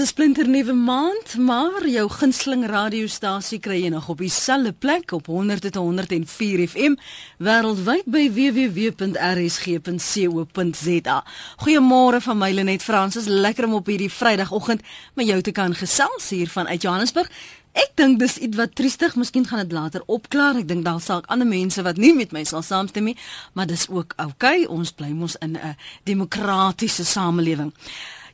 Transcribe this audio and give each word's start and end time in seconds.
'n 0.00 0.06
splinternuwe 0.06 0.72
maand, 0.72 1.36
maar 1.36 1.88
jou 1.88 2.08
gunsteling 2.10 2.66
radiostasie 2.66 3.58
kry 3.58 3.82
jy 3.82 3.88
nog 3.88 4.08
op 4.08 4.18
dieselfde 4.18 4.72
plek 4.72 5.12
op 5.12 5.26
100.104 5.26 6.68
FM 6.68 6.94
wêreldwyd 7.38 8.04
by 8.04 8.30
www.rsg.co.za. 8.32 8.84
Goeiemôre 11.56 12.20
van 12.20 12.38
my 12.38 12.52
Lenet 12.52 12.82
Fransis, 12.82 13.24
lekker 13.26 13.64
om 13.64 13.74
op 13.74 13.86
hierdie 13.86 14.10
Vrydagoggend 14.10 14.80
met 15.14 15.26
jou 15.26 15.40
te 15.40 15.52
kan 15.52 15.74
gesels 15.74 16.28
hier 16.28 16.48
vanuit 16.48 16.82
Johannesburg. 16.82 17.30
Ek 17.72 17.90
dink 17.94 18.18
dis 18.18 18.38
iets 18.38 18.56
wat 18.56 18.74
triestig, 18.74 19.14
miskien 19.16 19.46
gaan 19.46 19.58
dit 19.58 19.72
later 19.72 20.02
opklaar. 20.06 20.56
Ek 20.56 20.68
dink 20.68 20.84
daar 20.84 21.00
sal 21.00 21.22
ander 21.26 21.46
mense 21.46 21.82
wat 21.82 21.96
nie 21.96 22.14
met 22.14 22.32
my 22.32 22.44
sal 22.44 22.62
saamstem 22.62 23.04
nie, 23.04 23.16
maar 23.52 23.66
dis 23.66 23.88
ook 23.88 24.12
oukei. 24.16 24.64
Okay. 24.64 24.64
Ons 24.64 24.90
bly 24.92 25.12
mos 25.12 25.36
in 25.36 25.56
'n 25.56 25.76
demokratiese 26.04 27.04
samelewing. 27.04 27.72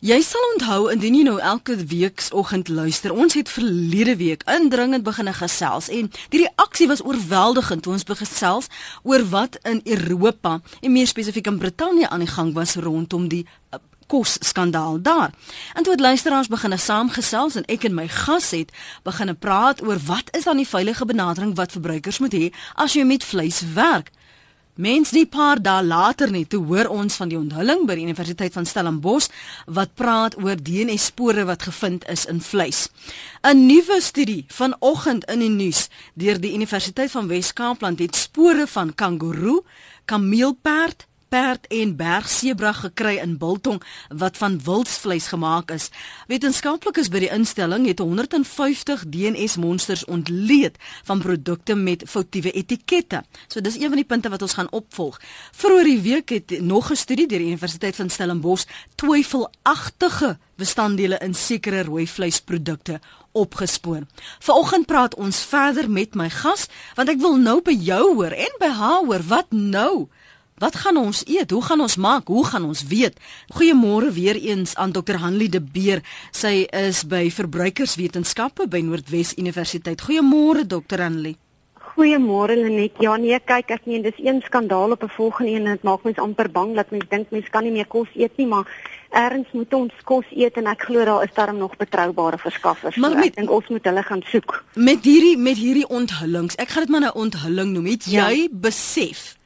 Jy 0.05 0.19
sal 0.21 0.43
onthou 0.53 0.91
indien 0.93 1.15
jy 1.17 1.23
nou 1.25 1.39
elke 1.41 1.73
weekoggend 1.89 2.69
luister. 2.69 3.15
Ons 3.17 3.33
het 3.35 3.49
verlede 3.49 4.17
week 4.21 4.43
indringend 4.45 5.07
begine 5.07 5.33
gesels 5.33 5.89
en 5.89 6.11
die 6.29 6.43
reaksie 6.43 6.89
was 6.91 7.01
oorweldigend 7.01 7.83
toe 7.83 7.95
ons 7.95 8.05
begin 8.05 8.27
gesels 8.27 8.69
oor 9.09 9.25
wat 9.33 9.57
in 9.65 9.81
Europa 9.85 10.61
en 10.83 10.93
meer 10.93 11.09
spesifiek 11.09 11.49
in 11.49 11.59
Brittanje 11.59 12.09
aan 12.09 12.25
die 12.27 12.29
gang 12.29 12.53
was 12.53 12.77
rondom 12.77 13.29
die 13.33 13.47
uh, 13.73 13.81
kos 14.07 14.37
skandaal 14.41 15.01
daar. 15.03 15.33
En 15.75 15.83
toe 15.83 15.93
het 15.93 16.01
luisteraars 16.01 16.53
begine 16.53 16.77
saamgesels 16.77 17.57
en 17.57 17.65
ek 17.65 17.89
en 17.89 17.97
my 17.97 18.09
gas 18.09 18.51
het 18.53 18.73
begine 19.03 19.35
praat 19.35 19.81
oor 19.83 19.99
wat 20.07 20.29
is 20.37 20.45
dan 20.45 20.61
die 20.61 20.69
veilige 20.69 21.09
benadering 21.09 21.57
wat 21.57 21.73
verbruikers 21.73 22.21
moet 22.21 22.37
hê 22.37 22.53
as 22.75 22.93
jy 22.93 23.05
met 23.05 23.25
vleis 23.25 23.63
werk. 23.75 24.13
Mens 24.77 25.15
nie 25.17 25.25
paar 25.25 25.57
dae 25.57 25.81
later 25.81 26.29
net 26.29 26.51
te 26.53 26.59
hoor 26.61 26.91
ons 26.93 27.15
van 27.17 27.31
die 27.33 27.39
onthulling 27.39 27.87
by 27.89 27.95
die 27.97 28.05
Universiteit 28.05 28.53
van 28.53 28.67
Stellenbosch 28.69 29.31
wat 29.73 29.95
praat 29.97 30.37
oor 30.37 30.61
DNA 30.61 30.99
spore 31.01 31.47
wat 31.49 31.65
gevind 31.65 32.05
is 32.13 32.27
in 32.29 32.43
vleis. 32.45 32.91
'n 33.41 33.65
Nuwe 33.67 34.01
studie 34.05 34.45
vanoggend 34.53 35.25
in 35.33 35.41
die 35.41 35.49
nuus 35.49 35.89
deur 36.15 36.37
die 36.37 36.53
Universiteit 36.53 37.11
van 37.11 37.27
Wes-Kaapland 37.27 37.99
het 38.05 38.17
spore 38.17 38.67
van 38.67 38.95
kangoeroe, 38.95 39.65
kameelperd, 40.05 41.07
perd 41.37 41.67
en 41.69 41.93
bergsebra 41.99 42.73
gekry 42.73 43.19
in 43.21 43.35
biltong 43.41 43.83
wat 44.09 44.39
van 44.41 44.57
wildsvleis 44.65 45.27
gemaak 45.33 45.73
is. 45.75 45.91
Wetenskaplikes 46.31 47.11
by 47.13 47.21
die 47.27 47.33
instelling 47.35 47.85
het 47.91 48.01
150 48.01 49.05
DNS 49.13 49.59
monsters 49.61 50.05
ontleed 50.09 50.79
van 51.09 51.21
produkte 51.21 51.77
met 51.77 52.07
foutiewe 52.09 52.55
etikette. 52.57 53.21
So 53.53 53.61
dis 53.61 53.77
een 53.77 53.93
van 53.93 54.01
die 54.01 54.09
punte 54.09 54.33
wat 54.33 54.47
ons 54.47 54.57
gaan 54.57 54.73
opvolg. 54.73 55.21
Vroeger 55.53 55.91
die 55.91 56.01
week 56.09 56.33
het 56.33 56.57
nog 56.61 56.91
'n 56.91 56.97
studie 56.97 57.29
deur 57.29 57.39
die 57.39 57.53
Universiteit 57.53 57.97
van 57.97 58.11
Stellenbosch 58.11 58.65
twyfelagtige 58.95 60.39
bestanddele 60.57 61.19
in 61.19 61.35
sekere 61.35 61.83
rooi 61.83 62.07
vleisprodukte 62.09 63.01
opgespoor. 63.33 64.07
Vanoggend 64.39 64.87
praat 64.87 65.15
ons 65.15 65.41
verder 65.45 65.91
met 65.91 66.15
my 66.15 66.31
gas 66.31 66.69
want 66.95 67.09
ek 67.09 67.21
wil 67.21 67.37
nou 67.37 67.61
by 67.63 67.77
jou 67.77 68.15
hoor 68.15 68.33
en 68.33 68.57
by 68.59 68.69
haar 68.69 69.05
hoor 69.05 69.23
wat 69.29 69.53
nou 69.53 70.09
Wat 70.57 70.77
gaan 70.77 70.97
ons 70.97 71.21
eet? 71.29 71.51
Hoe 71.51 71.63
gaan 71.63 71.81
ons 71.81 71.97
maak? 71.97 72.29
Hoe 72.33 72.47
gaan 72.47 72.65
ons 72.65 72.87
weet? 72.89 73.19
Goeiemôre 73.53 74.09
weer 74.13 74.37
eens 74.41 74.75
aan 74.75 74.93
Dr. 74.93 75.19
Hanlie 75.21 75.49
de 75.53 75.61
Beer. 75.61 76.01
Sy 76.33 76.65
is 76.73 77.03
by 77.05 77.27
Verbruikerswetenskappe 77.31 78.65
by 78.73 78.81
Noordwes 78.81 79.35
Universiteit. 79.37 80.01
Goeiemôre 80.01 80.65
Dr. 80.65 81.03
Hanlie. 81.05 81.37
Goeiemôre 81.93 82.57
Lenet. 82.57 82.97
Ja 83.05 83.19
nee, 83.21 83.37
kyk 83.37 83.75
ek 83.77 83.85
meen 83.85 84.09
dis 84.09 84.17
een 84.17 84.41
skandaal 84.49 84.97
op 84.97 85.05
'n 85.05 85.13
volgende 85.19 85.53
een 85.53 85.67
en 85.67 85.77
dit 85.77 85.83
maak 85.83 86.09
mens 86.09 86.17
amper 86.17 86.51
bang 86.51 86.75
dat 86.75 86.91
mens 86.91 87.05
dink 87.09 87.31
mens 87.31 87.49
kan 87.51 87.63
nie 87.63 87.73
meer 87.73 87.87
kos 87.87 88.09
eet 88.15 88.37
nie, 88.37 88.47
maar 88.47 88.65
erns 89.11 89.53
moet 89.53 89.75
ons 89.75 89.93
kos 90.05 90.25
eet 90.31 90.57
en 90.57 90.67
ek 90.67 90.83
glo 90.83 91.05
daar 91.05 91.25
is 91.25 91.35
daar 91.35 91.55
nog 91.55 91.77
betroubare 91.77 92.39
verskaffers. 92.39 92.97
Maar 92.97 93.15
met, 93.15 93.25
ek 93.25 93.37
dink 93.37 93.51
ons 93.51 93.69
moet 93.69 93.85
hulle 93.85 94.03
gaan 94.03 94.23
soek. 94.25 94.65
Met 94.75 95.05
hierdie 95.05 95.37
met 95.37 95.57
hierdie 95.57 95.89
onthullings. 95.89 96.55
Ek 96.55 96.69
gaan 96.69 96.83
dit 96.83 96.91
maar 96.91 97.01
'n 97.01 97.05
nou 97.05 97.15
onthulling 97.15 97.73
noem. 97.73 97.87
Het 97.87 98.05
ja. 98.05 98.31
jy 98.31 98.49
besef 98.51 99.37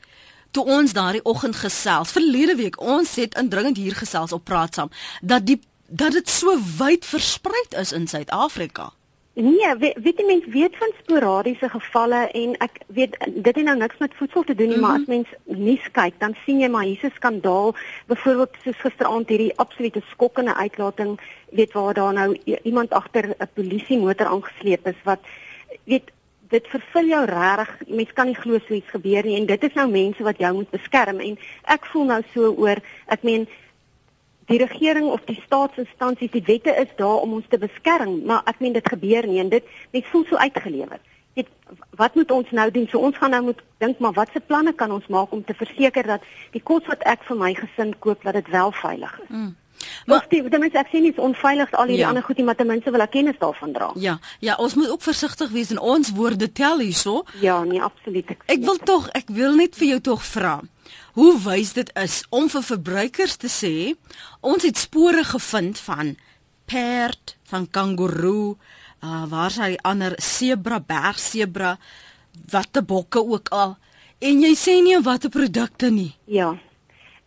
toe 0.50 0.65
ons 0.65 0.93
daardie 0.93 1.25
oggend 1.25 1.56
gesels 1.56 2.12
verlede 2.12 2.56
week 2.56 2.81
ons 2.81 3.15
het 3.15 3.34
indringend 3.38 3.77
hier 3.77 3.94
gesels 3.94 4.33
op 4.33 4.44
praat 4.44 4.75
saam 4.75 4.91
dat 5.22 5.47
die 5.47 5.61
dat 5.91 6.12
dit 6.12 6.28
so 6.28 6.55
wyd 6.78 7.05
versprei 7.05 7.62
is 7.81 7.93
in 7.93 8.06
Suid-Afrika. 8.06 8.93
Nee, 9.34 9.77
weet, 9.78 9.97
weet 10.03 10.16
die 10.16 10.27
mens 10.27 10.44
weet 10.47 10.77
van 10.77 10.91
sporadiese 10.99 11.69
gevalle 11.69 12.27
en 12.37 12.56
ek 12.59 12.81
weet 12.87 13.16
dit 13.27 13.55
het 13.56 13.65
nou 13.65 13.77
niks 13.78 13.99
met 13.99 14.15
voedsel 14.19 14.43
te 14.43 14.55
doen 14.55 14.69
nie, 14.69 14.77
mm 14.77 14.83
-hmm. 14.83 14.93
maar 14.93 15.00
as 15.00 15.06
mens 15.06 15.28
nuus 15.44 15.91
kyk, 15.93 16.15
dan 16.19 16.34
sien 16.44 16.60
jy 16.60 16.69
maar 16.69 16.84
hier's 16.84 17.03
'n 17.03 17.12
skandaal, 17.15 17.75
byvoorbeeld 18.06 18.56
soos 18.65 18.77
gisteraand 18.77 19.28
hierdie 19.28 19.56
absolute 19.56 20.03
skokkende 20.10 20.55
uitlating, 20.55 21.21
weet 21.50 21.72
waar 21.72 21.94
daar 21.94 22.12
nou 22.12 22.39
iemand 22.62 22.91
agter 22.91 23.34
'n 23.39 23.49
polisie 23.55 23.99
motor 23.99 24.27
aangesleep 24.27 24.87
is 24.87 25.00
wat 25.05 25.21
weet 25.84 26.10
dit 26.50 26.69
vervul 26.69 27.11
jou 27.12 27.25
reg. 27.31 27.72
Mense 27.87 28.15
kan 28.16 28.31
nie 28.31 28.38
glo 28.38 28.59
so 28.59 28.75
iets 28.75 28.91
gebeur 28.91 29.27
nie 29.27 29.38
en 29.38 29.47
dit 29.47 29.66
is 29.69 29.77
nou 29.78 29.87
mense 29.91 30.27
wat 30.27 30.38
jou 30.43 30.53
moet 30.55 30.71
beskerm 30.75 31.21
en 31.25 31.38
ek 31.71 31.87
voel 31.93 32.09
nou 32.11 32.21
so 32.34 32.53
oor 32.53 32.83
ek 33.06 33.27
meen 33.27 33.47
die 34.50 34.59
regering 34.59 35.06
of 35.06 35.22
die 35.28 35.39
staatsinstansies, 35.44 36.33
die 36.34 36.43
wette 36.47 36.75
is 36.83 36.91
daar 36.99 37.22
om 37.22 37.37
ons 37.39 37.47
te 37.49 37.59
beskerm, 37.59 38.16
maar 38.27 38.43
ek 38.50 38.59
meen 38.59 38.75
dit 38.75 38.93
gebeur 38.93 39.28
nie 39.31 39.39
en 39.43 39.53
dit 39.53 39.66
net 39.94 40.09
voel 40.10 40.27
so 40.27 40.41
uitgelewer. 40.43 40.99
Dit 41.39 41.47
wat 42.00 42.16
moet 42.19 42.33
ons 42.34 42.50
nou 42.50 42.66
doen? 42.75 42.89
So 42.91 42.99
ons 42.99 43.19
gaan 43.21 43.31
nou 43.37 43.43
moet 43.53 43.62
dink 43.78 44.03
maar 44.03 44.16
watse 44.19 44.43
planne 44.43 44.75
kan 44.75 44.91
ons 44.91 45.06
maak 45.06 45.31
om 45.33 45.44
te 45.47 45.55
verseker 45.55 46.09
dat 46.16 46.27
die 46.56 46.62
kos 46.62 46.87
wat 46.91 47.06
ek 47.06 47.22
vir 47.28 47.39
my 47.39 47.53
gesin 47.55 47.94
koop 48.03 48.27
dat 48.27 48.41
dit 48.41 48.50
wel 48.50 48.75
veilig 48.83 49.15
is. 49.22 49.31
Mm. 49.31 49.53
Maar 50.07 50.27
die 50.31 50.43
mense 50.43 50.79
ek 50.81 50.91
sien 50.93 51.05
nie 51.07 51.13
onveilig 51.17 51.73
al 51.73 51.91
hierdie 51.91 52.03
ja. 52.03 52.11
ander 52.13 52.25
goed 52.27 52.41
nie, 52.41 52.47
maar 52.49 52.59
ten 52.59 52.69
minste 52.69 52.93
wil 52.95 53.05
ek 53.05 53.13
kennis 53.15 53.39
daarvan 53.41 53.73
dra. 53.77 53.91
Ja, 54.01 54.19
ja, 54.45 54.57
ons 54.61 54.75
moet 54.79 54.91
ook 54.93 55.05
versigtig 55.05 55.53
wees 55.55 55.71
en 55.75 55.81
ons 55.81 56.13
woorde 56.17 56.51
tel 56.53 56.83
hierso. 56.85 57.25
Ja, 57.41 57.63
nee, 57.65 57.83
absoluut. 57.83 58.31
Ek, 58.35 58.45
ek 58.57 58.65
wil 58.67 58.81
tog, 58.85 59.09
ek 59.17 59.33
wil 59.35 59.57
net 59.61 59.79
vir 59.79 59.95
jou 59.95 60.01
tog 60.13 60.25
vra. 60.27 60.59
Hoe 61.19 61.33
wys 61.45 61.73
dit 61.77 61.91
is 61.99 62.21
om 62.31 62.49
vir 62.51 62.67
verbruikers 62.67 63.37
te 63.41 63.51
sê 63.51 63.75
ons 64.41 64.63
het 64.67 64.79
spore 64.79 65.25
gevind 65.27 65.79
van 65.87 66.15
perd, 66.71 67.37
van 67.51 67.67
kangoeroe, 67.71 68.57
uh 69.01 69.25
waar 69.31 69.51
sy 69.51 69.75
ander 69.89 70.15
sebra, 70.23 70.79
bergsebra, 70.81 71.77
watte 72.53 72.83
bokke 72.83 73.23
ook 73.25 73.49
al. 73.57 73.77
En 74.21 74.43
jy 74.45 74.53
sê 74.59 74.77
nie 74.85 74.99
watter 75.01 75.33
produkte 75.33 75.91
nie. 75.91 76.13
Ja. 76.29 76.53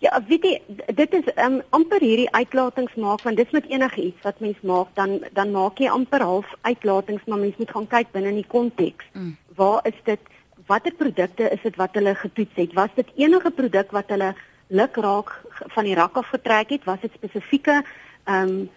Ja, 0.03 0.17
weet 0.27 0.43
jy, 0.43 0.57
dit 0.97 1.13
is 1.15 1.27
um, 1.39 1.61
amper 1.71 2.03
hierdie 2.03 2.27
uitlatings 2.35 2.95
maak 2.99 3.21
want 3.23 3.39
dis 3.39 3.53
met 3.55 3.69
enige 3.71 4.01
iets 4.03 4.25
wat 4.27 4.41
mens 4.43 4.59
maak 4.67 4.89
dan 4.99 5.21
dan 5.37 5.53
maak 5.55 5.79
jy 5.79 5.87
amper 5.87 6.25
half 6.27 6.49
uitlatings 6.67 7.23
maar 7.31 7.39
mens 7.39 7.55
moet 7.61 7.71
gaan 7.71 7.87
kyk 7.87 8.11
binne 8.11 8.33
in 8.33 8.41
die 8.41 8.51
konteks. 8.51 9.07
Mm. 9.13 9.37
Waar 9.55 9.87
is 9.87 10.01
dit 10.03 10.19
watter 10.67 10.95
produkte 10.99 11.47
is 11.55 11.63
dit 11.63 11.79
wat 11.79 11.95
hulle 11.95 12.15
getoets 12.19 12.59
het? 12.59 12.75
Was 12.75 12.91
dit 12.99 13.15
enige 13.15 13.53
produk 13.55 13.95
wat 13.95 14.11
hulle 14.11 14.33
luk 14.75 14.99
raak 15.07 15.33
van 15.77 15.87
die 15.87 15.95
rak 15.95 16.19
af 16.19 16.35
getrek 16.35 16.75
het? 16.75 16.83
Was 16.89 16.99
dit 17.07 17.15
spesifieke 17.15 17.79
ehm 17.79 18.53
um, 18.59 18.69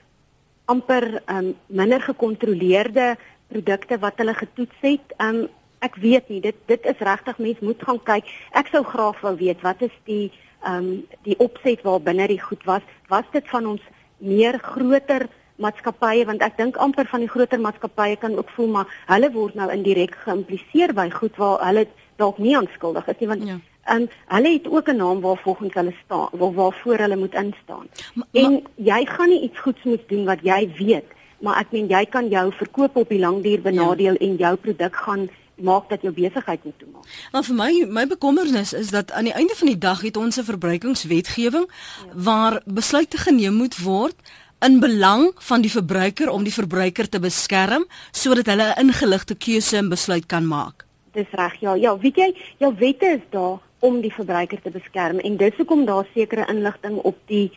amper 0.71 1.11
ehm 1.25 1.37
um, 1.51 1.53
minder 1.67 2.07
gekontroleerde 2.07 3.17
produkte 3.51 3.99
wat 3.99 4.23
hulle 4.23 4.35
getoets 4.35 4.79
het? 4.87 5.15
Ehm 5.19 5.43
um, 5.43 5.49
ek 5.83 5.99
weet 6.07 6.29
nie, 6.31 6.41
dit 6.41 6.57
dit 6.71 6.87
is 6.87 7.07
regtig 7.11 7.39
mens 7.39 7.61
moet 7.61 7.83
gaan 7.83 8.03
kyk. 8.15 8.35
Ek 8.55 8.71
sou 8.71 8.87
graag 8.87 9.21
wou 9.27 9.37
weet 9.37 9.61
wat 9.67 9.83
is 9.83 10.03
die 10.05 10.31
ehm 10.67 10.77
um, 10.77 11.07
die 11.23 11.39
opset 11.39 11.83
waar 11.87 12.01
binne 12.01 12.27
die 12.29 12.41
goed 12.41 12.65
was, 12.65 12.83
was 13.09 13.27
dit 13.33 13.49
van 13.49 13.67
ons 13.67 13.83
meer 14.19 14.59
groter 14.59 15.29
maatskappye 15.63 16.27
want 16.29 16.43
ek 16.45 16.57
dink 16.59 16.77
amper 16.77 17.09
van 17.11 17.23
die 17.25 17.31
groter 17.33 17.61
maatskappye 17.61 18.17
kan 18.21 18.37
ook 18.37 18.51
voel 18.57 18.69
maar 18.75 18.91
hulle 19.07 19.31
word 19.33 19.55
nou 19.55 19.71
indirek 19.73 20.17
geïmpliseer 20.25 20.93
by 20.97 21.09
goed 21.15 21.37
waar 21.41 21.65
hulle 21.65 21.87
dalk 22.21 22.39
nie 22.39 22.57
aanskuldig 22.57 23.09
is 23.13 23.21
nie 23.23 23.33
want 23.33 23.49
ja. 23.49 23.59
En 23.87 24.03
um, 24.03 24.09
hulle 24.35 24.51
het 24.53 24.65
ook 24.67 24.89
'n 24.91 24.97
naam 24.97 25.21
waar 25.21 25.37
volgens 25.39 25.75
hulle 25.75 25.95
staan, 26.05 26.29
waar 26.33 26.53
waarvoor 26.53 26.99
hulle 26.99 27.17
moet 27.17 27.35
instaan. 27.35 27.87
Ma, 28.15 28.25
en 28.33 28.53
ma, 28.53 28.61
jy 28.75 29.07
gaan 29.07 29.29
nie 29.29 29.41
iets 29.41 29.59
goeds 29.59 29.83
moet 29.83 30.09
doen 30.09 30.25
wat 30.25 30.41
jy 30.43 30.71
weet, 30.79 31.11
maar 31.39 31.61
ek 31.61 31.71
meen 31.71 31.87
jy 31.87 32.05
kan 32.07 32.29
jou 32.29 32.53
verkoop 32.53 32.97
op 32.97 33.09
die 33.09 33.19
langduur 33.19 33.61
benadeel 33.61 34.13
ja. 34.19 34.27
en 34.27 34.37
jou 34.37 34.57
produk 34.57 34.97
gaan 34.97 35.29
maak 35.57 35.89
dat 35.89 36.03
jou 36.03 36.13
besigheid 36.15 36.65
moet 36.65 36.79
toemaak. 36.79 37.05
Maar 37.33 37.45
vir 37.45 37.55
my 37.55 37.71
my 37.89 38.07
bekommernis 38.07 38.73
is 38.73 38.91
dat 38.91 39.13
aan 39.13 39.25
die 39.25 39.33
einde 39.33 39.55
van 39.57 39.67
die 39.67 39.79
dag 39.79 40.01
het 40.01 40.17
ons 40.17 40.37
'n 40.37 40.45
verbruikingswetgewing 40.45 41.67
ja. 41.67 42.13
waar 42.15 42.63
besluite 42.65 43.17
geneem 43.19 43.55
moet 43.55 43.79
word 43.79 44.17
in 44.61 44.81
belang 44.81 45.33
van 45.35 45.61
die 45.61 45.71
verbruiker 45.71 46.31
om 46.31 46.45
die 46.45 46.53
verbruiker 46.53 47.09
te 47.09 47.21
beskerm 47.21 47.87
sodat 48.11 48.47
hulle 48.47 48.73
'n 48.75 48.89
ingeligte 48.89 49.35
keuse 49.35 49.77
en 49.77 49.89
besluit 49.89 50.27
kan 50.27 50.47
maak. 50.47 50.85
Dis 51.13 51.31
reg. 51.31 51.55
Ja, 51.61 51.75
ja, 51.75 51.99
weet 51.99 52.17
jy, 52.17 52.35
jou 52.59 52.75
wette 52.79 53.07
is 53.07 53.25
daar 53.31 53.59
om 53.79 54.01
die 54.01 54.13
verbruiker 54.13 54.63
te 54.63 54.71
beskerm 54.71 55.19
en 55.19 55.37
dis 55.37 55.57
hoekom 55.57 55.85
daar 55.85 56.07
sekere 56.15 56.47
inligting 56.49 56.97
op 56.97 57.17
die 57.27 57.53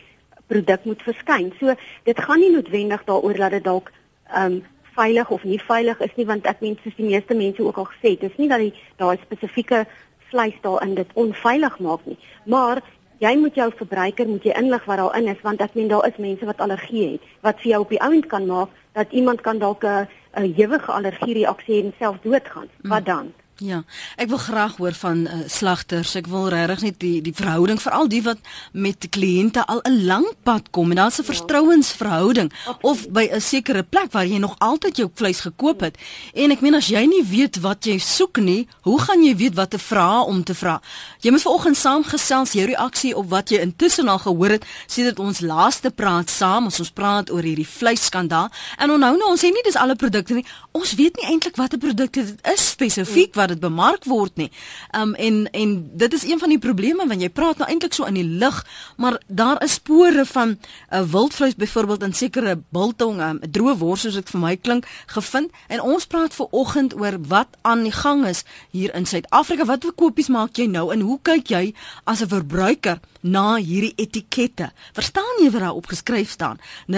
produk 0.46 0.84
moet 0.84 1.02
verskyn. 1.02 1.52
So 1.60 1.74
dit 2.04 2.20
gaan 2.20 2.38
nie 2.38 2.50
noodwendig 2.50 3.04
daaroor 3.04 3.36
dat 3.36 3.50
dit 3.50 3.64
dalk 3.64 3.92
ehm 4.30 4.52
um, 4.52 4.62
veilig 5.00 5.32
of 5.36 5.44
nie 5.48 5.58
veilig 5.72 6.00
is 6.06 6.14
nie 6.20 6.28
want 6.28 6.46
ek 6.52 6.62
meen 6.64 6.78
soos 6.82 6.96
die 7.00 7.08
meeste 7.08 7.34
mense 7.34 7.64
ook 7.64 7.82
al 7.82 7.90
gesê 7.94 8.14
het, 8.14 8.24
dis 8.26 8.38
nie 8.38 8.48
dat 8.52 8.64
die 8.64 8.72
daai 9.02 9.16
spesifieke 9.24 9.84
vleis 10.30 10.56
daarin 10.62 10.94
dit 10.94 11.18
onveilig 11.24 11.78
maak 11.86 12.06
nie, 12.06 12.18
maar 12.44 12.82
jy 13.20 13.34
moet 13.36 13.58
jou 13.58 13.68
verbruiker 13.82 14.28
moet 14.28 14.46
jy 14.48 14.54
inlig 14.56 14.86
wat 14.88 15.02
daarin 15.02 15.28
is 15.32 15.42
want 15.44 15.60
ek 15.60 15.74
meen 15.76 15.90
daar 15.92 16.06
is 16.08 16.16
mense 16.16 16.46
wat 16.48 16.62
allergie 16.64 17.06
het 17.12 17.34
wat 17.46 17.60
vir 17.64 17.72
jou 17.74 17.80
op 17.84 17.92
die 17.96 18.02
ouend 18.06 18.26
kan 18.32 18.46
maak 18.48 18.78
dat 18.98 19.12
iemand 19.12 19.44
kan 19.46 19.58
dalk 19.58 19.84
'n 19.84 20.08
'n 20.36 20.54
ewige 20.56 20.92
allergie 20.92 21.34
reaksie 21.34 21.82
en 21.82 21.92
self 21.98 22.16
doodgaan. 22.22 22.68
Wat 22.82 23.00
mm. 23.00 23.04
dan? 23.04 23.32
Ja, 23.60 23.82
ek 24.16 24.30
wil 24.32 24.38
graag 24.40 24.78
hoor 24.80 24.94
van 24.96 25.26
uh, 25.28 25.42
slagters. 25.44 26.14
Ek 26.16 26.28
wil 26.32 26.46
regtig 26.48 26.80
net 26.80 26.94
die 27.02 27.18
die 27.20 27.34
verhouding 27.36 27.76
veral 27.80 28.08
die 28.08 28.22
wat 28.24 28.38
met 28.72 29.04
kliënte 29.12 29.66
al 29.68 29.82
'n 29.84 30.06
lang 30.08 30.24
pad 30.48 30.70
kom 30.72 30.90
en 30.90 30.96
daar's 30.96 31.18
'n 31.20 31.28
ja. 31.28 31.32
vertrouensverhouding 31.32 32.48
Absoluut. 32.52 32.82
of 32.82 33.08
by 33.12 33.28
'n 33.28 33.40
sekere 33.40 33.82
plek 33.82 34.12
waar 34.12 34.26
jy 34.26 34.38
nog 34.38 34.54
altyd 34.58 34.96
jou 34.96 35.10
vleis 35.14 35.40
gekoop 35.40 35.80
het. 35.80 35.98
En 36.34 36.50
ek 36.50 36.60
meen 36.60 36.74
as 36.74 36.88
jy 36.88 37.04
nie 37.04 37.24
weet 37.24 37.60
wat 37.60 37.84
jy 37.84 37.98
soek 37.98 38.40
nie, 38.40 38.68
hoe 38.80 39.00
gaan 39.00 39.22
jy 39.22 39.36
weet 39.36 39.54
wat 39.54 39.70
te 39.70 39.78
vra 39.78 40.22
om 40.22 40.44
te 40.44 40.54
vra? 40.54 40.80
Jy 41.20 41.30
moet 41.30 41.42
vanoggend 41.42 41.76
saamgesels 41.76 42.52
jou 42.52 42.66
reaksie 42.66 43.16
op 43.16 43.28
wat 43.28 43.50
jy 43.50 43.58
intussen 43.60 44.08
al 44.08 44.18
gehoor 44.18 44.50
het 44.50 44.64
sedert 44.86 45.18
ons 45.18 45.40
laaste 45.40 45.90
praat 45.90 46.30
saam, 46.30 46.66
as 46.66 46.80
ons 46.80 46.90
praat 46.90 47.30
oor 47.30 47.42
hierdie 47.42 47.68
vleisskandaal. 47.68 48.48
En 48.78 48.90
onthou 48.90 49.16
nou, 49.16 49.30
ons 49.30 49.40
sê 49.40 49.52
nie 49.52 49.62
dis 49.62 49.76
alle 49.76 49.96
produkte 49.96 50.34
nie. 50.34 50.46
Ons 50.72 50.94
weet 50.94 51.16
nie 51.16 51.28
eintlik 51.28 51.56
watter 51.56 51.78
produkte 51.78 52.24
dit 52.24 52.52
is 52.52 52.70
spesifiek 52.70 53.34
wat 53.34 53.49
dit 53.50 53.60
bemark 53.60 54.06
word 54.08 54.36
nie. 54.40 54.50
Um 54.96 55.14
en 55.14 55.44
en 55.50 55.74
dit 56.00 56.16
is 56.16 56.24
een 56.26 56.38
van 56.38 56.52
die 56.52 56.60
probleme 56.62 57.06
want 57.06 57.22
jy 57.22 57.28
praat 57.28 57.60
nou 57.60 57.68
eintlik 57.68 57.94
so 57.96 58.08
in 58.08 58.18
die 58.18 58.26
lug, 58.26 58.62
maar 58.96 59.20
daar 59.26 59.62
is 59.64 59.78
spore 59.78 60.24
van 60.26 60.48
'n 60.48 60.58
uh, 60.92 61.02
wildvleis 61.02 61.54
byvoorbeeld 61.54 62.02
in 62.02 62.14
sekere 62.14 62.58
biltong, 62.68 63.18
'n 63.18 63.20
um, 63.20 63.38
droë 63.50 63.76
wors 63.78 64.00
soos 64.00 64.14
dit 64.14 64.30
vir 64.30 64.40
my 64.40 64.56
klink, 64.56 64.86
gevind 65.06 65.50
en 65.68 65.80
ons 65.80 66.06
praat 66.06 66.34
ver 66.34 66.46
oggend 66.50 66.94
oor 66.94 67.18
wat 67.28 67.48
aan 67.62 67.82
die 67.82 67.92
gang 67.92 68.26
is 68.26 68.44
hier 68.70 68.94
in 68.94 69.06
Suid-Afrika. 69.06 69.64
Wat 69.64 69.84
verkopies 69.84 70.28
maak 70.28 70.56
jy 70.56 70.66
nou 70.66 70.92
en 70.92 71.00
hoe 71.00 71.18
kyk 71.22 71.48
jy 71.48 71.74
as 72.04 72.20
'n 72.22 72.28
verbruiker 72.28 73.00
na 73.20 73.56
hierdie 73.56 73.92
etikette. 73.96 74.72
Verstaan 74.96 75.42
jy 75.42 75.50
wat 75.50 75.60
daar 75.60 75.74
op 75.76 75.86
geskryf 75.86 76.30
staan? 76.30 76.58
0891104553 76.86 76.94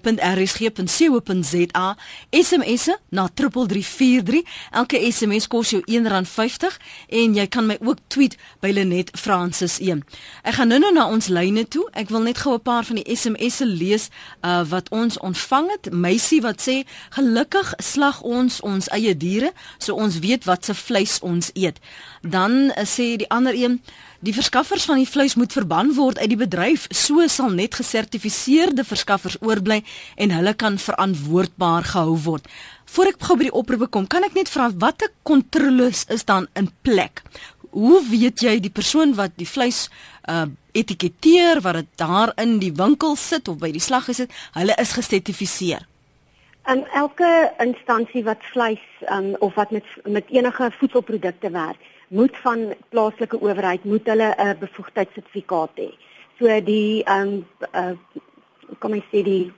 SMS'e 2.29 2.97
na 3.09 3.27
3343. 3.33 4.43
Elke 4.71 4.99
SMS 5.11 5.47
kos 5.47 5.69
jou 5.73 5.81
R1.50 5.85 6.77
en 7.21 7.35
jy 7.37 7.47
kan 7.47 7.67
my 7.69 7.77
ook 7.81 8.01
tweet 8.07 8.37
by 8.63 8.71
Lenet 8.75 9.11
Francis 9.17 9.79
1. 9.79 10.03
Ek 10.43 10.57
gaan 10.59 10.71
nou-nou 10.73 10.93
na 10.93 11.07
ons 11.09 11.27
lyne 11.27 11.65
toe. 11.67 11.85
Ek 11.93 12.09
wil 12.13 12.25
net 12.27 12.41
gou 12.43 12.55
'n 12.55 12.61
paar 12.61 12.85
van 12.85 12.95
die 13.01 13.15
SMS'e 13.15 13.65
lees 13.65 14.09
uh, 14.41 14.63
wat 14.69 14.89
ons 14.89 15.19
ontvang 15.19 15.71
het. 15.71 15.91
Meisie 15.93 16.41
wat 16.41 16.61
sê 16.61 16.83
gelukkig 17.09 17.73
slag 17.77 18.21
ons 18.21 18.61
ons 18.61 18.89
eie 18.89 19.17
diere 19.17 19.53
so 19.77 19.95
ons 19.95 20.19
weet 20.19 20.43
wat 20.45 20.65
se 20.65 20.73
vleis 20.73 21.19
ons 21.19 21.51
eet. 21.53 21.79
Dan 22.21 22.51
uh, 22.51 22.83
sê 22.85 23.15
die 23.17 23.29
ander 23.29 23.53
een 23.53 23.81
Die 24.25 24.33
verskaffers 24.33 24.87
van 24.89 24.97
die 24.97 25.05
vleis 25.05 25.35
moet 25.37 25.53
verban 25.53 25.91
word 25.93 26.17
uit 26.17 26.31
die 26.31 26.39
bedryf. 26.39 26.87
So 26.89 27.21
sal 27.29 27.51
net 27.53 27.75
gesertifiseerde 27.77 28.81
verskaffers 28.87 29.35
oorbly 29.45 29.83
en 30.17 30.33
hulle 30.33 30.53
kan 30.57 30.79
verantwoordbaar 30.81 31.85
gehou 31.91 32.15
word. 32.23 32.47
Voor 32.89 33.11
ek 33.11 33.21
gou 33.21 33.37
by 33.37 33.51
die 33.51 33.53
oproepe 33.59 33.89
kom, 33.93 34.07
kan 34.09 34.25
ek 34.25 34.33
net 34.33 34.49
vra 34.49 34.71
watter 34.81 35.11
kontroles 35.29 36.07
is 36.09 36.25
dan 36.25 36.49
in 36.57 36.71
plek? 36.81 37.21
Hoe 37.75 38.01
weet 38.09 38.41
jy 38.41 38.57
die 38.63 38.73
persoon 38.73 39.13
wat 39.19 39.37
die 39.37 39.49
vleis 39.49 39.89
uh 40.31 40.47
etiketeer 40.75 41.61
wat 41.63 41.77
dit 41.77 41.91
daar 42.01 42.33
in 42.41 42.57
die 42.59 42.73
winkel 42.75 43.13
sit 43.15 43.47
of 43.47 43.61
by 43.61 43.69
die 43.71 43.83
slag 43.83 44.09
gesit, 44.09 44.33
hulle 44.57 44.73
is 44.81 44.91
gesertifiseer? 44.97 45.85
En 46.67 46.81
elke 46.97 47.29
instansie 47.63 48.25
wat 48.25 48.41
vleis 48.51 48.81
um, 49.07 49.35
of 49.39 49.53
wat 49.55 49.71
met 49.71 49.85
met 50.03 50.33
enige 50.33 50.71
voedselprodukte 50.79 51.53
werk, 51.53 51.79
moet 52.07 52.37
van 52.43 52.73
plaaslike 52.89 53.39
owerheid 53.41 53.83
moet 53.83 54.05
hulle 54.05 54.35
'n 54.37 54.57
bevoegdheidssertifikaat 54.59 55.75
hê. 55.75 55.89
So 56.39 56.61
die 56.61 57.03
ehm 57.03 57.27
um, 57.27 57.45
uh, 57.73 57.95
kom 58.79 58.93
ek 58.93 59.05
sê 59.11 59.23
die 59.23 59.53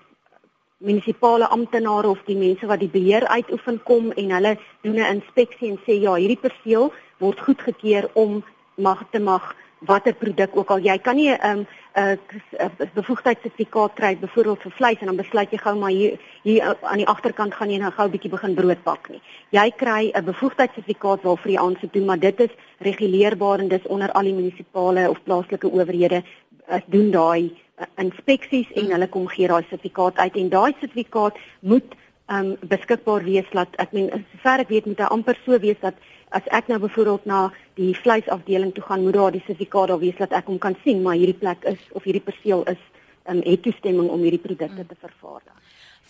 munisipale 0.78 1.48
amptenare 1.48 2.08
of 2.08 2.22
die 2.26 2.38
mense 2.38 2.66
wat 2.66 2.80
die 2.80 2.92
beheer 2.94 3.28
uitoefen 3.28 3.84
kom 3.84 4.12
en 4.12 4.32
hulle 4.32 4.58
doen 4.82 5.00
'n 5.00 5.14
inspeksie 5.16 5.70
en 5.70 5.80
sê 5.86 5.94
ja, 6.02 6.14
hierdie 6.16 6.44
perseel 6.46 6.94
word 7.18 7.40
goedgekeur 7.40 8.10
om 8.14 8.44
mag 8.76 9.04
te 9.12 9.20
mag 9.20 9.56
watter 9.80 10.14
produk 10.14 10.56
ook 10.58 10.72
al 10.72 10.80
jy 10.80 10.98
kan 10.98 11.16
nie 11.16 11.30
'n 11.30 11.50
um, 11.50 11.68
'n 11.96 12.90
bevoegdheidssertifikaat 12.94 13.94
kry 13.94 14.18
byvoorbeeld 14.18 14.62
vir 14.62 14.72
vleis 14.72 15.00
en 15.00 15.06
dan 15.06 15.16
besluit 15.16 15.52
jy 15.52 15.58
gou 15.58 15.76
maar 15.76 15.90
hier 15.90 16.20
hier 16.44 16.78
aan 16.82 16.98
die 16.98 17.08
agterkant 17.08 17.54
gaan 17.54 17.70
jy 17.70 17.78
nou 17.78 17.92
gou 17.92 18.06
'n 18.08 18.12
bietjie 18.12 18.30
begin 18.30 18.56
brood 18.56 18.84
bak 18.84 19.10
nie. 19.10 19.22
Jy 19.50 19.72
kry 19.78 20.12
'n 20.14 20.26
bevoegdheidssertifikaat 20.26 21.22
waarvoor 21.22 21.52
jy 21.52 21.58
aansoek 21.60 21.94
doen, 21.94 22.06
maar 22.06 22.20
dit 22.20 22.40
is 22.40 22.50
reguleerbaar 22.80 23.60
en 23.60 23.68
dis 23.68 23.88
onder 23.88 24.12
al 24.12 24.24
die 24.24 24.34
munisipale 24.34 25.10
of 25.10 25.24
plaaslike 25.24 25.72
owerhede 25.72 26.24
as 26.68 26.82
doen 26.86 27.12
daai 27.12 27.52
uh, 27.80 27.86
inspeksies 27.96 28.72
en 28.76 28.92
hulle 28.92 29.08
kom 29.08 29.28
gee 29.28 29.48
daai 29.48 29.64
sertifikaat 29.70 30.18
uit 30.18 30.36
en 30.36 30.50
daai 30.50 30.74
sertifikaat 30.80 31.36
moet 31.60 31.96
um 32.28 32.56
beskikbaar 32.68 33.24
wees 33.24 33.48
dat 33.54 33.76
ek 33.80 33.94
meen 33.96 34.10
sover 34.32 34.60
ek 34.60 34.70
weet 34.70 34.86
moet 34.86 35.00
hy 35.00 35.10
amper 35.16 35.38
so 35.46 35.60
wees 35.64 35.80
dat 35.80 35.96
as 36.30 36.48
ek 36.52 36.68
nou 36.68 36.80
byvoorbeeld 36.84 37.26
na 37.26 37.48
die 37.80 37.94
vleisafdeling 37.96 38.74
toe 38.76 38.84
gaan, 38.84 39.04
moet 39.04 39.16
daar 39.16 39.32
die 39.32 39.44
sertifikaat 39.46 39.88
daar 39.94 40.02
wees 40.02 40.18
dat 40.20 40.36
ek 40.36 40.50
hom 40.52 40.60
kan 40.60 40.76
sien, 40.84 41.02
maar 41.02 41.16
hierdie 41.16 41.40
plek 41.40 41.64
is 41.64 41.80
of 41.92 42.04
hierdie 42.04 42.24
perseel 42.24 42.66
is 42.68 42.82
um, 43.30 43.42
het 43.44 43.62
toestemming 43.64 44.10
om 44.10 44.24
hierdie 44.26 44.44
produkte 44.44 44.86
te 44.86 44.98
vervaardig. 45.00 45.56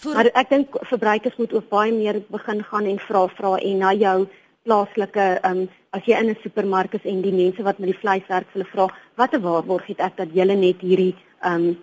Voor... 0.02 0.14
Maar 0.14 0.31
ek 0.34 0.50
dink 0.50 0.78
verbruikers 0.90 1.38
moet 1.38 1.54
ook 1.54 1.69
baie 1.69 1.94
meer 1.94 2.22
begin 2.34 2.64
gaan 2.64 2.90
en 2.90 3.00
vra 3.02 3.28
vra 3.38 3.56
en 3.58 3.78
na 3.81 3.94
jou 3.98 4.18
plaaslike 4.68 5.28
um, 5.48 5.68
as 5.96 6.06
jy 6.06 6.18
in 6.19 6.30
'n 6.34 6.42
supermark 6.44 6.94
is 6.94 7.06
en 7.06 7.22
die 7.22 7.34
mense 7.34 7.64
wat 7.64 7.80
met 7.80 7.94
die 7.94 8.02
vleis 8.02 8.25
werk, 8.28 8.50
hulle 8.54 8.68
vra 8.74 8.88
watter 9.16 9.42
waarborg 9.42 9.86
het 9.88 10.00
ek 10.00 10.18
dat 10.18 10.34
julle 10.34 10.56
net 10.56 10.81
hierdie 10.81 11.16
um, 11.46 11.78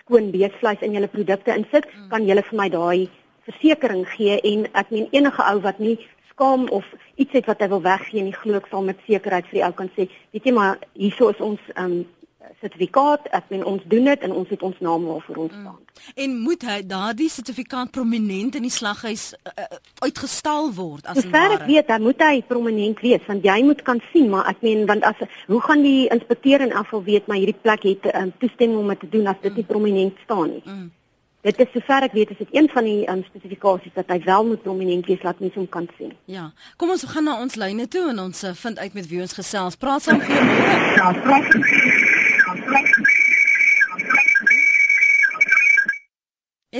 skoon 0.00 0.30
beesvleis 0.32 0.80
in 0.80 0.94
julle 0.96 1.08
produkte 1.08 1.54
insit, 1.54 1.84
mm. 1.86 2.08
kan 2.08 2.26
julle 2.26 2.42
vir 2.42 2.58
my 2.58 2.68
daai 2.68 3.10
versekering 3.48 4.04
gee 4.16 4.40
en 4.40 4.66
ek 4.72 4.90
meen 4.94 5.08
enige 5.12 5.46
ou 5.50 5.60
wat 5.60 5.78
nie 5.78 5.98
skaam 6.34 6.68
of 6.68 6.84
iets 7.14 7.32
het 7.32 7.46
wat 7.46 7.62
hy 7.62 7.68
wil 7.70 7.84
weggee 7.84 8.22
nie 8.22 8.34
glo 8.34 8.58
ek 8.58 8.70
sal 8.70 8.82
met 8.82 9.00
sekerheid 9.06 9.46
vir 9.50 9.60
die 9.60 9.66
ou 9.66 9.72
kan 9.78 9.90
sê 9.94 10.08
weet 10.34 10.48
jy 10.48 10.54
maar 10.56 10.78
hierso 10.92 11.30
is 11.30 11.40
ons 11.40 11.72
um 11.76 12.02
sertifikaat 12.60 13.28
ek 13.36 13.50
meen 13.52 13.64
ons 13.68 13.82
doen 13.90 14.08
dit 14.08 14.24
en 14.26 14.34
ons 14.40 14.50
het 14.52 14.62
ons 14.66 14.80
naam 14.84 15.04
waarvoor 15.08 15.40
ons 15.44 15.52
staan 15.52 15.78
mm. 15.78 16.16
en 16.24 16.34
moet 16.46 16.66
hy 16.68 16.78
daardie 16.88 17.28
sertifikaat 17.32 17.92
prominent 17.94 18.58
in 18.58 18.66
die 18.66 18.72
slaghuis 18.72 19.26
uh, 19.34 19.78
uitgestal 20.04 20.70
word 20.76 21.08
as 21.10 21.22
ver 21.34 21.56
ek 21.58 21.66
weet 21.68 21.90
dan 21.92 22.04
moet 22.04 22.20
hy 22.24 22.42
prominent 22.48 23.00
wees 23.04 23.24
want 23.30 23.46
jy 23.46 23.58
moet 23.68 23.84
kan 23.86 24.02
sien 24.12 24.28
maar 24.32 24.50
ek 24.52 24.64
meen 24.66 24.84
want 24.90 25.06
as 25.08 25.22
hoe 25.48 25.62
gaan 25.68 25.84
die 25.86 26.08
inspekteur 26.14 26.64
en 26.66 26.76
afval 26.82 27.04
weet 27.06 27.30
maar 27.30 27.40
hierdie 27.40 27.62
plek 27.66 27.88
het 27.88 28.10
um, 28.14 28.34
toestemming 28.42 28.82
om 28.82 28.92
dit 28.94 29.04
te 29.06 29.12
doen 29.16 29.32
as 29.32 29.40
dit 29.42 29.52
mm. 29.52 29.60
nie 29.60 29.70
prominent 29.72 30.22
staan 30.26 30.52
nie 30.56 30.62
mm. 30.64 30.92
Dit 31.44 31.58
is 31.60 31.68
sover 31.76 32.06
ek 32.06 32.14
weet 32.16 32.30
is 32.32 32.38
dit 32.40 32.54
een 32.56 32.68
van 32.72 32.86
die 32.88 33.02
um, 33.12 33.20
spesifikasies 33.26 33.92
dat 33.92 34.08
hy 34.08 34.16
wel 34.24 34.46
moet 34.48 34.62
prominent 34.64 35.04
wees 35.06 35.20
laat 35.26 35.42
mense 35.44 35.58
hom 35.60 35.66
kan 35.68 35.84
sien. 35.98 36.14
Ja. 36.24 36.46
Kom 36.80 36.94
ons 36.94 37.04
gaan 37.10 37.28
na 37.28 37.34
ons 37.36 37.58
lyne 37.60 37.84
toe 37.92 38.06
en 38.14 38.22
ons 38.22 38.44
uh, 38.48 38.54
vind 38.56 38.80
uit 38.80 38.96
met 38.96 39.08
wie 39.10 39.20
ons 39.20 39.36
gesels. 39.36 39.76
Praat 39.76 40.06
saam 40.06 40.22
goeiemôre. 40.24 40.78
Ja, 40.96 41.10
praat. 41.26 41.52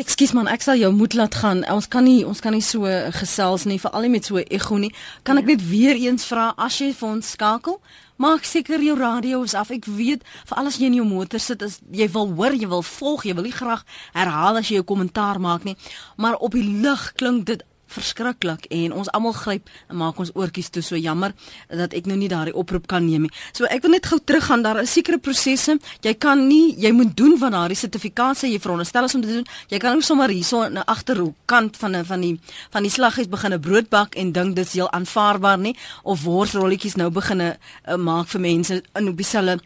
Ekskuus 0.00 0.33
man, 0.33 0.49
ek 0.49 0.64
sal 0.64 0.80
jou 0.80 0.88
moed 0.97 1.12
laat 1.14 1.37
gaan. 1.42 1.61
Ons 1.71 1.90
kan 1.92 2.09
nie 2.09 2.25
ons 2.25 2.40
kan 2.40 2.56
nie 2.56 2.64
so 2.64 2.88
gesels 3.21 3.68
nie, 3.68 3.76
veral 3.78 4.09
nie 4.09 4.14
met 4.16 4.25
so 4.25 4.40
'n 4.40 4.49
ego 4.49 4.80
nie. 4.80 4.94
Kan 5.23 5.37
ek 5.38 5.44
net 5.44 5.68
weer 5.68 5.94
eens 5.94 6.25
vra 6.25 6.54
as 6.56 6.80
jy 6.80 6.94
vir 6.97 7.09
ons 7.09 7.30
skakel? 7.37 7.80
Maak 8.16 8.44
seker 8.47 8.83
jou 8.83 8.94
radio 8.99 9.42
is 9.42 9.54
af. 9.54 9.73
Ek 9.75 9.87
weet 9.90 10.23
vir 10.47 10.59
alles 10.59 10.78
jy 10.78 10.87
in 10.87 10.99
jou 11.00 11.06
motor 11.06 11.42
sit 11.42 11.62
is 11.66 11.80
jy 11.90 12.06
wil 12.14 12.30
hoor, 12.38 12.54
jy 12.54 12.68
wil 12.71 12.85
volg, 12.87 13.25
jy 13.26 13.35
wil 13.35 13.47
nie 13.49 13.54
graag 13.54 13.83
herhaal 14.14 14.61
as 14.61 14.71
jy 14.71 14.78
'n 14.78 14.85
kommentaar 14.85 15.40
maak 15.40 15.64
nie. 15.64 15.76
Maar 16.16 16.37
op 16.37 16.52
die 16.52 16.62
lig 16.62 17.12
klink 17.16 17.47
dit 17.47 17.62
verskriklik 17.94 18.66
en 18.70 18.92
ons 18.92 19.10
almal 19.16 19.34
gryp 19.36 19.70
en 19.88 19.96
maak 20.02 20.18
ons 20.22 20.32
oortjies 20.34 20.70
toe 20.74 20.82
so 20.82 20.96
jammer 20.96 21.34
dat 21.68 21.94
ek 21.94 22.08
nou 22.10 22.16
nie 22.18 22.28
daardie 22.28 22.54
oproep 22.54 22.86
kan 22.90 23.04
neem 23.06 23.26
nie. 23.26 23.32
So 23.52 23.68
ek 23.70 23.82
wil 23.84 23.94
net 23.96 24.06
gou 24.10 24.18
teruggaan 24.18 24.64
daar 24.64 24.82
is 24.82 24.92
sekere 24.92 25.18
prosesse. 25.18 25.78
Jy 26.04 26.14
kan 26.18 26.46
nie 26.48 26.74
jy 26.78 26.92
moet 26.92 27.14
doen 27.16 27.38
van 27.38 27.54
daardie 27.56 27.78
sertifikaat 27.78 28.42
sê 28.42 28.50
jy 28.52 28.60
veronderstel 28.62 29.08
om 29.14 29.22
te 29.22 29.28
doen. 29.30 29.46
Jy 29.70 29.78
kan 29.82 29.96
nie 29.98 30.06
sommer 30.06 30.30
hierso 30.30 30.62
in 30.62 30.78
'n 30.78 30.86
agterhoek 30.86 31.34
kant 31.46 31.76
van 31.76 31.96
'n 31.96 32.04
van 32.04 32.20
die 32.20 32.38
van 32.70 32.82
die 32.82 32.90
slaghuis 32.90 33.28
begin 33.28 33.52
'n 33.52 33.60
brood 33.60 33.88
bak 33.88 34.14
en 34.16 34.32
dink 34.32 34.56
dit 34.56 34.66
is 34.66 34.72
heel 34.72 34.90
aanvaarbaar 34.90 35.58
nie 35.58 35.76
of 36.02 36.22
worsrolletjies 36.22 36.96
nou 36.96 37.10
begin 37.10 37.40
uh, 37.40 37.96
maak 37.96 38.28
vir 38.28 38.40
mense 38.40 38.82
in 38.94 39.08
op 39.08 39.16
dieselfde 39.16 39.60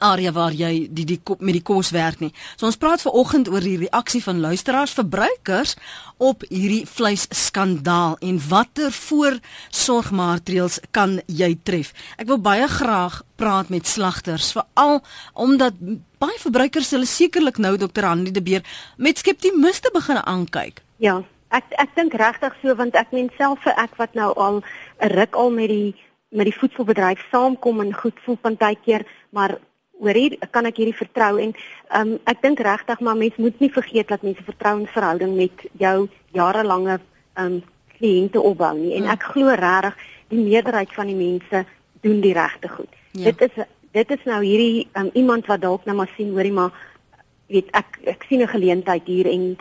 area 0.00 0.32
waar 0.32 0.52
jy 0.52 0.86
die 0.90 1.04
die 1.04 1.20
met 1.38 1.54
die 1.56 1.62
kos 1.62 1.90
werk 1.90 2.20
nie. 2.20 2.32
So 2.56 2.66
ons 2.66 2.78
praat 2.80 3.02
ver 3.02 3.12
oggend 3.12 3.48
oor 3.48 3.60
die 3.60 3.78
reaksie 3.86 4.22
van 4.22 4.40
luisteraars 4.40 4.94
verbruikers 4.96 5.76
op 6.16 6.44
hierdie 6.48 6.86
vleisskandaal 6.88 8.16
en 8.20 8.40
watter 8.48 8.92
voorsorgmaatreëls 8.92 10.80
kan 10.90 11.20
jy 11.26 11.56
tref. 11.62 11.92
Ek 12.16 12.28
wil 12.30 12.40
baie 12.40 12.68
graag 12.68 13.22
praat 13.36 13.68
met 13.68 13.86
slagters 13.86 14.52
veral 14.56 15.02
omdat 15.34 15.76
baie 16.18 16.38
verbruikers 16.40 16.90
hulle 16.96 17.08
sekerlik 17.08 17.58
nou 17.58 17.76
dokter 17.76 18.08
Hanlie 18.08 18.32
de 18.32 18.42
Beer 18.42 18.64
met 18.96 19.18
skeptisme 19.18 19.72
begin 19.92 20.16
aankyk. 20.22 20.82
Ja, 20.98 21.22
ek 21.50 21.64
ek 21.78 21.94
dink 21.94 22.14
regtig 22.14 22.54
so 22.62 22.74
want 22.74 22.96
ek 22.96 23.12
meen 23.12 23.30
self 23.36 23.62
vir 23.64 23.76
ek 23.76 23.96
wat 24.00 24.14
nou 24.14 24.32
al 24.34 24.62
'n 25.00 25.12
ruk 25.12 25.34
al 25.36 25.50
met 25.50 25.68
die 25.68 25.94
met 26.36 26.48
die 26.48 26.58
voedselbedryf 26.58 27.22
saamkom 27.30 27.80
en 27.80 27.94
goed 27.94 28.18
voel 28.24 28.36
partykeer, 28.36 29.06
maar 29.30 29.58
oor 30.00 30.14
hier 30.14 30.36
kan 30.50 30.66
ek 30.68 30.80
hierdie 30.80 30.96
vertrou 30.96 31.36
en 31.40 31.54
um, 31.98 32.16
ek 32.28 32.42
dink 32.42 32.60
regtig 32.60 33.00
maar 33.00 33.16
mense 33.16 33.40
moet 33.40 33.60
nie 33.60 33.72
vergeet 33.72 34.08
dat 34.08 34.22
mense 34.26 34.44
vertrouensverhouding 34.44 35.36
met 35.36 35.64
jou 35.80 36.08
jarelange 36.36 36.98
um, 37.40 37.62
kliënte 37.96 38.40
opbou 38.40 38.74
nie 38.78 38.96
en 38.98 39.08
ek 39.12 39.30
glo 39.32 39.54
regtig 39.56 39.96
die 40.32 40.42
meerderheid 40.42 40.92
van 40.92 41.08
die 41.12 41.16
mense 41.18 41.64
doen 42.02 42.20
die 42.20 42.34
regte 42.34 42.68
goed. 42.68 42.92
Ja. 43.12 43.30
Dit 43.30 43.48
is 43.48 43.64
dit 43.96 44.10
is 44.12 44.26
nou 44.28 44.42
hierdie 44.44 44.88
um, 44.98 45.08
iemand 45.14 45.48
wat 45.48 45.62
dalk 45.64 45.86
nou 45.88 45.96
maar 45.96 46.12
sien 46.16 46.34
hoorie 46.34 46.52
maar 46.52 46.74
weet 47.52 47.70
ek 47.78 48.00
ek 48.04 48.26
sien 48.28 48.42
'n 48.42 48.52
geleentheid 48.52 49.06
hier 49.06 49.26
en 49.30 49.56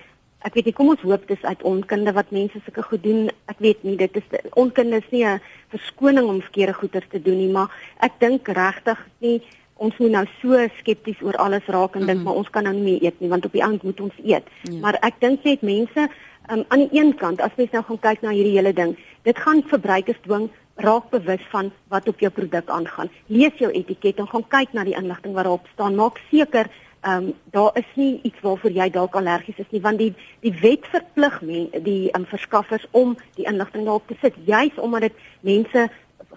ek 0.46 0.54
weet 0.54 0.66
nie 0.66 0.78
kom 0.78 0.90
ons 0.90 1.02
hoop 1.02 1.28
dis 1.28 1.42
uit 1.42 1.62
onkunde 1.64 2.12
wat 2.14 2.32
mense 2.32 2.60
sulke 2.66 2.84
goed 2.84 3.04
doen. 3.04 3.30
Ek 3.48 3.60
weet 3.60 3.84
nie 3.84 3.96
dit 3.96 4.16
is 4.16 4.28
onkunde 4.54 4.98
is 4.98 5.12
nie 5.12 5.26
'n 5.26 5.42
verskoning 5.70 6.28
om 6.28 6.42
verkeerde 6.42 6.74
goeders 6.74 7.08
te 7.10 7.22
doen 7.22 7.38
nie, 7.38 7.52
maar 7.52 7.70
ek 8.00 8.20
dink 8.20 8.48
regtig 8.48 9.00
nie 9.20 9.42
ons 9.76 9.98
moet 10.00 10.12
nou 10.12 10.24
so 10.40 10.68
skepties 10.80 11.22
oor 11.26 11.36
alles 11.42 11.66
raak 11.68 11.96
en 11.96 12.06
dink 12.06 12.20
mm. 12.20 12.28
maar 12.28 12.40
ons 12.42 12.50
kan 12.50 12.64
nou 12.64 12.74
nie 12.76 12.86
meer 12.86 13.10
eet 13.10 13.20
nie 13.20 13.32
want 13.32 13.46
op 13.46 13.56
die 13.56 13.64
aand 13.64 13.84
moet 13.84 14.00
ons 14.00 14.22
eet. 14.24 14.48
Ja. 14.64 14.80
Maar 14.84 15.00
ek 15.04 15.20
dink 15.24 15.44
net 15.44 15.66
mense 15.68 16.08
um, 16.50 16.64
aan 16.68 16.86
die 16.86 17.02
een 17.02 17.16
kant 17.20 17.44
as 17.44 17.56
mens 17.60 17.74
nou 17.76 17.84
gaan 17.90 18.04
kyk 18.08 18.24
na 18.24 18.36
hierdie 18.36 18.56
hele 18.56 18.74
ding, 18.74 18.96
dit 19.28 19.44
gaan 19.44 19.64
verbruikers 19.68 20.22
dwing 20.24 20.48
raak 20.84 21.10
bewus 21.12 21.44
van 21.52 21.72
wat 21.92 22.08
op 22.12 22.20
jou 22.20 22.32
produk 22.32 22.70
aangaan. 22.72 23.12
Lees 23.32 23.56
jou 23.60 23.72
etiket 23.72 24.20
en 24.20 24.28
gaan 24.32 24.48
kyk 24.52 24.74
na 24.76 24.84
die 24.84 24.96
inligting 24.96 25.36
wat 25.36 25.48
daarop 25.48 25.70
staan. 25.74 25.96
Maak 26.00 26.20
seker 26.32 26.72
ehm 27.06 27.28
um, 27.28 27.34
daar 27.54 27.72
is 27.78 27.90
nie 27.94 28.20
iets 28.24 28.42
waarvoor 28.42 28.72
jy 28.72 28.90
dalk 28.90 29.16
allergies 29.16 29.60
is 29.62 29.70
nie 29.70 29.82
want 29.82 30.00
die 30.02 30.14
die 30.42 30.54
wet 30.62 30.88
verplig 30.90 31.36
men 31.42 31.68
die 31.86 32.10
um, 32.18 32.26
verskaffers 32.26 32.88
om 32.92 33.14
die 33.36 33.46
inligting 33.46 33.86
daarop 33.86 34.08
te 34.08 34.18
sit 34.22 34.34
juis 34.46 34.80
omdat 34.82 35.06
dit 35.06 35.20
mense 35.46 35.84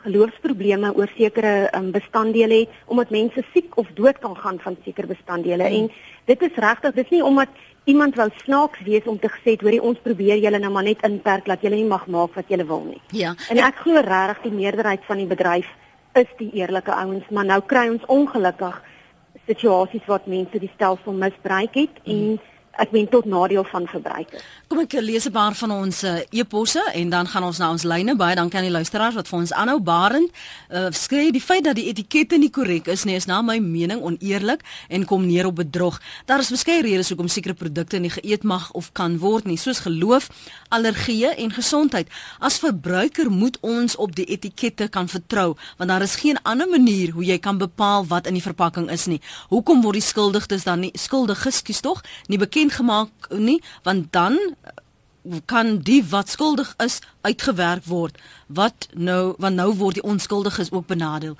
geloofsprobleme 0.08 0.92
oor 0.96 1.10
sekere 1.16 1.68
um, 1.76 1.90
bestanddele 1.94 2.64
het 2.64 2.84
omdat 2.86 3.14
mense 3.14 3.44
siek 3.52 3.76
of 3.80 3.88
dood 3.94 4.18
kan 4.24 4.36
gaan 4.36 4.60
van 4.64 4.76
sekere 4.84 5.06
bestanddele 5.06 5.68
mm. 5.68 5.74
en 5.74 5.90
dit 6.32 6.46
is 6.48 6.62
regtig 6.64 6.96
dis 6.96 7.16
nie 7.16 7.24
omdat 7.24 7.48
iemand 7.88 8.18
wou 8.20 8.28
snaaks 8.42 8.82
wees 8.84 9.06
om 9.08 9.18
te 9.18 9.30
gesê 9.32 9.56
hoorie 9.60 9.82
ons 9.82 10.00
probeer 10.04 10.40
julle 10.42 10.60
nou 10.60 10.72
maar 10.72 10.88
net 10.88 11.04
inperk 11.08 11.48
dat 11.48 11.64
julle 11.64 11.78
nie 11.80 11.88
mag 11.88 12.06
maak 12.06 12.34
wat 12.36 12.50
julle 12.52 12.66
wil 12.68 12.84
nie. 12.84 13.00
Ja. 13.16 13.34
En 13.48 13.60
ek 13.64 13.80
glo 13.84 14.02
regtig 14.04 14.50
die 14.50 14.56
meerderheid 14.58 15.06
van 15.08 15.22
die 15.22 15.30
bedryf 15.30 15.70
is 16.18 16.30
die 16.40 16.50
eerlike 16.60 16.92
ouens 16.92 17.28
maar 17.32 17.48
nou 17.48 17.60
kry 17.72 17.86
ons 17.88 18.04
ongelukkig 18.12 18.76
situasies 19.48 20.04
wat 20.10 20.28
mense 20.28 20.60
die 20.60 20.72
stelsel 20.74 21.16
misbruik 21.16 21.80
het 21.80 22.00
mm. 22.04 22.12
en 22.12 22.40
ek 22.78 22.92
meen 22.94 23.08
tot 23.10 23.26
nadeel 23.26 23.64
van 23.68 23.86
verbruikers. 23.90 24.44
Kom 24.68 24.80
ek 24.82 24.92
lees 25.00 25.26
'n 25.26 25.32
paar 25.32 25.54
van 25.54 25.70
ons 25.70 26.04
uh, 26.04 26.20
e-posse 26.30 26.82
en 26.94 27.10
dan 27.10 27.26
gaan 27.26 27.44
ons 27.44 27.58
na 27.58 27.70
ons 27.70 27.82
lyne. 27.82 28.16
Baie 28.16 28.34
dankie 28.36 28.58
aan 28.58 28.68
die 28.68 28.72
luisteraars 28.72 29.14
wat 29.14 29.28
vir 29.28 29.38
ons 29.38 29.52
aanhou 29.52 29.80
barend. 29.80 30.30
Uh, 30.70 30.86
skree 30.90 31.32
die 31.32 31.40
feit 31.40 31.64
dat 31.64 31.74
die 31.74 31.88
etikette 31.88 32.38
nie 32.38 32.50
korrek 32.50 32.86
is 32.86 33.04
nie 33.04 33.14
is 33.14 33.26
na 33.26 33.42
my 33.42 33.58
mening 33.58 34.02
oneerlik 34.02 34.62
en 34.88 35.04
kom 35.04 35.26
neer 35.26 35.46
op 35.46 35.56
bedrog. 35.56 36.00
Daar 36.26 36.38
is 36.38 36.52
verskeie 36.52 36.82
redes 36.82 37.08
hoekom 37.08 37.28
sekere 37.28 37.54
produkte 37.54 37.98
nie 37.98 38.10
geëet 38.10 38.42
mag 38.44 38.70
of 38.72 38.92
kan 38.92 39.18
word 39.18 39.44
nie, 39.44 39.56
soos 39.56 39.80
geloof, 39.80 40.28
allergieë 40.68 41.34
en 41.36 41.52
gesondheid. 41.52 42.08
As 42.38 42.58
verbruiker 42.58 43.30
moet 43.30 43.58
ons 43.60 43.96
op 43.96 44.14
die 44.16 44.26
etikette 44.26 44.88
kan 44.88 45.08
vertrou, 45.08 45.56
want 45.76 45.90
daar 45.90 46.02
is 46.02 46.18
geen 46.20 46.38
ander 46.42 46.68
manier 46.68 47.12
hoe 47.12 47.24
jy 47.24 47.38
kan 47.38 47.58
bepaal 47.58 48.06
wat 48.06 48.26
in 48.26 48.34
die 48.34 48.44
verpakking 48.44 48.90
is 48.90 49.06
nie. 49.06 49.20
Hoekom 49.48 49.82
word 49.82 50.00
die 50.00 50.08
skuldiges 50.08 50.64
dan 50.64 50.80
nie 50.80 50.92
skuldiges 50.94 51.62
kies 51.62 51.80
tog 51.80 52.02
nie 52.26 52.38
bekend 52.38 52.72
gemaak 52.72 53.30
nie 53.30 53.60
want 53.86 54.12
dan 54.12 54.38
kan 55.50 55.78
die 55.84 56.00
wat 56.10 56.28
skuldig 56.32 56.74
is 56.84 57.00
uitgewerk 57.26 57.84
word 57.84 58.18
wat 58.46 58.88
nou 58.94 59.34
want 59.38 59.58
nou 59.60 59.72
word 59.76 60.00
die 60.00 60.06
onskuldiges 60.06 60.72
ook 60.72 60.86
benadeel 60.86 61.36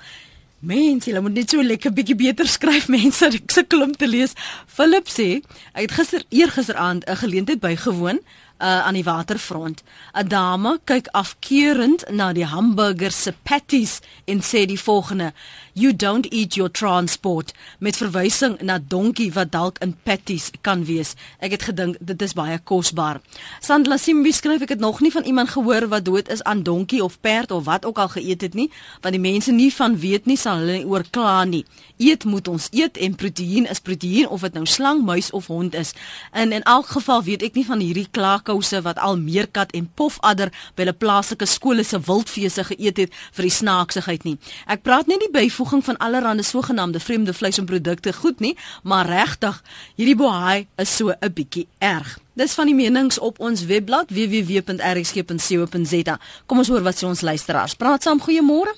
Mense, 0.59 1.07
hulle 1.07 1.21
moet 1.23 1.37
net 1.39 1.53
so 1.53 1.63
lekker 1.63 1.93
bietjie 1.95 2.17
beter 2.19 2.47
skryf 2.51 2.89
mense, 2.95 3.29
ek 3.31 3.53
sukkel 3.55 3.85
om 3.85 3.93
te 3.95 4.09
lees. 4.09 4.33
Philip 4.67 5.07
sê, 5.07 5.27
hy 5.71 5.85
het 5.85 5.93
gister 5.95 6.25
eergisteraand 6.35 7.05
'n 7.07 7.19
geleentheid 7.21 7.61
bygewoon 7.63 8.19
uh, 8.59 8.85
aan 8.85 8.93
die 8.93 9.03
waterfront. 9.03 9.83
'n 10.13 10.27
Dame 10.27 10.79
kyk 10.83 11.07
afkeurend 11.11 12.03
na 12.11 12.33
die 12.33 12.45
hamburger 12.45 13.11
se 13.11 13.33
patties 13.43 13.99
en 14.25 14.41
sê 14.41 14.65
die 14.65 14.79
volgende: 14.79 15.33
"You 15.73 15.95
don't 15.95 16.27
eat 16.33 16.53
your 16.53 16.71
transport" 16.71 17.53
met 17.79 17.97
verwysing 17.97 18.61
na 18.61 18.79
donkie 18.87 19.33
wat 19.33 19.51
dalk 19.51 19.77
in 19.77 19.97
patties 20.03 20.51
kan 20.61 20.85
wees. 20.85 21.15
Ek 21.39 21.51
het 21.51 21.63
gedink 21.63 21.95
dit 21.99 22.21
is 22.21 22.33
baie 22.33 22.59
kosbaar. 22.59 23.21
Sandla 23.59 23.97
Simbi 23.97 24.31
skryf 24.31 24.61
ek 24.61 24.69
het 24.69 24.79
nog 24.79 24.99
nie 24.99 25.11
van 25.11 25.23
iemand 25.23 25.49
gehoor 25.49 25.87
wat 25.87 26.05
dood 26.05 26.29
is 26.29 26.43
aan 26.43 26.63
donkie 26.63 27.03
of 27.03 27.19
perd 27.21 27.51
of 27.51 27.65
wat 27.65 27.85
ook 27.85 27.97
al 27.97 28.09
geëet 28.09 28.41
het 28.41 28.53
nie, 28.53 28.71
want 29.01 29.13
die 29.13 29.21
mense 29.31 29.51
nie 29.51 29.73
van 29.73 29.99
weet 29.99 30.25
nie 30.25 30.37
sal 30.37 30.57
hulle 30.57 30.77
nie 30.77 30.85
oor 30.85 31.03
kla 31.09 31.43
nie. 31.43 31.65
Eet 31.97 32.23
moet 32.23 32.47
ons 32.47 32.67
eet 32.71 32.97
en 32.97 33.15
proteïen 33.15 33.69
is 33.69 33.79
proteïen 33.79 34.27
of 34.27 34.41
dit 34.41 34.53
nou 34.53 34.65
slang, 34.65 35.03
muis 35.05 35.31
of 35.31 35.47
hond 35.47 35.75
is. 35.75 35.93
En 36.31 36.51
in 36.51 36.63
elk 36.63 36.87
geval 36.87 37.23
weet 37.23 37.43
ek 37.43 37.53
nie 37.53 37.65
van 37.65 37.79
hierdie 37.79 38.07
klaak 38.11 38.48
kouse 38.49 38.81
wat 38.85 38.99
al 38.99 39.17
meerkat 39.21 39.71
en 39.77 39.89
pofadder 39.95 40.49
by 40.75 40.83
hulle 40.83 40.97
plaaslike 40.97 41.47
skole 41.49 41.83
se 41.85 41.97
wildfeeste 42.07 42.63
geëet 42.71 42.97
het 43.03 43.11
vir 43.37 43.43
die 43.47 43.57
snaaksigheid 43.59 44.23
nie. 44.27 44.37
Ek 44.67 44.83
praat 44.85 45.07
nie 45.09 45.19
die 45.21 45.33
byvoeging 45.33 45.83
van 45.85 45.99
allerlei 46.03 46.43
sogenaamde 46.43 46.99
vreemde 47.03 47.33
vleis 47.33 47.59
en 47.61 47.69
produkte 47.69 48.13
goed 48.13 48.39
nie, 48.39 48.55
maar 48.83 49.05
regtig, 49.09 49.63
hierdie 49.99 50.19
bohaai 50.19 50.67
is 50.77 50.95
so 50.95 51.09
'n 51.09 51.33
bietjie 51.33 51.67
erg. 51.79 52.19
Dis 52.33 52.55
van 52.55 52.65
die 52.65 52.75
menings 52.75 53.19
op 53.19 53.39
ons 53.39 53.65
webblad 53.65 54.09
www.rxg.co.za. 54.09 56.19
Kom 56.45 56.57
ons 56.57 56.67
hoor 56.67 56.81
wat 56.81 56.95
sê 56.95 57.05
ons 57.05 57.21
luisteraars. 57.21 57.75
Praat 57.75 58.03
saam, 58.03 58.21
goeiemôre. 58.21 58.73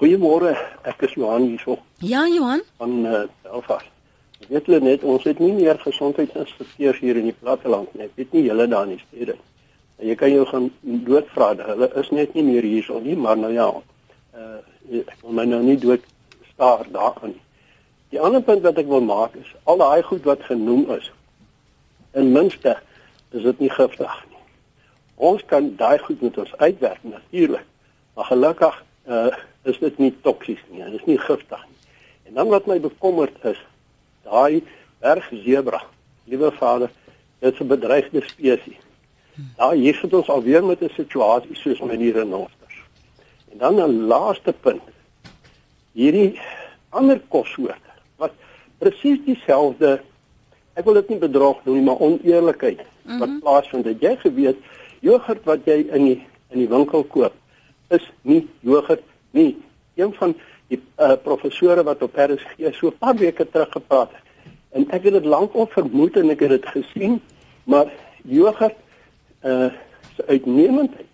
Goeiemôre, 0.00 0.56
ek 0.82 1.02
is 1.02 1.14
Johan 1.14 1.46
hierso. 1.46 1.78
Ja, 1.98 2.26
Johan. 2.26 2.62
Van 2.76 3.06
uh, 3.06 3.22
Belfast 3.42 3.91
weet 4.48 4.66
hulle 4.66 4.80
net 4.80 5.04
ons 5.04 5.24
het 5.28 5.38
nie 5.38 5.52
meer 5.52 5.78
gesondheidsinspekteurs 5.78 6.98
hier 6.98 7.18
in 7.20 7.28
die 7.30 7.38
platteland 7.38 7.92
nie. 7.94 8.06
Ek 8.08 8.16
weet 8.16 8.32
nie 8.36 8.44
julle 8.46 8.66
daar 8.68 8.88
in 8.88 8.96
die 8.96 9.04
stede. 9.06 9.36
En 9.98 10.08
jy 10.08 10.16
kan 10.18 10.32
jou 10.32 10.44
gaan 10.48 10.68
doodvra. 11.06 11.52
Hulle 11.68 11.88
is 12.00 12.10
net 12.10 12.34
nie 12.34 12.44
meer 12.46 12.66
hierso 12.66 13.00
nie, 13.00 13.16
maar 13.16 13.38
nou 13.38 13.52
ja. 13.54 13.70
Uh 14.34 14.60
ek 15.02 15.20
wil 15.22 15.36
my 15.36 15.44
nou 15.46 15.60
nie 15.62 15.78
dood 15.78 16.02
staar 16.50 16.84
daarin. 16.92 17.36
Die 18.12 18.20
ander 18.20 18.42
punt 18.44 18.64
wat 18.66 18.78
ek 18.80 18.88
wil 18.90 19.04
maak 19.04 19.36
is 19.40 19.52
al 19.64 19.78
daai 19.80 20.02
goed 20.04 20.26
wat 20.28 20.42
genoem 20.44 20.88
is. 20.96 21.06
In 22.18 22.32
minste 22.32 22.76
is 23.30 23.46
dit 23.46 23.62
nie 23.62 23.70
giftig 23.72 24.16
nie. 24.28 24.42
Ons 25.16 25.44
kan 25.48 25.70
daai 25.78 25.98
goed 26.02 26.20
met 26.20 26.38
ons 26.38 26.56
uitwerk 26.58 27.04
natuurlik. 27.06 27.64
Maar 28.14 28.30
gelukkig 28.34 28.84
uh 29.08 29.30
is 29.62 29.78
dit 29.78 29.98
nie 29.98 30.10
toksies 30.26 30.58
nie. 30.70 30.82
Dit 30.82 31.00
is 31.00 31.06
nie 31.06 31.18
giftig 31.18 31.60
nie. 31.68 31.78
En 32.26 32.34
dan 32.34 32.48
wat 32.48 32.66
my 32.66 32.80
bekommerd 32.80 33.36
is, 33.46 33.60
daai 34.22 34.62
bergsebra, 35.02 35.82
liewe 36.24 36.52
vader, 36.52 36.90
dit 37.40 37.52
is 37.52 37.60
'n 37.60 37.66
bedreigde 37.66 38.22
spesies. 38.26 38.80
Daar 39.56 39.74
hier 39.74 39.94
sit 39.94 40.14
ons 40.14 40.28
alweer 40.28 40.64
met 40.64 40.82
'n 40.82 40.90
situasie 40.94 41.56
soos 41.56 41.80
met 41.80 41.98
die 41.98 42.12
renosters. 42.12 42.76
En 43.52 43.58
dan 43.58 43.74
'n 43.80 44.06
laaste 44.06 44.52
punt. 44.52 44.82
Hierdie 45.92 46.40
ander 46.90 47.20
kossoorte 47.28 47.92
wat 48.16 48.32
presies 48.78 49.18
dieselfde 49.24 50.00
ek 50.74 50.84
wil 50.84 50.94
dit 50.94 51.08
nie 51.08 51.18
bedrog 51.18 51.64
noem 51.64 51.74
nie, 51.76 51.84
maar 51.84 52.00
oneerlikheid 52.00 52.80
wat 53.02 53.14
mm 53.14 53.20
-hmm. 53.20 53.40
plaasvind. 53.40 53.84
Het 53.84 54.00
jy 54.00 54.16
geweet 54.16 54.56
jogurt 55.00 55.44
wat 55.44 55.64
jy 55.64 55.86
in 55.90 56.04
die 56.04 56.26
in 56.50 56.58
die 56.58 56.68
winkel 56.68 57.04
koop 57.04 57.32
is 57.88 58.12
nie 58.22 58.48
jogurt 58.60 59.02
nie. 59.30 59.56
Een 59.94 60.12
van 60.14 60.36
die 60.72 60.80
uh, 60.80 61.14
professore 61.22 61.84
wat 61.84 62.02
op 62.02 62.16
RSG 62.16 62.72
so 62.78 62.88
'n 62.88 62.98
paar 62.98 63.16
weke 63.16 63.48
terug 63.48 63.70
gepraat 63.70 64.10
het. 64.12 64.24
En 64.72 64.90
ek 64.90 65.04
het 65.04 65.12
dit 65.12 65.24
lank 65.24 65.54
al 65.54 65.68
vermoed 65.68 66.16
en 66.16 66.30
ek 66.30 66.40
het 66.40 66.54
dit 66.56 66.66
gesien, 66.66 67.20
maar 67.64 67.92
jogurt 68.24 68.78
uh 69.44 69.70
se 70.16 70.26
uitnemendheid 70.26 71.08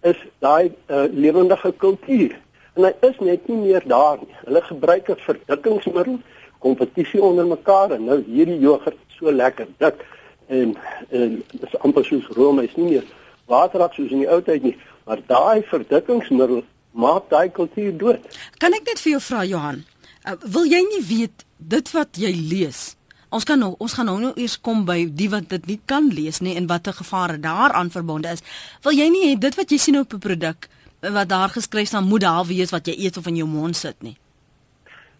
is 0.00 0.16
daai 0.38 0.72
uh, 0.86 1.04
lewendige 1.12 1.72
kultuur. 1.76 2.38
En 2.74 2.84
hy 2.84 2.92
is 3.00 3.18
net 3.18 3.48
nie 3.48 3.56
meer 3.56 3.82
daar 3.86 4.18
nie. 4.20 4.34
Hulle 4.44 4.62
gebruik 4.62 5.08
'n 5.10 5.16
verdikkingsmiddel, 5.16 6.18
kompetisie 6.58 7.22
onder 7.22 7.46
mekaar 7.46 7.90
en 7.90 8.04
nou 8.04 8.22
hierdie 8.26 8.58
jogurt 8.58 8.96
so 9.18 9.32
lekker 9.32 9.66
dik 9.78 10.04
en 10.46 10.76
en 11.10 11.42
dis 11.52 11.78
amper 11.78 12.04
soos 12.04 12.26
room, 12.26 12.58
hy's 12.58 12.76
nie 12.76 12.90
meer 12.90 13.04
waterig 13.46 13.94
soos 13.94 14.10
in 14.10 14.18
die 14.24 14.30
ou 14.30 14.40
tyd 14.42 14.62
nie, 14.62 14.76
maar 15.04 15.20
daai 15.26 15.62
verdikkingsmiddel 15.62 16.62
maak 16.92 17.28
daai 17.30 17.50
kultuur 17.50 17.96
dood. 17.98 18.38
Kan 18.58 18.74
ek 18.74 18.86
net 18.86 19.02
vir 19.02 19.12
jou 19.16 19.20
vra 19.20 19.44
Johan, 19.44 19.84
uh, 20.24 20.36
wil 20.44 20.64
jy 20.64 20.80
nie 20.86 21.02
weet 21.08 21.44
dit 21.58 21.92
wat 21.92 22.16
jy 22.16 22.32
lees? 22.32 22.94
Ons 23.28 23.44
kan 23.44 23.60
nou 23.60 23.74
ons 23.76 23.92
gaan 23.92 24.08
nou 24.08 24.16
nou 24.20 24.32
eers 24.40 24.56
kom 24.64 24.86
by 24.88 25.02
die 25.12 25.28
wat 25.28 25.50
dit 25.52 25.66
nie 25.68 25.78
kan 25.90 26.08
lees 26.08 26.40
nie 26.40 26.56
en 26.56 26.68
watter 26.70 26.96
gevare 26.96 27.36
daaraan 27.42 27.92
verbonde 27.92 28.32
is. 28.32 28.44
Wil 28.86 28.96
jy 28.96 29.08
nie 29.12 29.36
dit 29.36 29.58
wat 29.58 29.70
jy 29.70 29.78
sien 29.78 30.00
op 30.00 30.14
'n 30.14 30.18
produk 30.18 30.68
wat 31.00 31.28
daar 31.28 31.48
geskryf 31.48 31.88
staan 31.88 32.08
moet 32.08 32.20
daar 32.20 32.46
wees 32.46 32.70
wat 32.70 32.86
jy 32.86 32.94
eet 32.96 33.16
of 33.16 33.26
in 33.26 33.36
jou 33.36 33.48
mond 33.48 33.76
sit 33.76 34.02
nie? 34.02 34.16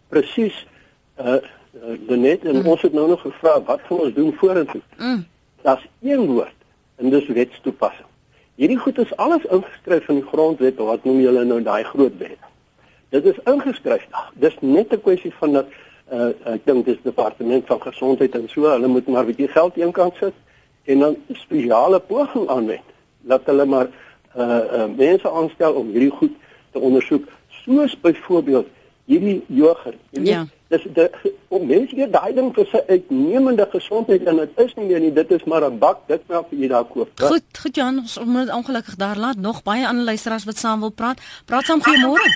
Presies. 0.09 0.67
Uh, 1.21 1.37
uh 1.85 2.17
net 2.17 2.45
en 2.45 2.57
mm. 2.57 2.67
ons 2.67 2.83
het 2.83 2.93
nou 2.93 3.09
nog 3.09 3.21
gevra 3.21 3.61
wat 3.63 3.81
gaan 3.81 3.99
ons 3.99 4.15
doen 4.15 4.33
vorentoe? 4.33 4.81
Mm. 4.97 5.27
Daar's 5.63 5.87
een 6.01 6.27
woord 6.27 6.57
en 6.97 7.11
dis 7.11 7.27
wetstoepassing. 7.27 8.08
Hierdie 8.59 8.79
goed 8.79 8.99
is 8.99 9.17
alles 9.17 9.45
ingeskryf 9.55 10.09
in 10.11 10.17
die 10.19 10.27
grondwet 10.27 10.81
wat 10.83 11.05
noem 11.07 11.21
julle 11.23 11.45
nou 11.47 11.61
daai 11.63 11.85
groot 11.87 12.17
wet. 12.19 12.41
Dit 13.15 13.29
is 13.31 13.39
ingeskryf. 13.47 14.09
Dis 14.35 14.57
net 14.61 14.91
'n 14.93 15.03
kwessie 15.05 15.31
van 15.39 15.53
dat 15.53 15.69
uh, 16.13 16.33
ek 16.55 16.65
dink 16.67 16.85
dis 16.89 16.99
departement 17.05 17.67
van 17.67 17.81
gesondheid 17.81 18.35
en 18.35 18.49
so, 18.49 18.67
hulle 18.67 18.91
moet 18.91 19.07
maar 19.07 19.29
bietjie 19.29 19.49
geld 19.49 19.77
eenkant 19.77 20.19
sit 20.19 20.35
en 20.91 20.99
dan 20.99 21.17
spesiale 21.33 22.01
poging 22.01 22.49
aanwend 22.49 22.89
dat 23.31 23.47
hulle 23.47 23.65
maar 23.65 23.89
uh, 24.37 24.43
uh 24.43 24.89
mense 24.97 25.31
aanstel 25.31 25.73
om 25.73 25.95
hierdie 25.95 26.17
goed 26.19 26.35
te 26.73 26.79
ondersoek 26.79 27.29
soos 27.63 27.95
byvoorbeeld 28.01 28.67
hierdie 29.09 29.41
jogger. 29.49 29.97
Ja. 30.11 30.45
Dis 30.69 30.85
die 30.95 31.07
om 31.49 31.65
mense 31.67 31.97
hier 31.97 32.11
daai 32.13 32.35
ding 32.37 32.51
vir 32.57 32.67
sy 32.69 32.81
uitnemende 32.91 33.65
gesondheid 33.73 34.27
en 34.29 34.43
dit 34.43 34.59
is 34.65 34.75
nie 34.77 34.89
meer 34.91 35.01
nie, 35.01 35.13
dit 35.17 35.31
is 35.33 35.45
maar 35.49 35.65
'n 35.65 35.79
bak 35.79 36.03
dit 36.09 36.21
wat 36.29 36.51
jy 36.51 36.69
daar 36.69 36.85
koop. 36.85 37.09
Goed, 37.21 37.47
goed 37.63 37.75
Jan, 37.75 37.99
ons 37.99 38.19
moet 38.25 38.53
ongelukkig 38.53 38.97
daar 38.97 39.17
laat 39.17 39.37
nog 39.37 39.63
baie 39.63 39.87
ander 39.89 40.05
luisteraars 40.05 40.45
wat 40.45 40.59
saam 40.59 40.81
wil 40.81 40.93
praat. 40.93 41.21
Praat 41.47 41.65
saam 41.65 41.81
goeiemôre. 41.81 42.29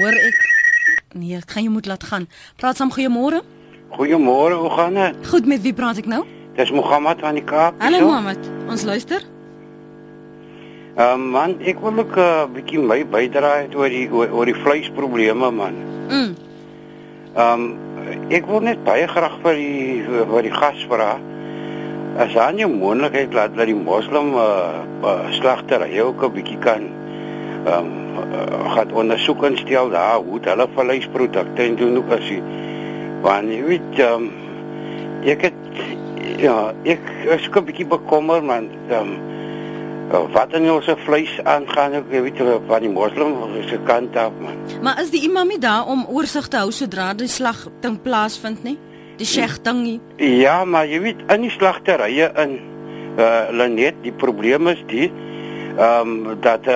Hoor 0.00 0.12
ek 0.12 0.52
Nee, 1.14 1.36
ek 1.36 1.50
gaan 1.50 1.62
jy 1.62 1.70
moet 1.70 1.86
laat 1.86 2.02
gaan. 2.02 2.28
Praat 2.56 2.76
saam 2.76 2.90
goeiemôre. 2.90 3.42
Goeiemôre, 3.90 4.54
hoe 4.54 4.70
gaan 4.70 4.94
dit? 4.94 5.26
Goed, 5.26 5.46
met 5.46 5.62
wie 5.62 5.72
praat 5.72 5.96
ek 5.96 6.06
nou? 6.06 6.24
Dis 6.56 6.70
Mohammed 6.70 7.20
van 7.20 7.34
die 7.34 7.44
Kaap. 7.44 7.78
Hallo. 7.78 8.06
Mohammed. 8.06 8.50
Ons 8.68 8.82
luister. 8.82 9.33
Ehm 10.94 11.22
uh, 11.22 11.30
man, 11.30 11.56
ek 11.58 11.80
wil 11.82 11.96
ook 11.98 12.14
'n 12.14 12.22
uh, 12.22 12.46
bietjie 12.54 12.78
my 12.78 13.00
bydra 13.02 13.66
het 13.66 13.72
oor 13.74 13.90
die 13.90 14.06
oor, 14.12 14.28
oor 14.30 14.46
die 14.46 14.54
vleisprobleme 14.54 15.50
man. 15.50 15.74
Mm. 16.06 16.34
Ehm 17.34 17.62
um, 17.62 17.64
ek 18.30 18.46
wil 18.46 18.62
net 18.62 18.84
baie 18.86 19.08
graag 19.10 19.34
vir 19.42 19.58
die 19.58 20.04
vir 20.06 20.46
die 20.46 20.54
gas 20.54 20.84
vra. 20.86 21.18
As 22.16 22.30
daar 22.38 22.54
nie 22.54 22.62
'n 22.62 22.78
moontlikheid 22.78 23.34
laat 23.34 23.56
dat 23.56 23.66
die 23.66 23.74
moslim 23.74 24.38
uh, 24.38 24.86
uh, 25.02 25.26
slagterye 25.34 26.02
ook 26.02 26.22
'n 26.22 26.32
bietjie 26.38 26.58
kan 26.62 26.86
ehm 27.66 27.74
um, 27.74 27.90
uh, 28.30 28.70
gaan 28.78 28.94
ondersoek 28.94 29.44
en 29.44 29.58
stel 29.58 29.90
daar 29.90 30.22
hoe 30.22 30.38
hulle 30.46 30.68
vleisprodukte 30.74 31.62
en 31.62 31.76
doen 31.76 31.96
ook 31.96 32.10
as 32.10 32.28
jy 32.28 32.42
want 33.22 33.50
jy 33.50 33.62
weet 33.66 33.98
um, 33.98 34.30
ek 35.26 35.42
het 35.42 35.54
ja, 36.38 36.72
ek 36.84 37.02
is 37.34 37.50
'n 37.50 37.64
bietjie 37.64 37.86
bekommer 37.86 38.44
man. 38.44 38.70
Ehm 38.88 39.00
um, 39.02 39.33
wat 40.10 40.52
in 40.54 40.70
ons 40.70 40.88
vleis 41.04 41.32
aangaan, 41.42 42.04
weet 42.10 42.36
jy 42.38 42.58
van 42.68 42.80
die 42.84 42.90
moslim 42.92 43.34
se 43.68 43.78
kant 43.86 44.16
af 44.16 44.32
man. 44.40 44.56
Maar 44.82 45.00
is 45.02 45.10
die 45.10 45.22
imam 45.28 45.48
nie 45.48 45.58
daar 45.58 45.86
om 45.86 46.06
oorsig 46.08 46.48
te 46.48 46.60
hou 46.60 46.70
sodra 46.72 47.12
die 47.14 47.28
slagting 47.28 48.00
plaasvind 48.02 48.62
nie? 48.64 48.78
Die 49.16 49.26
shegting 49.26 49.82
nie. 49.82 50.00
Ja, 50.18 50.64
maar 50.64 50.86
jy 50.86 51.00
weet 51.00 51.20
in 51.30 51.46
die 51.46 51.50
slagterye 51.54 52.32
in 52.42 52.58
uh 53.18 53.46
Lenet, 53.54 53.94
die 54.02 54.12
probleem 54.12 54.66
is 54.68 54.82
die 54.90 55.12
ehm 55.74 56.10
um, 56.26 56.40
dat 56.42 56.66
uh, 56.66 56.74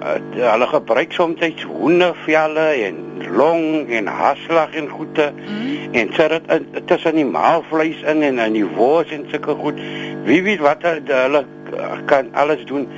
uh 0.00 0.50
hulle 0.50 0.66
gebruik 0.68 1.12
soms 1.12 1.40
hoendervelle 1.64 2.66
en 2.88 2.96
long 3.36 3.88
en 3.88 4.06
haslag 4.06 4.74
en 4.74 4.88
goede 4.88 5.32
Mm. 5.32 5.94
en 5.94 6.08
sit 6.12 6.30
dit 6.30 6.86
tussen 6.86 7.14
die 7.14 7.24
maalvleis 7.24 8.00
in 8.02 8.22
en 8.22 8.38
in 8.38 8.52
die 8.52 8.66
wors 8.66 9.10
en 9.10 9.24
sulke 9.30 9.54
goed. 9.54 9.78
Wie 10.24 10.42
weet 10.42 10.60
wat 10.60 10.82
hulle 10.82 11.02
hulle 11.22 11.44
kan 12.06 12.28
alles 12.32 12.64
doen. 12.64 12.88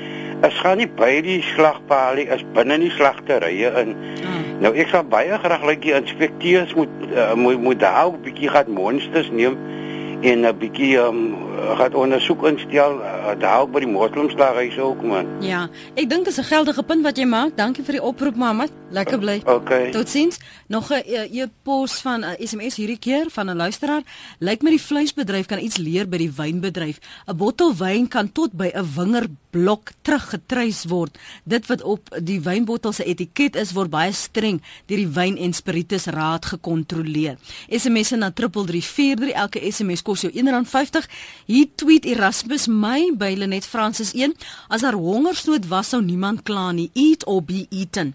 Is 0.45 0.59
gaan 0.61 0.77
nie 0.77 0.89
by 0.89 1.21
die 1.25 1.43
slagpaal, 1.55 2.19
is 2.19 2.45
binne 2.53 2.79
die 2.79 2.91
slagterye 2.93 3.73
in. 3.83 3.95
Ah. 4.25 4.37
Nou 4.61 4.73
ek 4.77 4.93
sal 4.93 5.05
baie 5.09 5.39
graag 5.41 5.65
lyk 5.69 5.83
die 5.85 5.95
inspekteurs 5.97 6.75
moet 6.77 6.93
uh, 7.13 7.35
moet 7.35 7.61
moet 7.61 7.81
daar 7.81 8.13
'n 8.13 8.23
bietjie 8.25 8.49
gaan 8.49 8.71
monsters 8.71 9.31
neem 9.31 9.57
en 10.23 10.47
'n 10.47 10.59
bietjie 10.59 10.97
um, 10.99 11.37
gaan 11.77 11.95
ondersoek 11.95 12.47
instel 12.47 13.01
uh, 13.01 13.33
daar 13.39 13.69
by 13.69 13.81
die 13.85 13.89
moslimslaghuise 13.89 14.81
ook 14.81 15.03
man. 15.03 15.27
Ja, 15.41 15.69
ek 15.95 16.09
dink 16.11 16.25
dis 16.25 16.39
'n 16.39 16.49
geldige 16.53 16.83
punt 16.83 17.03
wat 17.03 17.17
jy 17.17 17.25
maak. 17.25 17.57
Dankie 17.57 17.85
vir 17.85 18.01
die 18.01 18.03
oproep 18.03 18.37
Mohammed. 18.37 18.73
Lekker 18.97 19.21
bly. 19.21 19.41
Okay. 19.45 19.91
Totsiens. 19.93 20.39
Nog 20.67 20.91
'n 20.91 21.03
e- 21.05 21.29
e-pos 21.41 22.01
van 22.01 22.25
'n 22.25 22.37
SMS 22.41 22.77
hierdie 22.77 22.99
keer 22.99 23.27
van 23.31 23.51
'n 23.51 23.57
luisteraar. 23.57 24.03
Lyk 24.39 24.63
my 24.63 24.71
die 24.71 24.81
vleisbedryf 24.81 25.47
kan 25.47 25.59
iets 25.59 25.77
leer 25.77 26.09
by 26.09 26.17
die 26.17 26.33
wynbedryf. 26.33 26.99
'n 27.27 27.37
Bottel 27.37 27.77
wyn 27.77 28.09
kan 28.09 28.33
tot 28.33 28.53
by 28.53 28.71
'n 28.75 28.89
wingerblok 28.97 29.91
teruggetreis 30.03 30.85
word. 30.85 31.19
Dit 31.45 31.67
wat 31.67 31.83
op 31.83 32.19
die 32.23 32.41
wynbottel 32.41 32.93
se 32.93 33.05
etiket 33.05 33.57
is, 33.57 33.73
word 33.73 33.91
baie 33.91 34.13
streng 34.13 34.63
deur 34.87 34.99
die 34.99 35.09
wyn 35.09 35.37
en 35.37 35.53
spiritus 35.53 36.07
raad 36.07 36.45
gekontroleer. 36.47 37.37
SMS 37.69 38.11
na 38.11 38.31
3343. 38.31 39.31
Elke 39.31 39.73
SMS 39.73 40.03
kos 40.03 40.21
jou 40.21 40.33
R1.50. 40.33 41.09
Hier 41.47 41.67
tweet 41.75 42.05
Erasmus 42.05 42.67
my 42.67 43.13
by 43.17 43.35
Lenet 43.37 43.65
Francis 43.65 44.13
1. 44.13 44.35
As 44.69 44.81
daar 44.81 44.95
hongersnood 44.95 45.69
was, 45.69 45.89
sou 45.89 46.03
niemand 46.03 46.43
kla 46.43 46.73
nie. 46.73 46.91
Eat 46.93 47.27
or 47.27 47.43
be 47.43 47.67
eaten. 47.69 48.15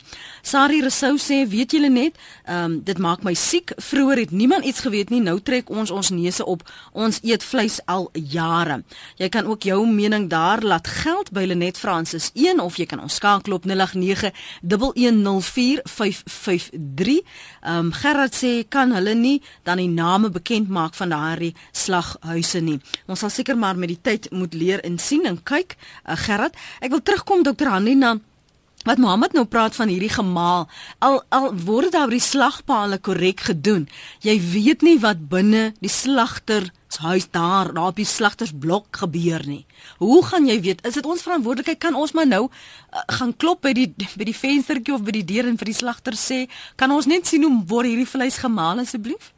Sari 0.72 0.86
Rousseau 0.86 1.18
sê, 1.20 1.44
weet 1.52 1.74
julle 1.76 1.90
net, 1.92 2.16
ehm 2.48 2.64
um, 2.64 2.80
dit 2.88 2.96
maak 3.04 3.28
my 3.28 3.36
siek. 3.36 3.76
Vroeger 3.76 4.18
het 4.22 4.32
niemand 4.32 4.64
iets 4.64 4.80
geweet 4.80 5.10
nie. 5.12 5.20
Nou 5.20 5.44
trek 5.44 5.68
ons 5.70 5.92
ons 5.92 6.10
neuse 6.16 6.46
op. 6.48 6.64
Ons 6.94 7.20
eet 7.28 7.44
vleis 7.44 7.82
al 7.92 8.08
jare. 8.14 8.84
Jy 9.20 9.30
kan 9.30 9.46
ook 9.52 9.64
jou 9.68 9.88
mening 9.88 10.30
daar 10.32 10.64
laat 10.64 10.88
geld 10.88 11.32
by 11.36 11.44
Lenet 11.44 11.78
Francis 11.78 12.32
1 12.40 12.60
of 12.64 12.78
jy 12.80 12.86
kan 12.88 13.00
ons 13.04 13.16
skakel 13.20 13.54
op 13.54 13.66
089 13.68 14.32
1104553. 14.64 17.20
Ehm 17.20 17.76
um, 17.76 17.92
Gerard 17.92 18.36
sê 18.36 18.64
kan 18.64 18.92
hulle 18.96 19.14
nie 19.14 19.42
dan 19.68 19.78
die 19.78 19.92
name 19.92 20.30
bekend 20.30 20.70
maak 20.70 20.94
van 20.96 21.10
daardie 21.10 21.56
slaghuise 21.72 22.60
nie. 22.64 22.80
Ons 23.08 23.20
sal 23.20 23.30
seker 23.30 23.58
maar 23.58 23.76
met 23.76 23.90
die 23.92 24.02
tyd 24.02 24.32
moet 24.32 24.54
leer 24.54 24.80
en 24.88 25.00
sien 25.00 25.26
en 25.26 25.44
kyk. 25.44 25.76
Uh, 26.08 26.16
Gerard, 26.16 26.56
ek 26.80 26.92
wil 26.96 27.04
terugkom 27.04 27.44
Dr. 27.44 27.68
Hanlie 27.68 28.00
na 28.00 28.20
Wat 28.82 28.98
Mohammed 28.98 29.36
nou 29.38 29.46
praat 29.46 29.76
van 29.78 29.92
hierdie 29.94 30.10
gemaal, 30.10 30.68
al 31.00 31.20
al 31.30 31.52
word 31.54 31.92
daar 31.94 32.10
die 32.10 32.22
slagpale 32.24 32.98
korrek 32.98 33.44
gedoen. 33.52 33.88
Jy 34.26 34.40
weet 34.42 34.82
nie 34.82 34.98
wat 35.00 35.28
binne 35.30 35.74
die 35.80 35.92
slagter 35.92 36.72
huis 37.02 37.28
daar, 37.32 37.74
daar 37.74 37.92
op 37.92 37.96
die 37.96 38.06
slagtersblok 38.06 38.98
gebeur 39.04 39.46
nie. 39.48 39.66
Hoe 39.98 40.26
gaan 40.26 40.48
jy 40.48 40.58
weet? 40.62 40.82
Is 40.86 40.98
dit 40.98 41.06
ons 41.06 41.22
verantwoordelikheid 41.22 41.80
kan 41.80 41.96
ons 41.96 42.12
maar 42.12 42.28
nou 42.28 42.48
uh, 42.48 43.04
gaan 43.18 43.36
klop 43.38 43.62
by 43.62 43.74
die 43.78 43.88
by 44.20 44.28
die 44.28 44.38
venstertjie 44.38 44.96
of 44.96 45.06
by 45.06 45.14
die 45.20 45.28
deur 45.30 45.50
en 45.50 45.60
vir 45.62 45.72
die 45.72 45.78
slagter 45.78 46.18
sê, 46.18 46.48
kan 46.76 46.92
ons 46.92 47.08
net 47.10 47.30
sien 47.30 47.46
hoe 47.46 47.54
word 47.68 47.92
hierdie 47.92 48.10
vleis 48.10 48.42
gemaal 48.42 48.84
asseblief? 48.84 49.32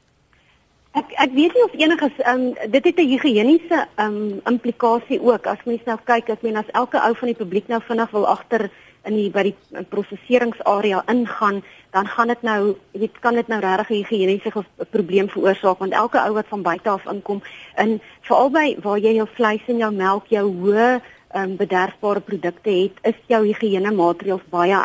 Ek 0.93 1.09
ek 1.17 1.31
weet 1.33 1.55
nie 1.57 1.65
of 1.65 1.75
enigiets 1.77 2.23
um 2.29 2.43
dit 2.69 2.89
het 2.89 2.99
'n 3.01 3.11
higiëniese 3.11 3.79
um 3.97 4.17
implikasie 4.45 5.19
ook. 5.19 5.47
As 5.47 5.63
mens 5.65 5.81
nou 5.85 5.97
kyk, 6.05 6.29
ek 6.29 6.43
meen 6.43 6.57
as 6.57 6.73
elke 6.73 7.01
ou 7.01 7.13
van 7.15 7.27
die 7.27 7.41
publiek 7.43 7.67
nou 7.67 7.81
vinnig 7.81 8.11
wil 8.11 8.27
agter 8.27 8.69
in 9.05 9.15
die 9.15 9.29
by 9.29 9.43
die 9.49 9.83
prosesseringsarea 9.91 11.03
ingaan, 11.11 11.61
dan 11.91 12.07
gaan 12.07 12.27
dit 12.31 12.41
nou, 12.41 12.75
jy 12.91 13.09
kan 13.21 13.35
dit 13.35 13.47
nou 13.51 13.59
regtig 13.61 14.07
ge- 14.53 14.85
probleem 14.91 15.29
veroorsaak 15.29 15.79
want 15.79 15.93
elke 15.93 16.19
ou 16.21 16.33
wat 16.33 16.47
van 16.47 16.61
buite 16.61 16.89
af 16.89 17.05
inkom, 17.11 17.41
in 17.77 17.99
veral 18.21 18.49
by 18.49 18.77
waar 18.81 18.97
jy 18.97 19.15
jou 19.15 19.27
vleis 19.35 19.67
en 19.67 19.77
jou 19.77 19.91
melk, 19.91 20.27
jou 20.31 20.45
hoë 20.61 21.01
um, 21.35 21.55
bederfbare 21.57 22.21
produkte 22.21 22.69
het, 22.69 22.97
is 23.03 23.19
jou 23.27 23.43
higiëne 23.45 23.91
maatreëls 23.91 24.45
baie 24.49 24.79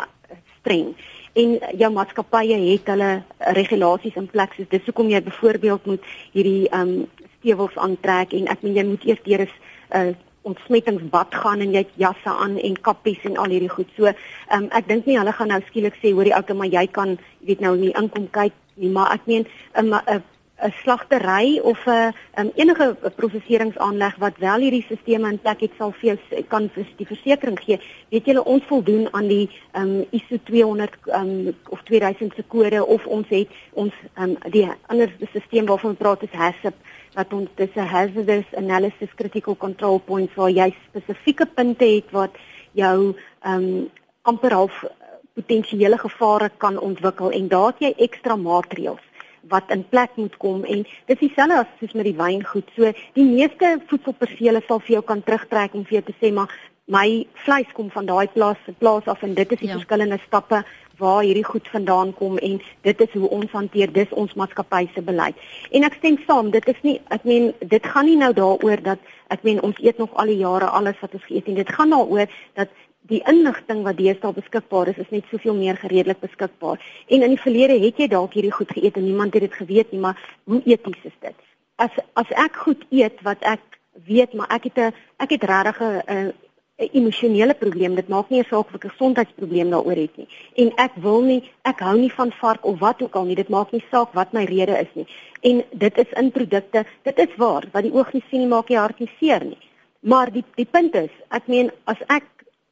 streng. 0.59 0.93
En 1.39 1.57
jou 1.77 1.91
maatskappye 1.93 2.57
het 2.71 2.87
hulle 2.91 3.11
regulasies 3.55 4.17
in 4.19 4.27
plek 4.27 4.53
soos 4.57 4.69
dis 4.69 4.85
hoekom 4.85 5.09
jy 5.09 5.21
byvoorbeeld 5.23 5.85
moet 5.85 6.03
hierdie 6.33 6.67
um, 6.75 7.05
stewels 7.39 7.77
aantrek 7.77 8.33
en 8.33 8.49
ek 8.51 8.63
meen 8.65 8.75
jy 8.75 8.85
moet 8.89 9.05
eers 9.05 9.23
deur 9.23 9.45
'n 9.45 9.49
uh, 9.95 10.15
ontsmettingsbad 10.47 11.35
gaan 11.35 11.61
en 11.61 11.73
jy 11.75 11.83
het 11.83 11.93
jasse 11.95 12.31
aan 12.31 12.57
en 12.57 12.81
kappies 12.81 13.23
en 13.27 13.37
al 13.37 13.53
hierdie 13.53 13.69
goed. 13.69 13.89
So 13.97 14.05
ehm 14.05 14.63
um, 14.63 14.69
ek 14.71 14.87
dink 14.87 15.05
nie 15.05 15.17
hulle 15.19 15.33
gaan 15.35 15.51
nou 15.53 15.61
skielik 15.67 15.97
sê 16.01 16.13
hoor 16.13 16.29
die 16.29 16.35
ouke 16.35 16.53
maar 16.53 16.71
jy 16.71 16.87
kan 16.87 17.17
weet 17.47 17.59
nou 17.59 17.75
nie 17.77 17.93
inkom 17.99 18.29
kyk 18.31 18.53
nie, 18.75 18.89
maar 18.89 19.13
ek 19.13 19.27
meen 19.27 19.45
'n 19.75 19.93
'n 19.93 20.23
'n 20.61 20.73
slagtery 20.83 21.59
of 21.59 21.85
'n 21.85 22.13
um, 22.39 22.51
enige 22.55 22.95
prosesseringsaanleg 23.15 24.15
wat 24.15 24.37
wel 24.37 24.59
hierdie 24.59 24.83
stelsels 24.83 25.29
in 25.31 25.39
plek 25.39 25.59
het 25.59 25.71
sal 25.77 25.91
vir 25.91 26.19
kan 26.47 26.69
vir 26.73 26.85
die 26.97 27.07
versekerings 27.07 27.63
gee. 27.63 27.79
Weet 28.09 28.25
julle 28.25 28.43
ons 28.43 28.63
voldoen 28.67 29.07
aan 29.13 29.27
die 29.27 29.49
um, 29.73 30.05
ISO 30.11 30.37
200 30.43 30.95
um, 31.05 31.55
of 31.69 31.81
2000 31.83 32.33
se 32.35 32.43
kode 32.47 32.85
of 32.85 33.05
ons 33.05 33.27
het 33.29 33.47
ons 33.73 33.93
um, 34.17 34.35
die 34.51 34.67
ander 34.87 35.13
stelsel 35.29 35.65
waarvan 35.65 35.89
ons 35.89 35.99
praat 35.99 36.23
is 36.23 36.31
HACCP 36.31 36.75
wat 37.13 37.33
ons 37.33 37.49
dis 37.55 37.75
'n 37.75 37.91
hazardous 37.95 38.49
analysis 38.55 39.15
critical 39.15 39.55
control 39.55 39.99
points 39.99 40.35
waar 40.35 40.51
jy 40.51 40.73
spesifieke 40.89 41.45
punte 41.45 41.85
het 41.85 42.11
wat 42.11 42.35
jou 42.71 43.15
um, 43.45 43.89
amper 44.21 44.53
half 44.53 44.83
eh, 44.83 44.89
potensiële 45.33 45.97
gevare 45.97 46.51
kan 46.57 46.77
ontwikkel 46.77 47.31
en 47.31 47.47
daar 47.47 47.71
het 47.73 47.79
jy 47.79 47.93
ekstra 47.97 48.35
maatreëls 48.35 49.08
wat 49.47 49.69
in 49.69 49.85
plek 49.89 50.15
moet 50.15 50.37
kom 50.37 50.63
en 50.63 50.85
dis 51.05 51.19
dieselfde 51.19 51.59
as 51.59 51.71
soos 51.79 51.93
met 51.93 52.05
die 52.05 52.17
wyngoed. 52.17 52.69
So 52.75 52.91
die 53.13 53.25
meeste 53.25 53.79
voedselpersele 53.87 54.61
sal 54.67 54.79
vir 54.79 54.99
jou 54.99 55.03
kan 55.03 55.23
terugtrek 55.23 55.73
en 55.73 55.85
vir 55.85 55.99
jou 55.99 56.05
te 56.11 56.17
sê 56.21 56.33
maar 56.33 56.49
my 56.89 57.25
vleis 57.45 57.69
kom 57.77 57.89
van 57.93 58.05
daai 58.05 58.27
plaas 58.33 58.57
plaas 58.79 59.05
af 59.05 59.21
en 59.23 59.33
dit 59.33 59.51
is 59.51 59.59
die 59.59 59.67
Ja. 59.67 59.73
ja. 59.73 59.79
verskillende 59.79 60.19
stappe 60.25 60.63
waar 60.97 61.21
hierdie 61.23 61.45
goed 61.45 61.67
vandaan 61.71 62.13
kom 62.13 62.37
en 62.37 62.61
dit 62.81 63.01
is 63.01 63.11
hoe 63.13 63.29
ons 63.29 63.51
hanteer 63.51 63.91
dis 63.93 64.09
ons 64.11 64.33
maatskappy 64.33 64.89
se 64.93 65.01
beleid. 65.01 65.35
En 65.71 65.83
ek 65.83 65.93
stem 65.93 66.17
saam, 66.27 66.51
dit 66.51 66.67
is 66.67 66.81
nie 66.81 66.99
ek 67.09 67.23
meen 67.23 67.53
dit 67.59 67.85
gaan 67.85 68.05
nie 68.05 68.17
nou 68.17 68.33
daaroor 68.33 68.81
dat 68.83 68.99
ek 69.29 69.43
meen 69.43 69.61
ons 69.61 69.79
eet 69.79 69.97
nog 69.97 70.13
al 70.13 70.25
die 70.25 70.41
jare 70.41 70.65
alles 70.65 70.99
wat 71.01 71.13
ons 71.13 71.23
geëet 71.23 71.45
het. 71.45 71.55
Dit 71.55 71.71
gaan 71.71 71.89
daaroor 71.89 72.27
dat 72.53 72.69
die 73.09 73.21
inligting 73.27 73.83
wat 73.83 73.97
deesdae 73.97 74.33
beskikbaar 74.33 74.91
is, 74.91 74.97
is 74.97 75.13
net 75.13 75.29
soveel 75.31 75.55
meer 75.57 75.77
gereedelik 75.77 76.21
beskikbaar. 76.21 76.81
En 77.07 77.25
in 77.25 77.35
die 77.35 77.41
verlede 77.41 77.79
het 77.85 77.97
jy 77.97 78.07
dalk 78.07 78.33
hierdie 78.37 78.53
goed 78.53 78.71
geëet 78.75 78.97
en 78.97 79.07
niemand 79.07 79.33
het 79.33 79.47
dit 79.47 79.53
geweet 79.61 79.91
nie, 79.91 80.01
maar 80.03 80.19
hoe 80.49 80.61
eties 80.65 81.09
is 81.09 81.17
dit? 81.25 81.47
As 81.75 81.95
as 82.19 82.29
ek 82.35 82.55
goed 82.65 82.85
eet 82.91 83.21
wat 83.23 83.41
ek 83.41 83.63
weet, 84.05 84.33
maar 84.33 84.49
ek 84.49 84.69
het 84.69 84.77
'n 84.77 84.93
ek 85.17 85.29
het 85.29 85.43
regtig 85.43 85.81
'n 85.81 86.33
'n 86.79 86.89
emosionele 86.93 87.53
probleem. 87.53 87.95
Dit 87.95 88.07
maak 88.07 88.29
nie 88.29 88.39
'n 88.39 88.49
saak 88.49 88.67
of 88.67 88.75
ek 88.75 88.85
'n 88.85 88.89
gesondheidsprobleem 88.89 89.69
daaroor 89.69 89.99
het 90.05 90.17
nie. 90.17 90.27
En 90.55 90.71
ek 90.75 90.93
wil 90.95 91.21
nie, 91.21 91.41
ek 91.63 91.79
hou 91.79 91.97
nie 91.97 92.11
van 92.11 92.31
vark 92.31 92.65
of 92.65 92.79
wat 92.79 93.01
ook 93.01 93.15
al 93.15 93.25
nie. 93.25 93.35
Dit 93.35 93.49
maak 93.49 93.71
nie 93.71 93.83
saak 93.91 94.13
wat 94.13 94.33
my 94.33 94.43
rede 94.43 94.79
is 94.79 94.93
nie. 94.93 95.07
En 95.41 95.63
dit 95.71 95.97
is 95.97 96.11
in 96.15 96.31
produkte. 96.31 96.85
Dit 97.03 97.17
is 97.19 97.35
waar 97.37 97.63
wat 97.71 97.83
die 97.83 97.93
oog 97.93 98.13
nie 98.13 98.23
sien 98.29 98.39
nie 98.39 98.47
maak 98.47 98.67
die 98.67 98.77
hart 98.77 98.99
nie 98.99 99.11
seer 99.19 99.43
nie. 99.43 99.57
Maar 99.99 100.31
die 100.31 100.43
die 100.55 100.65
punt 100.65 100.95
is, 100.95 101.11
ek 101.29 101.47
meen 101.47 101.71
as 101.83 101.97
ek 102.07 102.23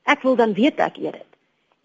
ek 0.08 0.24
wil 0.26 0.36
dan 0.39 0.56
weet 0.58 0.80
ek 0.84 0.98
eet 1.04 1.20
dit. 1.20 1.26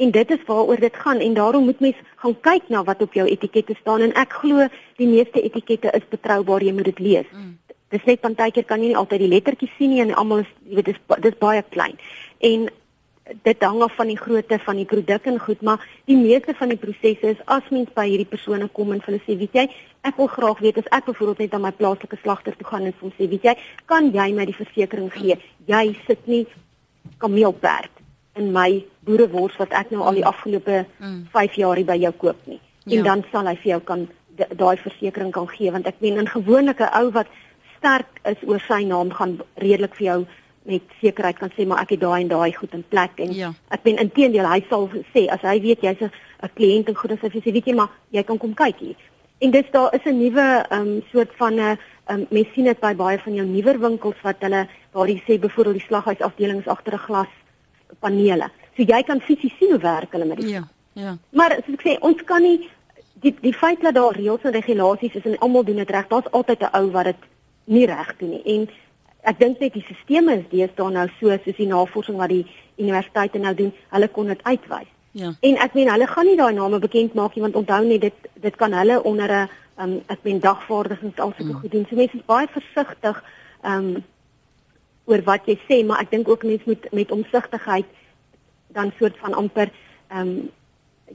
En 0.03 0.11
dit 0.11 0.31
is 0.31 0.45
waaroor 0.47 0.81
dit 0.81 0.97
gaan 1.05 1.21
en 1.21 1.35
daarom 1.35 1.65
moet 1.69 1.81
mens 1.81 1.99
gaan 2.23 2.35
kyk 2.41 2.69
na 2.73 2.83
wat 2.85 3.03
op 3.03 3.15
jou 3.15 3.27
etikette 3.29 3.75
staan 3.81 4.07
en 4.07 4.15
ek 4.19 4.39
glo 4.43 4.67
die 4.99 5.11
meeste 5.11 5.43
etikette 5.43 5.93
is 5.95 6.07
betroubaar, 6.11 6.65
jy 6.65 6.73
moet 6.73 6.91
dit 6.91 7.03
lees. 7.11 7.29
Mm 7.33 7.59
dis 7.93 8.05
net 8.09 8.23
partykeer 8.25 8.65
kan 8.69 8.81
jy 8.81 8.93
nie 8.93 8.99
altyd 8.99 9.27
die 9.27 9.33
lettertjies 9.35 9.73
sien 9.77 9.93
nie 9.93 10.01
en 10.05 10.15
almal 10.17 10.47
is 10.47 10.53
jy 10.65 10.79
weet 10.79 10.93
dis 10.93 11.01
dis 11.27 11.37
baie 11.41 11.61
klein. 11.75 11.99
En 12.49 12.69
dit 13.47 13.65
hang 13.65 13.83
af 13.85 13.95
van 13.97 14.11
die 14.11 14.19
grootte 14.19 14.59
van 14.65 14.81
die 14.81 14.89
produk 14.89 15.29
en 15.31 15.39
goed, 15.41 15.61
maar 15.63 15.85
die 16.11 16.17
meeste 16.19 16.55
van 16.59 16.73
die 16.73 16.81
prosesse 16.81 17.35
is 17.35 17.43
as 17.57 17.69
mens 17.71 17.93
by 17.95 18.07
hierdie 18.09 18.29
persone 18.29 18.67
kom 18.79 18.93
en 18.97 19.03
hulle 19.05 19.21
sê, 19.27 19.37
weet 19.39 19.61
jy, 19.61 19.67
ek 20.09 20.19
wil 20.19 20.31
graag 20.33 20.65
weet 20.65 20.81
as 20.83 20.91
ek 20.99 21.07
byvoorbeeld 21.11 21.45
net 21.45 21.55
aan 21.57 21.65
my 21.69 21.73
plaaslike 21.77 22.19
slagter 22.25 22.57
toe 22.59 22.67
gaan 22.67 22.89
en 22.89 22.97
hom 23.01 23.15
sê, 23.15 23.29
weet 23.31 23.47
jy, 23.47 23.55
kan 23.93 24.11
jy 24.15 24.29
my 24.35 24.49
die 24.49 24.59
versekerings 24.59 25.15
gee? 25.21 25.39
Jy 25.71 25.85
sit 26.09 26.27
nie 26.27 26.43
kameelperd 27.23 28.02
in 28.35 28.53
my 28.53 28.85
boerewors 29.05 29.57
wat 29.61 29.73
ek 29.77 29.90
nou 29.90 30.03
al 30.03 30.14
die 30.14 30.27
afgelope 30.27 30.85
5 30.99 31.01
mm. 31.01 31.57
jaar 31.61 31.77
hier 31.77 31.87
by 31.87 31.97
jou 31.97 32.12
koop 32.12 32.47
nie. 32.47 32.61
En 32.87 32.99
ja. 32.99 33.03
dan 33.03 33.25
sal 33.31 33.47
hy 33.47 33.57
vir 33.57 33.71
jou 33.75 33.81
kan 33.81 34.09
daai 34.37 34.77
versekerings 34.77 35.35
kan 35.35 35.49
gee 35.49 35.71
want 35.71 35.87
ek 35.87 36.01
meen 36.01 36.18
in 36.18 36.29
gewone 36.29 36.75
ou 37.01 37.11
wat 37.12 37.29
sterk 37.77 38.21
is 38.25 38.40
oor 38.49 38.62
sy 38.68 38.83
naam 38.88 39.11
gaan 39.12 39.38
redelik 39.61 39.95
vir 39.99 40.07
jou 40.07 40.21
met 40.64 40.83
sekerheid 41.01 41.38
kan 41.38 41.51
sê 41.57 41.66
maar 41.66 41.83
ek 41.83 41.97
het 41.97 42.01
daai 42.01 42.23
en 42.23 42.31
daai 42.31 42.53
goed 42.55 42.75
in 42.75 42.85
plek 42.88 43.18
en 43.21 43.33
ja. 43.35 43.53
ek 43.75 43.83
ben 43.83 43.99
intedeel 43.99 44.47
hy 44.47 44.61
sal 44.68 44.88
sê 45.14 45.27
as 45.35 45.42
hy 45.42 45.59
weet 45.61 45.83
jy's 45.83 46.03
'n 46.03 46.53
kliënt 46.57 46.88
en 46.88 46.95
goed 46.95 47.12
as 47.12 47.25
hy 47.27 47.40
sê 47.40 47.53
weet 47.53 47.66
jy 47.66 47.75
maar 47.75 47.90
jy 48.11 48.23
kan 48.23 48.38
kom 48.38 48.55
kyk 48.55 48.79
hier. 48.79 48.97
En 49.42 49.51
dis 49.51 49.71
daar 49.73 49.95
is 49.95 50.05
'n 50.07 50.18
nuwe 50.18 50.64
um 50.71 51.03
soort 51.12 51.33
van 51.37 51.55
'n 51.55 51.79
um 52.09 52.27
mens 52.31 52.49
sien 52.55 52.64
dit 52.64 52.81
by 52.81 52.95
baie 52.95 53.18
van 53.18 53.35
jou 53.35 53.47
nuwer 53.47 53.79
winkels 53.79 54.21
wat 54.23 54.37
hulle 54.40 54.68
waar 54.92 55.09
jy 55.09 55.23
sê 55.27 55.38
byvoorbeeld 55.38 55.79
die 55.79 55.87
slaghuisafdelings 55.88 56.66
agter 56.66 56.95
'n 56.95 57.07
glas 57.07 57.33
panele. 58.01 58.51
So 58.77 58.83
jy 58.83 59.03
kan 59.03 59.21
fisies 59.21 59.57
sien 59.59 59.71
hoe 59.71 59.81
werk 59.81 60.13
hulle 60.13 60.25
met 60.25 60.41
dit. 60.41 60.51
Ja. 60.51 60.69
Ja. 60.93 61.17
Maar 61.31 61.57
soos 61.65 61.75
ek 61.79 61.85
sê 61.87 61.97
ons 62.01 62.23
kan 62.29 62.43
nie 62.43 62.69
die 63.23 63.35
die 63.41 63.55
feit 63.55 63.81
dat 63.81 63.95
daar 63.95 64.17
reëls 64.17 64.45
en 64.45 64.53
regulasies 64.53 65.15
is 65.15 65.25
en 65.25 65.39
almal 65.39 65.65
doen 65.65 65.77
dit 65.77 65.91
reg. 65.91 66.09
Daar's 66.09 66.31
altyd 66.31 66.61
'n 66.61 66.77
ou 66.77 66.91
wat 66.91 67.05
dit 67.05 67.23
nie 67.65 67.87
reg 67.87 68.17
doen 68.19 68.31
nie. 68.31 68.43
En 68.45 68.69
ek 69.23 69.39
dink 69.39 69.61
net 69.61 69.73
die 69.73 69.85
stelsels 69.85 70.39
is 70.39 70.51
deesdae 70.51 70.91
nou 70.91 71.09
so 71.21 71.29
soos 71.45 71.57
die 71.57 71.67
navorsing 71.67 72.17
wat 72.17 72.29
die 72.29 72.47
universiteite 72.77 73.39
nou 73.39 73.55
doen, 73.55 73.73
hulle 73.89 74.09
kon 74.09 74.27
dit 74.27 74.43
uitwys. 74.43 74.91
Ja. 75.13 75.35
En 75.41 75.57
ek 75.57 75.75
meen 75.75 75.91
hulle 75.93 76.07
gaan 76.07 76.27
nie 76.27 76.37
daai 76.37 76.55
name 76.55 76.79
bekend 76.79 77.15
maak 77.15 77.35
nie 77.35 77.43
want 77.43 77.57
onthou 77.57 77.85
net 77.85 78.01
dit 78.01 78.31
dit 78.41 78.57
kan 78.57 78.73
hulle 78.73 79.03
onder 79.03 79.31
'n 79.31 79.49
um, 79.79 80.01
ek 80.07 80.19
meen 80.23 80.41
dagvaardigings 80.41 81.19
alsoos 81.19 81.47
mm. 81.47 81.61
goed 81.61 81.71
doen. 81.71 81.87
So 81.89 81.97
mense 81.97 82.17
is 82.17 82.25
baie 82.27 82.49
versigtig 82.49 83.23
um 83.65 84.05
oor 85.05 85.23
wat 85.27 85.47
jy 85.47 85.59
sê, 85.69 85.83
maar 85.87 86.01
ek 86.05 86.11
dink 86.11 86.29
ook 86.29 86.45
mense 86.47 86.67
moet 86.67 86.88
met 86.93 87.12
omsigtigheid 87.12 87.87
dan 88.73 88.93
soort 88.99 89.19
van 89.19 89.35
amper 89.35 89.71
um 90.15 90.51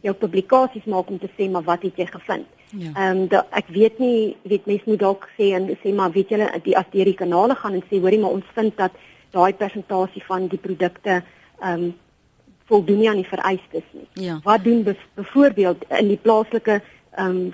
jou 0.01 0.13
publikasies 0.13 0.85
maak 0.85 1.09
om 1.09 1.19
te 1.19 1.29
sê 1.37 1.47
maar 1.49 1.65
wat 1.65 1.81
het 1.81 1.97
jy 1.97 2.05
gevind? 2.05 2.47
Ja. 2.75 2.91
Ehm 2.93 3.27
um, 3.31 3.43
ek 3.55 3.69
weet 3.73 3.99
nie, 3.99 4.35
weet 4.43 4.65
mense 4.65 4.89
moet 4.89 4.99
dalk 4.99 5.29
sê 5.37 5.53
en 5.55 5.69
sê 5.83 5.93
maar 5.95 6.11
weet 6.11 6.33
julle 6.33 6.49
die 6.65 6.75
as 6.77 6.89
deur 6.91 7.07
die 7.07 7.17
kanale 7.17 7.55
gaan 7.55 7.77
en 7.77 7.85
sê 7.89 8.01
hoorie 8.01 8.19
maar 8.19 8.35
ons 8.35 8.51
vind 8.55 8.75
dat 8.77 8.91
daai 9.31 9.53
persentasie 9.53 10.23
van 10.27 10.47
die 10.51 10.59
produkte 10.59 11.21
ehm 11.61 11.73
um, 11.73 11.95
voldoen 12.67 12.97
nie 12.99 13.07
aan 13.09 13.21
die 13.21 13.29
vereistes 13.29 13.85
nie. 13.95 14.07
Ja. 14.25 14.41
Wat 14.43 14.63
doen 14.63 14.83
byvoorbeeld 15.15 15.85
in 15.87 16.07
die 16.07 16.21
plaaslike 16.21 16.81
ehm 17.15 17.37
um, 17.37 17.51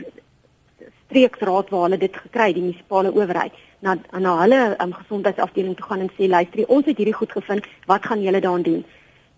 streeksraad 1.05 1.69
waar 1.69 1.83
hulle 1.85 1.97
dit 2.01 2.15
gekry 2.17 2.53
die 2.53 2.63
munisipale 2.63 3.11
owerheid 3.13 3.53
na 3.83 3.95
na 4.25 4.33
hulle 4.41 4.59
um, 4.83 4.93
gesondheidsafdeling 4.95 5.75
toe 5.77 5.87
gaan 5.89 6.03
en 6.05 6.11
sê 6.17 6.29
luister 6.31 6.67
ons 6.67 6.85
het 6.89 6.97
hierdie 6.97 7.19
goed 7.19 7.31
gevind 7.31 7.67
wat 7.91 8.05
gaan 8.09 8.21
julle 8.23 8.41
daaraan 8.43 8.67
doen 8.69 8.83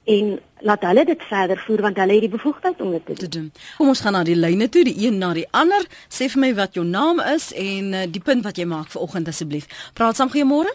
en 0.05 0.39
laat 0.69 0.83
hulle 0.85 1.05
dit 1.05 1.23
verder 1.29 1.57
voer 1.65 1.81
want 1.81 1.97
hulle 1.97 2.13
het 2.13 2.25
die 2.27 2.29
bevoegdheid 2.29 2.81
om 2.81 2.91
dit 2.91 3.19
te 3.19 3.27
doen. 3.27 3.51
Kom 3.77 3.89
ons 3.89 4.01
gaan 4.05 4.13
na 4.13 4.23
die 4.23 4.37
lyne 4.37 4.69
toe, 4.69 4.83
die 4.85 4.95
een 5.07 5.17
na 5.17 5.31
die 5.33 5.47
ander. 5.51 5.85
Sê 6.13 6.29
vir 6.29 6.41
my 6.43 6.51
wat 6.59 6.77
jou 6.77 6.85
naam 6.85 7.21
is 7.33 7.51
en 7.57 7.93
uh, 7.93 8.05
die 8.09 8.21
punt 8.21 8.45
wat 8.45 8.61
jy 8.61 8.67
maak 8.69 8.91
vir 8.93 9.01
oggend 9.01 9.31
asseblief. 9.33 9.65
Praat 9.97 10.21
saam 10.21 10.29
goeiemôre. 10.33 10.71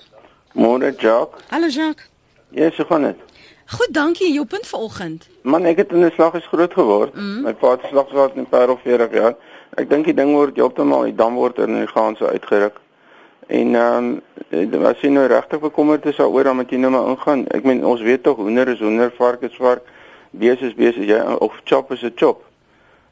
Môre 0.58 0.90
Jacques. 0.90 1.46
Hallo 1.50 1.70
Jacques. 1.70 2.10
Ja, 2.50 2.70
so 2.74 2.84
gaan 2.90 3.06
dit. 3.06 3.22
Goed, 3.70 3.94
dankie. 3.94 4.32
Jou 4.34 4.46
punt 4.50 4.66
vir 4.66 4.82
oggend. 4.82 5.28
Man, 5.46 5.66
ek 5.70 5.84
het 5.84 5.92
in 5.94 6.04
'n 6.04 6.10
slag 6.18 6.34
is 6.34 6.50
groot 6.50 6.74
geword. 6.74 7.14
Mm. 7.14 7.42
My 7.46 7.54
pa 7.54 7.70
het 7.70 7.86
slag 7.90 8.08
gehad 8.10 8.34
in 8.34 8.42
'n 8.42 8.48
paar 8.48 8.70
of 8.70 8.80
40 8.82 9.12
jaar. 9.12 9.36
Ek 9.78 9.88
dink 9.90 10.04
die 10.04 10.14
ding 10.14 10.34
word 10.34 10.56
heeltemal 10.56 11.06
die 11.06 11.14
dam 11.14 11.34
word 11.34 11.58
in 11.58 11.78
die 11.78 11.86
gaan 11.86 12.16
so 12.16 12.26
uitgeruk. 12.26 12.80
En 13.50 13.74
ehm 13.74 14.20
um, 14.52 14.84
as 14.86 15.00
jy 15.02 15.08
nou 15.10 15.24
regtig 15.26 15.60
bekommerd 15.62 16.04
is 16.06 16.18
daaroor 16.18 16.46
dan 16.46 16.56
moet 16.56 16.70
jy 16.70 16.78
nou 16.78 16.90
maar 16.94 17.08
ingaan. 17.10 17.46
Ek 17.50 17.66
meen 17.66 17.82
ons 17.86 18.02
weet 18.02 18.22
tog 18.22 18.38
hoender 18.38 18.68
is 18.70 18.82
hoender, 18.82 19.10
vark 19.18 19.42
is 19.46 19.56
vark, 19.58 19.82
bees 20.30 20.62
is 20.62 20.76
bees, 20.78 20.94
jy 20.94 21.18
of 21.42 21.58
chop 21.64 21.90
is 21.92 22.04
'n 22.06 22.14
chop. 22.14 22.44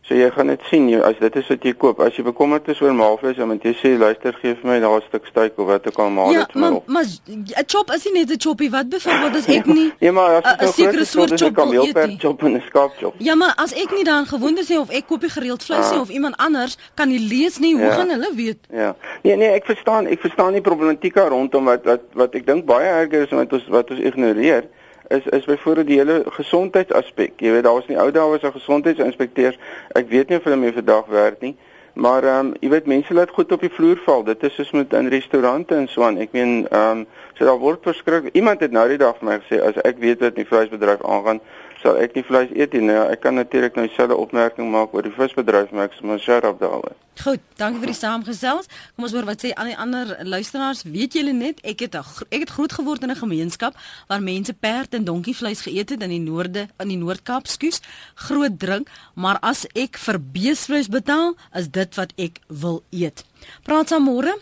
So 0.09 0.17
jy 0.17 0.31
gaan 0.33 0.49
dit 0.49 0.63
sien 0.71 0.87
jy, 0.89 1.03
as 1.05 1.19
dit 1.21 1.35
is 1.37 1.49
wat 1.53 1.65
jy 1.67 1.75
koop. 1.77 1.99
As 2.01 2.17
jy 2.17 2.23
bekommerd 2.25 2.69
is 2.73 2.79
oor 2.81 2.95
maalvleis, 2.97 3.37
dan 3.37 3.51
moet 3.51 3.65
jy 3.67 3.75
sê 3.77 3.91
luister, 4.01 4.33
gee 4.41 4.55
vir 4.57 4.71
my 4.71 4.79
daar 4.81 5.03
'n 5.03 5.05
stuk 5.05 5.27
steak 5.29 5.59
of 5.61 5.67
wat 5.69 5.87
ook 5.87 5.99
al 6.01 6.09
maal 6.09 6.33
dit 6.33 6.53
vir 6.53 6.61
my. 6.63 6.71
Ja, 6.73 6.81
maar 6.87 7.05
'n 7.05 7.67
chop 7.69 7.93
is 7.93 8.05
nie 8.07 8.25
net 8.25 8.31
'n 8.33 8.41
choppie 8.41 8.71
wat 8.71 8.89
byvoorbeeld 8.89 9.37
as 9.37 9.49
ek 9.49 9.67
nie 9.79 9.93
Ja, 10.01 10.13
maar 10.13 10.41
as 10.43 10.77
jy 10.77 10.87
'n 10.87 10.89
sekere 10.89 11.05
soort 11.05 11.37
chop 11.37 11.57
wil 11.57 11.85
eet, 11.85 12.21
chop 12.21 12.43
en 12.43 12.57
'n 12.57 12.63
skaap 12.67 12.97
chop. 12.97 13.15
Ja, 13.19 13.35
maar 13.35 13.53
as 13.57 13.75
ek 13.75 13.93
nie 13.93 14.05
dan 14.05 14.25
gewoond 14.25 14.59
is 14.59 14.71
of 14.71 14.89
ek 14.89 15.07
koop 15.07 15.21
die 15.21 15.31
gereeld 15.31 15.63
vleis 15.63 15.91
nie 15.91 16.01
of 16.01 16.09
iemand 16.09 16.37
anders 16.37 16.79
kan 16.95 17.09
nie 17.09 17.21
lees 17.21 17.59
nie, 17.59 17.75
hoe 17.75 17.85
ja. 17.85 17.93
gaan 17.93 18.09
hulle 18.09 18.33
weet? 18.35 18.59
Ja. 18.73 18.97
Nee, 19.23 19.37
nee, 19.37 19.51
ek 19.53 19.65
verstaan, 19.67 20.07
ek 20.07 20.21
verstaan 20.21 20.53
die 20.53 20.65
problematiek 20.65 21.17
rondom 21.17 21.65
wat 21.65 21.85
wat 21.85 22.01
wat 22.15 22.35
ek 22.35 22.47
dink 22.47 22.65
baie 22.65 22.89
erger 22.89 23.23
is 23.27 23.31
wat 23.31 23.53
ons 23.53 23.69
wat 23.69 23.91
ons 23.91 24.01
ignoreer 24.01 24.65
is 25.09 25.27
is 25.27 25.45
byvoorbeeld 25.45 25.87
die 25.87 25.99
hele 25.99 26.23
gesondheidsaspek. 26.27 27.41
Jy 27.41 27.53
weet 27.53 27.65
daar 27.65 27.79
was 27.79 27.87
nie 27.87 27.99
ou 27.99 28.11
dae 28.11 28.29
was 28.29 28.43
'n 28.43 28.53
gesondheidsinspekteurs. 28.53 29.59
Ek 29.93 30.09
weet 30.09 30.29
nie 30.29 30.39
of 30.39 30.45
hulle 30.45 30.57
meer 30.57 30.73
vandag 30.73 31.07
werk 31.07 31.41
nie. 31.41 31.57
Maar 31.99 32.25
ehm 32.25 32.47
um, 32.47 32.55
jy 32.61 32.69
weet 32.69 32.87
mense 32.87 33.15
laat 33.15 33.31
goed 33.31 33.53
op 33.53 33.61
die 33.61 33.73
vloer 33.75 33.99
val. 34.05 34.23
Dit 34.25 34.43
is 34.43 34.55
soos 34.55 34.71
met 34.71 34.93
in 34.93 35.09
restaurante 35.09 35.75
en 35.75 35.89
so 35.89 36.03
aan. 36.03 36.19
Ek 36.19 36.33
meen 36.33 36.69
ehm 36.71 36.99
um, 36.99 37.07
so 37.35 37.45
daar 37.45 37.59
word 37.59 37.83
verskrik. 37.83 38.29
Iemand 38.33 38.61
het 38.61 38.71
nou 38.71 38.89
die 38.89 38.99
dag 38.99 39.17
vir 39.19 39.29
my 39.29 39.39
gesê 39.39 39.59
as 39.63 39.81
ek 39.83 39.99
weet 39.99 40.21
wat 40.21 40.37
in 40.37 40.45
die 40.45 40.47
vleisbedryf 40.47 41.03
aangaan, 41.03 41.41
sal 41.83 41.99
ek 42.03 42.15
nie 42.17 42.25
vleis 42.27 42.51
eet 42.55 42.73
nie. 42.75 42.85
Nou, 42.89 43.05
ek 43.13 43.21
kan 43.25 43.37
natuurlik 43.39 43.77
nou 43.79 43.87
dieselfde 43.87 44.17
opmerking 44.19 44.71
maak 44.73 44.95
oor 44.95 45.07
die 45.07 45.15
visbedryf, 45.15 45.71
maar 45.71 45.89
ek 45.89 45.97
sê 45.99 46.07
maar 46.07 46.21
shout 46.23 46.47
out 46.49 46.59
daaroor. 46.61 46.97
Goed, 47.19 47.43
dankie 47.59 47.81
vir 47.83 47.91
die 47.91 47.99
saamgesels. 47.99 48.69
Kom 48.95 49.07
ons 49.09 49.15
hoor 49.17 49.27
wat 49.27 49.43
sê 49.43 49.51
al 49.59 49.73
die 49.73 49.79
ander 49.79 50.13
luisteraars. 50.23 50.85
Weet 50.87 51.17
julle 51.19 51.35
net, 51.35 51.63
ek 51.67 51.83
het 51.87 51.99
ek 51.99 52.45
het 52.45 52.53
groot 52.55 52.73
geword 52.73 53.03
in 53.03 53.11
'n 53.11 53.23
gemeenskap 53.23 53.75
waar 54.09 54.23
mense 54.23 54.55
perd 54.55 54.95
en 54.95 55.05
donkie 55.05 55.35
vleis 55.35 55.63
geëet 55.67 55.91
het 55.91 56.03
in 56.03 56.11
die 56.11 56.23
noorde 56.23 56.69
in 56.79 56.89
die 56.89 56.97
Noord-Kaap, 56.97 57.47
skus, 57.47 57.81
groot 58.15 58.59
drink, 58.59 58.89
maar 59.15 59.39
as 59.43 59.67
ek 59.75 59.99
vir 59.99 60.19
beesvleis 60.21 60.89
betaal, 60.89 61.35
is 61.55 61.69
dit 61.69 61.95
wat 61.95 62.13
ek 62.17 62.41
wil 62.47 62.83
eet. 62.91 63.25
Praat 63.63 63.89
saam 63.89 64.05
môre. 64.05 64.39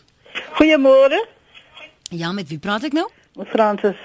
Goeiemôre. 0.59 1.27
Ja, 2.11 2.33
met 2.33 2.49
wie 2.49 2.59
praat 2.59 2.85
ek 2.85 2.93
nou? 2.93 3.09
Met 3.37 3.49
Francis. 3.49 3.97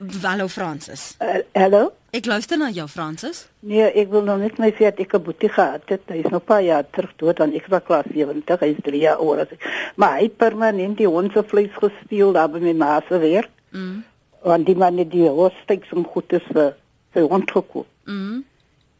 Hallo 0.00 0.48
Francis. 0.48 1.14
Uh, 1.20 1.42
hallo. 1.52 1.92
Ek 2.10 2.24
luister 2.24 2.56
na 2.56 2.70
jou 2.72 2.86
Francis. 2.88 3.42
Nee, 3.60 3.84
ek 4.00 4.08
wil 4.08 4.22
nog 4.24 4.38
net 4.40 4.56
my 4.56 4.70
sê 4.72 4.86
ek 4.88 5.12
'n 5.12 5.22
boetie 5.22 5.50
gehad 5.52 5.84
het. 5.92 6.00
Hy 6.08 6.24
is 6.24 6.30
nog 6.32 6.44
paar 6.44 6.62
jaar 6.62 6.86
terug 6.90 7.12
dood 7.16 7.40
aan 7.40 7.52
ek 7.52 7.68
was 7.68 7.84
klas 7.84 8.06
70, 8.08 8.60
hy 8.60 8.66
is 8.72 8.80
3 8.82 9.00
jaar 9.00 9.20
ouer. 9.20 9.48
Maar 9.96 10.16
hy 10.16 10.22
het 10.22 10.36
permanent 10.36 10.96
die 10.96 11.06
honde 11.06 11.44
vleis 11.44 11.70
gesteel 11.76 12.32
daar 12.32 12.48
by 12.48 12.58
my 12.58 12.72
ma 12.72 13.02
se 13.08 13.18
werk. 13.18 13.50
Mm. 13.72 14.04
Want 14.42 14.66
die 14.66 14.76
man 14.76 14.96
het 14.96 15.10
die 15.10 15.28
hoofstuk 15.28 15.84
som 15.84 16.06
goed 16.06 16.32
is 16.32 16.48
vir 16.48 16.76
vir 17.12 17.28
hond 17.28 17.50
gekoop. 17.50 17.86
Mm. 18.06 18.44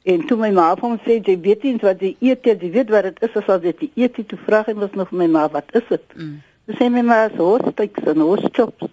En 0.04 0.26
toe 0.26 0.36
my 0.36 0.50
ma 0.50 0.76
hom 0.76 1.00
sê 1.06 1.16
jy 1.24 1.40
weet 1.40 1.62
nie 1.62 1.78
wat 1.80 2.00
jy 2.00 2.16
eet, 2.20 2.44
jy 2.44 2.70
weet 2.70 2.90
wat 2.90 3.04
dit 3.04 3.22
is 3.22 3.36
as 3.36 3.48
jy 3.48 3.72
dit 3.72 3.90
eet, 3.96 4.28
toe 4.28 4.38
vra 4.44 4.64
hy 4.66 4.74
mos 4.74 4.92
nog 4.92 5.10
my 5.12 5.26
ma 5.26 5.48
wat 5.48 5.64
is 5.72 5.88
dit? 5.88 6.04
Mm. 6.14 6.42
Sy 6.66 6.76
sê 6.76 6.90
my 6.90 7.02
ma 7.02 7.28
so 7.36 7.56
hoofstuk 7.56 7.96
se 8.04 8.90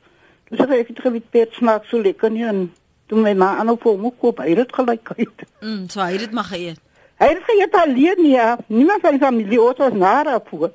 hoofstops. 0.49 0.69
Dus 0.69 0.79
ek 0.79 0.88
het 0.88 0.99
geweet 0.99 1.29
pet 1.29 1.53
smaak 1.53 1.86
so 1.86 2.01
lekker 2.01 2.31
nie 2.31 2.45
en 2.45 2.71
toe 3.07 3.21
my 3.21 3.33
ma 3.33 3.57
aan 3.57 3.69
op 3.69 3.83
hom 3.83 4.12
koop, 4.19 4.39
hy 4.39 4.55
het 4.55 4.73
gelyk 4.73 5.10
uit. 5.17 5.45
Mm, 5.62 5.89
so 5.89 6.01
hy 6.01 6.17
het 6.17 6.31
maar 6.31 6.43
geëet. 6.43 6.79
Hy 7.17 7.27
het 7.27 7.43
geëet 7.43 7.73
alleen 7.73 8.25
ja. 8.29 8.57
Niemand 8.67 9.01
van 9.01 9.12
die 9.12 9.19
familie 9.19 9.62
ooit 9.62 9.77
was 9.77 9.93
na 9.93 10.23
daarvoor. 10.23 10.71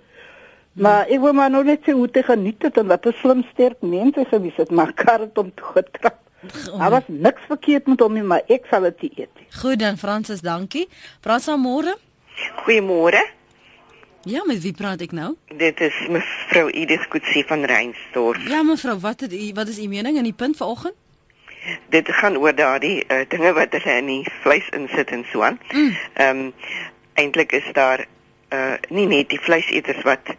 Maar 0.73 1.07
ek 1.07 1.21
wil 1.21 1.33
maar 1.33 1.51
nog 1.51 1.65
net 1.65 1.83
sê 1.85 1.93
hoe 1.93 2.09
te 2.11 2.23
geniet 2.23 2.63
het 2.63 2.77
en 2.77 2.87
wat 2.87 3.07
'n 3.07 3.13
slim 3.21 3.45
sterk 3.53 3.81
mense 3.81 4.25
gewees 4.31 4.57
het, 4.57 4.71
maar 4.71 4.93
kar 4.93 5.21
het 5.21 5.37
hom 5.37 5.53
toe 5.55 5.67
getrap. 5.67 6.19
Daar 6.79 6.91
was 6.91 7.07
niks 7.07 7.43
verkeerd 7.47 7.87
met 7.87 8.01
hom 8.01 8.13
nie, 8.13 8.23
maar 8.23 8.43
ek 8.49 8.67
sal 8.71 8.83
dit 8.83 9.03
eet. 9.03 9.31
Goed 9.61 9.79
dan 9.79 9.97
Fransis, 9.97 10.41
dankie. 10.41 10.89
Praat 11.21 11.43
saam 11.43 11.61
môre. 11.61 11.95
Goeiemôre. 12.65 13.23
Ja, 14.25 14.45
met 14.47 14.61
wie 14.63 14.73
praat 14.73 15.01
ek 15.03 15.13
nou? 15.13 15.35
Dit 15.59 15.81
is 15.81 15.95
mevrou 16.09 16.69
Edith 16.71 17.09
Kutsie 17.11 17.43
van 17.47 17.65
Reinsdorp. 17.65 18.39
Ja 18.47 18.63
mevrou, 18.63 18.99
wat 19.03 19.21
het 19.21 19.33
u 19.33 19.51
wat 19.55 19.69
is 19.69 19.79
u 19.79 19.89
mening 19.89 20.17
in 20.17 20.23
die 20.29 20.33
punt 20.37 20.57
vanoggend? 20.57 20.95
Dit 21.91 22.09
gaan 22.11 22.37
oor 22.37 22.55
daardie 22.55 23.05
uh, 23.09 23.23
dinge 23.29 23.53
wat 23.53 23.73
hulle 23.75 23.97
in 23.99 24.07
die 24.07 24.33
vleis 24.43 24.69
insit 24.79 25.11
en 25.11 25.25
so 25.33 25.43
aan. 25.43 25.59
Mm. 25.73 25.97
Ehm 26.15 26.39
um, 26.39 26.53
eintlik 27.15 27.53
is 27.53 27.67
daar 27.73 28.07
uh 28.55 28.73
nie 28.89 29.07
net 29.07 29.29
die 29.29 29.41
vleiseters 29.41 30.03
wat 30.03 30.35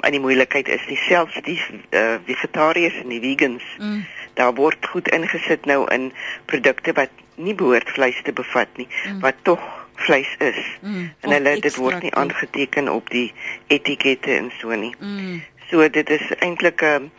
in 0.00 0.14
die 0.14 0.20
moeilikheid 0.20 0.68
is 0.68 0.84
nie, 0.88 1.00
selfs 1.08 1.40
die 1.42 1.58
uh 1.90 2.14
vegetariërs 2.26 3.00
en 3.02 3.08
die 3.08 3.20
vegans. 3.24 3.64
Mm. 3.78 4.04
Daar 4.34 4.54
word 4.54 4.86
goed 4.86 5.08
ingesit 5.08 5.64
nou 5.64 5.84
in 5.94 6.12
produkte 6.44 6.92
wat 6.92 7.10
nie 7.34 7.54
behoort 7.54 7.90
vleis 7.90 8.20
te 8.24 8.32
bevat 8.32 8.68
nie, 8.76 8.88
Mm. 9.08 9.20
wat 9.20 9.34
tog 9.42 9.77
vleis 9.98 10.30
is. 10.38 10.58
Mm. 10.80 11.10
En 11.20 11.30
hulle 11.30 11.54
dit 11.60 11.76
word 11.76 12.02
nie 12.02 12.14
aangeteken 12.14 12.88
op 12.92 13.10
die 13.10 13.32
etikette 13.66 14.30
en 14.36 14.52
so 14.58 14.74
nie. 14.74 14.94
Mm. 14.98 15.42
So 15.70 15.88
dit 15.90 16.10
is 16.10 16.24
eintlik 16.38 16.82
'n 16.82 16.94
um, 16.94 17.10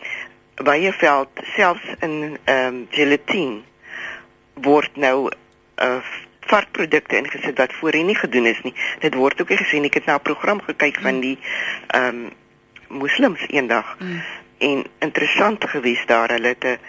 baie 0.64 0.94
veld 0.94 1.30
selfs 1.56 1.90
in 2.00 2.38
ehm 2.44 2.66
um, 2.66 2.88
gelatine 2.92 3.62
word 4.54 4.96
nou 4.96 5.30
'n 5.30 5.36
uh, 5.84 6.02
varkprodukte 6.50 7.18
ingesit 7.18 7.58
wat 7.58 7.74
voorheen 7.74 8.06
nie 8.06 8.18
gedoen 8.18 8.46
is 8.46 8.62
nie. 8.62 8.74
Dit 9.00 9.14
word 9.14 9.42
ook 9.42 9.52
gesien 9.52 9.84
ek 9.84 9.94
het 9.94 10.06
na 10.06 10.16
'n 10.16 10.28
program 10.32 10.62
gekyk 10.62 11.00
van 11.02 11.20
die 11.20 11.38
ehm 11.88 12.06
um, 12.06 12.30
moslems 12.88 13.46
eendag 13.48 13.96
Mm. 14.00 14.22
en 14.58 14.86
interessant 15.00 15.70
gewees 15.70 16.06
daar 16.06 16.30
hulle 16.30 16.48
het 16.48 16.64
'n 16.64 16.80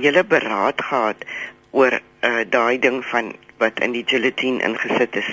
hele 0.00 0.24
beraad 0.24 0.82
gehad 0.82 1.16
oor 1.70 2.00
uh, 2.20 2.40
daai 2.48 2.78
ding 2.78 3.04
van 3.04 3.36
wat 3.58 3.80
in 3.80 3.92
die 3.92 4.04
gelatine 4.06 4.62
ingesit 4.62 5.16
is. 5.16 5.30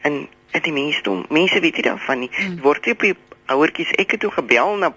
En 0.00 0.26
in 0.50 0.62
die 0.62 0.72
mense 0.72 1.24
mense 1.28 1.60
weet 1.60 1.80
nie 1.80 1.86
daarvan 1.88 2.24
nie. 2.24 2.30
Mm. 2.32 2.60
Word 2.64 2.84
nie 2.84 2.94
op 2.94 3.04
die 3.04 3.14
ouertjies 3.46 3.92
ek 4.00 4.16
het 4.16 4.20
toe 4.20 4.32
gebel 4.34 4.76
na 4.82 4.90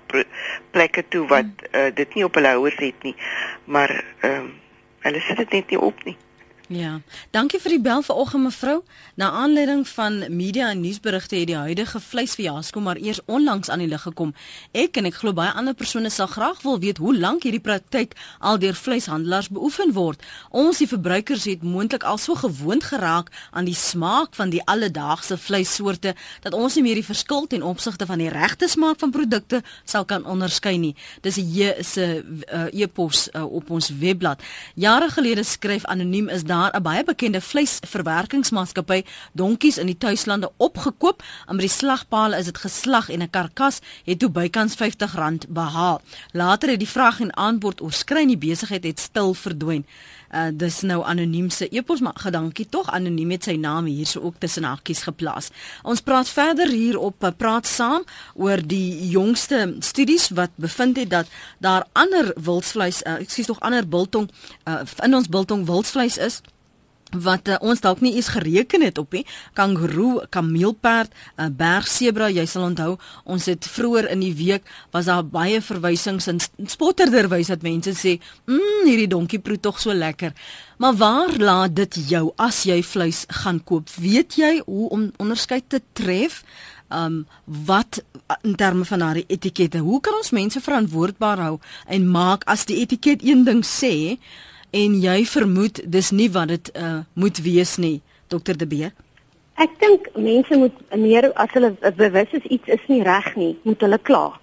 plekke 0.71 1.03
toe 1.07 1.27
wat 1.29 1.67
uh, 1.71 1.89
dit 1.93 2.15
nie 2.15 2.25
op 2.25 2.39
hulle 2.39 2.55
houers 2.55 2.79
het 2.81 3.03
nie. 3.03 3.15
Maar 3.65 3.93
ehm 4.21 4.41
um, 4.41 4.49
hulle 4.99 5.19
sit 5.23 5.37
dit 5.37 5.53
net 5.55 5.69
nie 5.71 5.79
op 5.79 6.03
nie. 6.03 6.17
Ja. 6.69 6.99
Dankie 7.33 7.57
vir 7.57 7.73
die 7.73 7.81
bel 7.81 8.03
vanoggend 8.05 8.43
mevrou. 8.45 8.83
Na 9.17 9.31
aanleiding 9.41 9.87
van 9.89 10.19
media 10.29 10.67
en 10.69 10.83
nuusberigte 10.83 11.39
het 11.39 11.47
die 11.49 11.55
huidige 11.57 11.97
vleisfiasco 11.99 12.79
maar 12.79 12.99
eers 13.01 13.19
onlangs 13.25 13.71
aan 13.73 13.81
die 13.81 13.87
lig 13.89 14.03
gekom. 14.05 14.35
Ek 14.77 14.99
en 15.01 15.09
ek 15.09 15.17
glo 15.17 15.33
baie 15.33 15.49
ander 15.57 15.73
persone 15.73 16.11
sal 16.13 16.29
graag 16.29 16.61
wil 16.61 16.77
weet 16.79 17.01
hoe 17.01 17.15
lank 17.17 17.47
hierdie 17.47 17.63
praktyk 17.65 18.13
al 18.37 18.61
deur 18.61 18.77
vleishandelaars 18.77 19.49
beoefen 19.49 19.95
word. 19.97 20.21
Ons 20.53 20.83
die 20.83 20.87
verbruikers 20.91 21.47
het 21.49 21.63
moontlik 21.65 22.05
al 22.05 22.21
so 22.21 22.37
gewoond 22.37 22.85
geraak 22.85 23.33
aan 23.49 23.65
die 23.65 23.73
smaak 23.73 24.37
van 24.37 24.53
die 24.53 24.61
alledaagse 24.61 25.39
vleissoorte 25.41 26.13
dat 26.45 26.53
ons 26.53 26.77
nie 26.77 26.85
meer 26.85 27.01
die 27.01 27.07
verskil 27.09 27.49
ten 27.49 27.65
opsigte 27.65 28.05
van 28.05 28.21
die 28.21 28.29
regte 28.29 28.69
smaak 28.69 29.01
van 29.01 29.15
produkte 29.15 29.63
sal 29.89 30.05
kan 30.05 30.21
onderskei 30.21 30.77
nie. 30.77 30.93
Dis 31.25 31.41
'n 31.41 31.49
J 31.49 31.81
se 31.81 32.21
uh, 32.53 32.69
e-pos 32.69 33.29
uh, 33.33 33.43
op 33.43 33.69
ons 33.69 33.89
webblad. 33.89 34.37
Jare 34.75 35.09
gelede 35.09 35.43
skryf 35.43 35.85
anoniem 35.85 36.29
is 36.29 36.43
daar 36.43 36.57
'n 36.67 36.81
baie 36.81 37.03
bekende 37.03 37.41
vleisverwerkingsmaatskappy 37.41 39.03
donkies 39.31 39.77
in 39.77 39.85
die 39.85 39.97
tuislande 39.97 40.51
opgekoop 40.57 41.23
en 41.47 41.57
by 41.57 41.61
die 41.61 41.77
slagpale 41.79 42.37
is 42.37 42.45
dit 42.45 42.57
geslag 42.57 43.09
en 43.09 43.21
'n 43.21 43.29
karkas 43.29 43.79
het 44.05 44.19
toe 44.19 44.29
bykans 44.29 44.75
R50 44.75 45.47
behaal. 45.47 46.01
Later 46.31 46.69
het 46.69 46.79
die 46.79 46.87
vraag 46.87 47.19
en 47.19 47.37
aanbod 47.37 47.81
oorskry 47.81 48.21
en 48.21 48.27
die 48.27 48.37
besigheid 48.37 48.83
het 48.83 48.99
stil 48.99 49.33
verdwyn. 49.33 49.85
Uh 50.29 50.49
dis 50.53 50.81
nou 50.81 50.99
anoniem 51.05 51.49
se 51.49 51.67
e-pos 51.71 52.03
maar 52.05 52.17
gedankie 52.21 52.67
tog 52.69 52.89
anoniem 52.93 53.31
het 53.31 53.49
sy 53.49 53.55
naam 53.57 53.85
hierso 53.89 54.21
ook 54.21 54.37
tussen 54.39 54.63
hakkies 54.63 55.01
geplaas. 55.07 55.49
Ons 55.83 56.01
praat 56.01 56.29
verder 56.29 56.69
hier 56.69 56.99
op 56.99 57.23
uh, 57.23 57.31
praat 57.37 57.67
saam 57.67 58.05
oor 58.35 58.61
die 58.61 59.09
jongste 59.09 59.75
studies 59.79 60.29
wat 60.29 60.53
bevind 60.55 60.97
het 60.97 61.09
dat 61.09 61.27
daar 61.57 61.87
ander 61.93 62.33
wildsvleis 62.35 63.01
uh, 63.05 63.17
ek 63.23 63.33
sê 63.33 63.45
tog 63.47 63.59
ander 63.65 63.87
biltong 63.87 64.29
uh, 64.69 64.81
in 65.03 65.15
ons 65.17 65.29
biltong 65.29 65.65
wildsvleis 65.65 66.17
is 66.17 66.41
wat 67.17 67.47
uh, 67.47 67.57
ons 67.61 67.81
dalk 67.81 68.01
nie 68.01 68.15
eens 68.15 68.31
gereken 68.35 68.81
het 68.85 68.97
op 68.97 69.13
nie. 69.13 69.25
Kangaroo, 69.53 70.21
kameelperd, 70.29 71.11
'n 71.37 71.41
uh, 71.41 71.49
bergsebra, 71.49 72.29
jy 72.29 72.45
sal 72.45 72.63
onthou, 72.63 72.97
ons 73.23 73.45
het 73.45 73.65
vroeër 73.65 74.09
in 74.11 74.19
die 74.19 74.35
week 74.35 74.63
was 74.91 75.05
daar 75.05 75.25
baie 75.25 75.61
verwysings 75.61 76.27
en 76.27 76.39
spotterderwys 76.65 77.47
dat 77.47 77.61
mense 77.61 77.93
sê, 77.93 78.19
"Mmm, 78.45 78.85
hierdie 78.85 79.07
donkie 79.07 79.39
proe 79.39 79.59
tog 79.59 79.79
so 79.79 79.93
lekker." 79.93 80.33
Maar 80.77 80.95
waar 80.95 81.37
laat 81.37 81.75
dit 81.75 81.95
jou 82.07 82.31
as 82.35 82.63
jy 82.63 82.83
vleis 82.83 83.25
gaan 83.27 83.63
koop? 83.63 83.89
Weet 83.99 84.35
jy 84.35 84.61
hoe 84.65 84.89
om 84.89 85.11
onderskeid 85.17 85.63
te 85.67 85.81
tref? 85.93 86.43
Um 86.89 87.27
wat 87.43 88.03
in 88.41 88.55
terme 88.55 88.85
van 88.85 88.99
daardie 88.99 89.25
etikette, 89.27 89.77
hoe 89.77 89.99
kan 90.01 90.15
ons 90.15 90.31
mense 90.31 90.61
verantwoordbaar 90.61 91.39
hou 91.39 91.59
en 91.87 92.11
maak 92.11 92.43
as 92.45 92.65
die 92.65 92.79
etiket 92.79 93.23
een 93.23 93.43
ding 93.43 93.65
sê 93.65 94.17
en 94.71 94.97
jy 95.01 95.19
vermoed 95.25 95.81
dis 95.85 96.11
nie 96.11 96.29
wat 96.31 96.47
dit 96.47 96.73
uh, 96.77 96.99
moet 97.13 97.37
wees 97.43 97.77
nie 97.77 98.01
dokter 98.27 98.57
De 98.57 98.67
Beer 98.67 98.91
Ek 99.59 99.73
dink 99.81 100.05
mense 100.15 100.55
moet 100.55 100.75
meer 100.95 101.25
as 101.35 101.51
hulle 101.51 101.73
bewus 101.97 102.35
is 102.37 102.45
iets 102.47 102.69
is 102.77 102.83
nie 102.87 103.01
reg 103.03 103.25
nie, 103.35 103.57
moet 103.67 103.81
hulle 103.83 103.97
kla. 103.99 104.37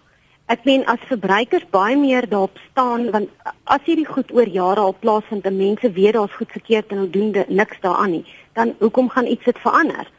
Ek 0.52 0.66
meen 0.68 0.84
as 0.92 1.00
verbruikers 1.08 1.64
baie 1.72 1.96
meer 1.96 2.28
daarop 2.28 2.58
staan 2.66 3.06
want 3.14 3.32
as 3.72 3.86
hierdie 3.88 4.04
goed 4.04 4.28
oor 4.36 4.50
jare 4.58 4.84
al 4.84 4.92
plaasvind 5.00 5.48
en 5.48 5.56
mense 5.56 5.88
weet 5.96 6.18
daar's 6.18 6.36
goed 6.36 6.52
verkeerd 6.52 6.92
en 6.92 7.00
hulle 7.00 7.14
doen 7.14 7.32
dit 7.32 7.48
niks 7.48 7.80
daaraan 7.86 8.12
nie, 8.18 8.26
dan 8.60 8.74
hoekom 8.82 9.08
gaan 9.14 9.30
iets 9.32 9.48
dit 9.48 9.62
verander? 9.64 10.12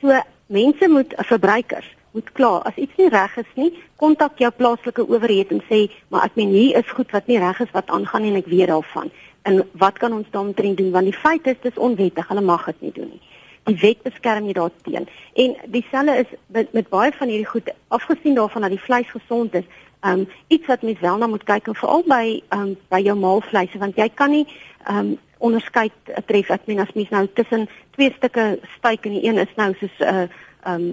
So 0.00 0.16
mense 0.48 0.88
moet 0.88 1.12
verbruikers 1.28 1.92
moet 2.16 2.32
kla 2.34 2.56
as 2.66 2.80
iets 2.80 2.96
nie 2.98 3.10
reg 3.12 3.36
is 3.44 3.50
nie, 3.60 3.70
kontak 4.00 4.40
jou 4.40 4.50
plaaslike 4.56 5.04
owerheid 5.04 5.52
en 5.54 5.60
sê, 5.68 5.84
maar 6.08 6.24
ek 6.30 6.40
meen 6.40 6.56
hier 6.56 6.80
is 6.80 6.96
goed 6.96 7.12
wat 7.14 7.28
nie 7.28 7.38
reg 7.38 7.60
is 7.60 7.76
wat 7.76 7.92
aangaan 7.92 8.26
en 8.32 8.40
ek 8.40 8.48
weet 8.50 8.72
daarvan. 8.72 9.12
En 9.42 9.68
wat 9.72 9.98
kan 9.98 10.12
ons 10.12 10.26
daarmee 10.30 10.74
doen 10.74 10.90
want 10.90 11.04
die 11.04 11.16
feit 11.16 11.46
is 11.46 11.60
dis 11.62 11.78
onwettig, 11.78 12.28
hulle 12.28 12.40
mag 12.40 12.64
dit 12.64 12.80
nie 12.80 12.92
doen 12.92 13.08
nie 13.08 13.22
die 13.68 13.78
wet 13.80 14.02
beskerm 14.02 14.48
jy 14.48 14.56
daarteen. 14.56 15.08
En 15.34 15.56
dieselfde 15.72 16.16
is 16.24 16.30
met, 16.46 16.72
met 16.72 16.88
baie 16.88 17.12
van 17.12 17.28
hierdie 17.28 17.48
goed 17.48 17.72
afgesien 17.88 18.34
daarvan 18.34 18.66
dat 18.66 18.74
die 18.74 18.82
vleis 18.82 19.10
gesond 19.10 19.54
is. 19.54 19.66
Um 20.06 20.28
iets 20.48 20.66
wat 20.66 20.82
mens 20.82 21.00
wel 21.00 21.18
na 21.18 21.26
moet 21.26 21.44
kyk 21.44 21.66
en 21.68 21.76
veral 21.76 22.04
by 22.08 22.40
um 22.56 22.76
by 22.88 23.02
jou 23.04 23.16
maalvleise 23.18 23.78
want 23.78 23.98
jy 24.00 24.08
kan 24.14 24.32
nie 24.32 24.46
um 24.88 25.18
onderskeid 25.38 25.92
tref 26.28 26.48
ek 26.52 26.64
meen 26.68 26.80
as 26.80 26.94
mens 26.96 27.12
nou 27.12 27.26
tussen 27.36 27.68
twee 27.96 28.12
stukke 28.16 28.58
steak 28.78 29.04
en 29.04 29.18
die 29.18 29.24
een 29.28 29.40
is 29.40 29.52
nou 29.56 29.74
soos 29.76 29.98
'n 30.00 30.08
uh, 30.08 30.26
um 30.72 30.86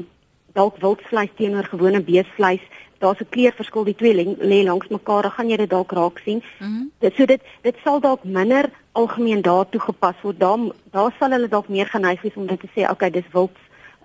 dalk 0.53 0.77
wildvleis 0.83 1.31
teenoor 1.39 1.63
gewone 1.63 2.01
beesvleis 2.03 2.63
daar's 2.99 3.19
'n 3.19 3.29
kleurverskil 3.29 3.83
die 3.83 3.95
twee 3.95 4.13
lê, 4.39 4.63
langs 4.63 4.88
mekaar 4.88 5.21
dan 5.21 5.31
gaan 5.31 5.49
jy 5.49 5.57
dit 5.57 5.69
dalk 5.69 5.91
raak 5.91 6.19
sien. 6.19 6.43
Mm 6.60 6.67
-hmm. 6.67 6.91
Dit 6.99 7.15
so 7.15 7.25
dit 7.25 7.41
dit 7.62 7.75
sal 7.83 7.99
dalk 7.99 8.23
minder 8.23 8.69
algemeen 8.91 9.41
daartoe 9.41 9.81
gepas 9.81 10.15
word. 10.21 10.39
Daar 10.39 10.60
daar 10.91 11.13
sal 11.19 11.31
hulle 11.31 11.47
dalk 11.47 11.67
meer 11.67 11.86
geneig 11.86 12.21
wees 12.21 12.36
om 12.36 12.47
dit 12.47 12.60
te 12.60 12.67
sê, 12.75 12.89
okay, 12.89 13.10
dis 13.10 13.31
wild. 13.31 13.57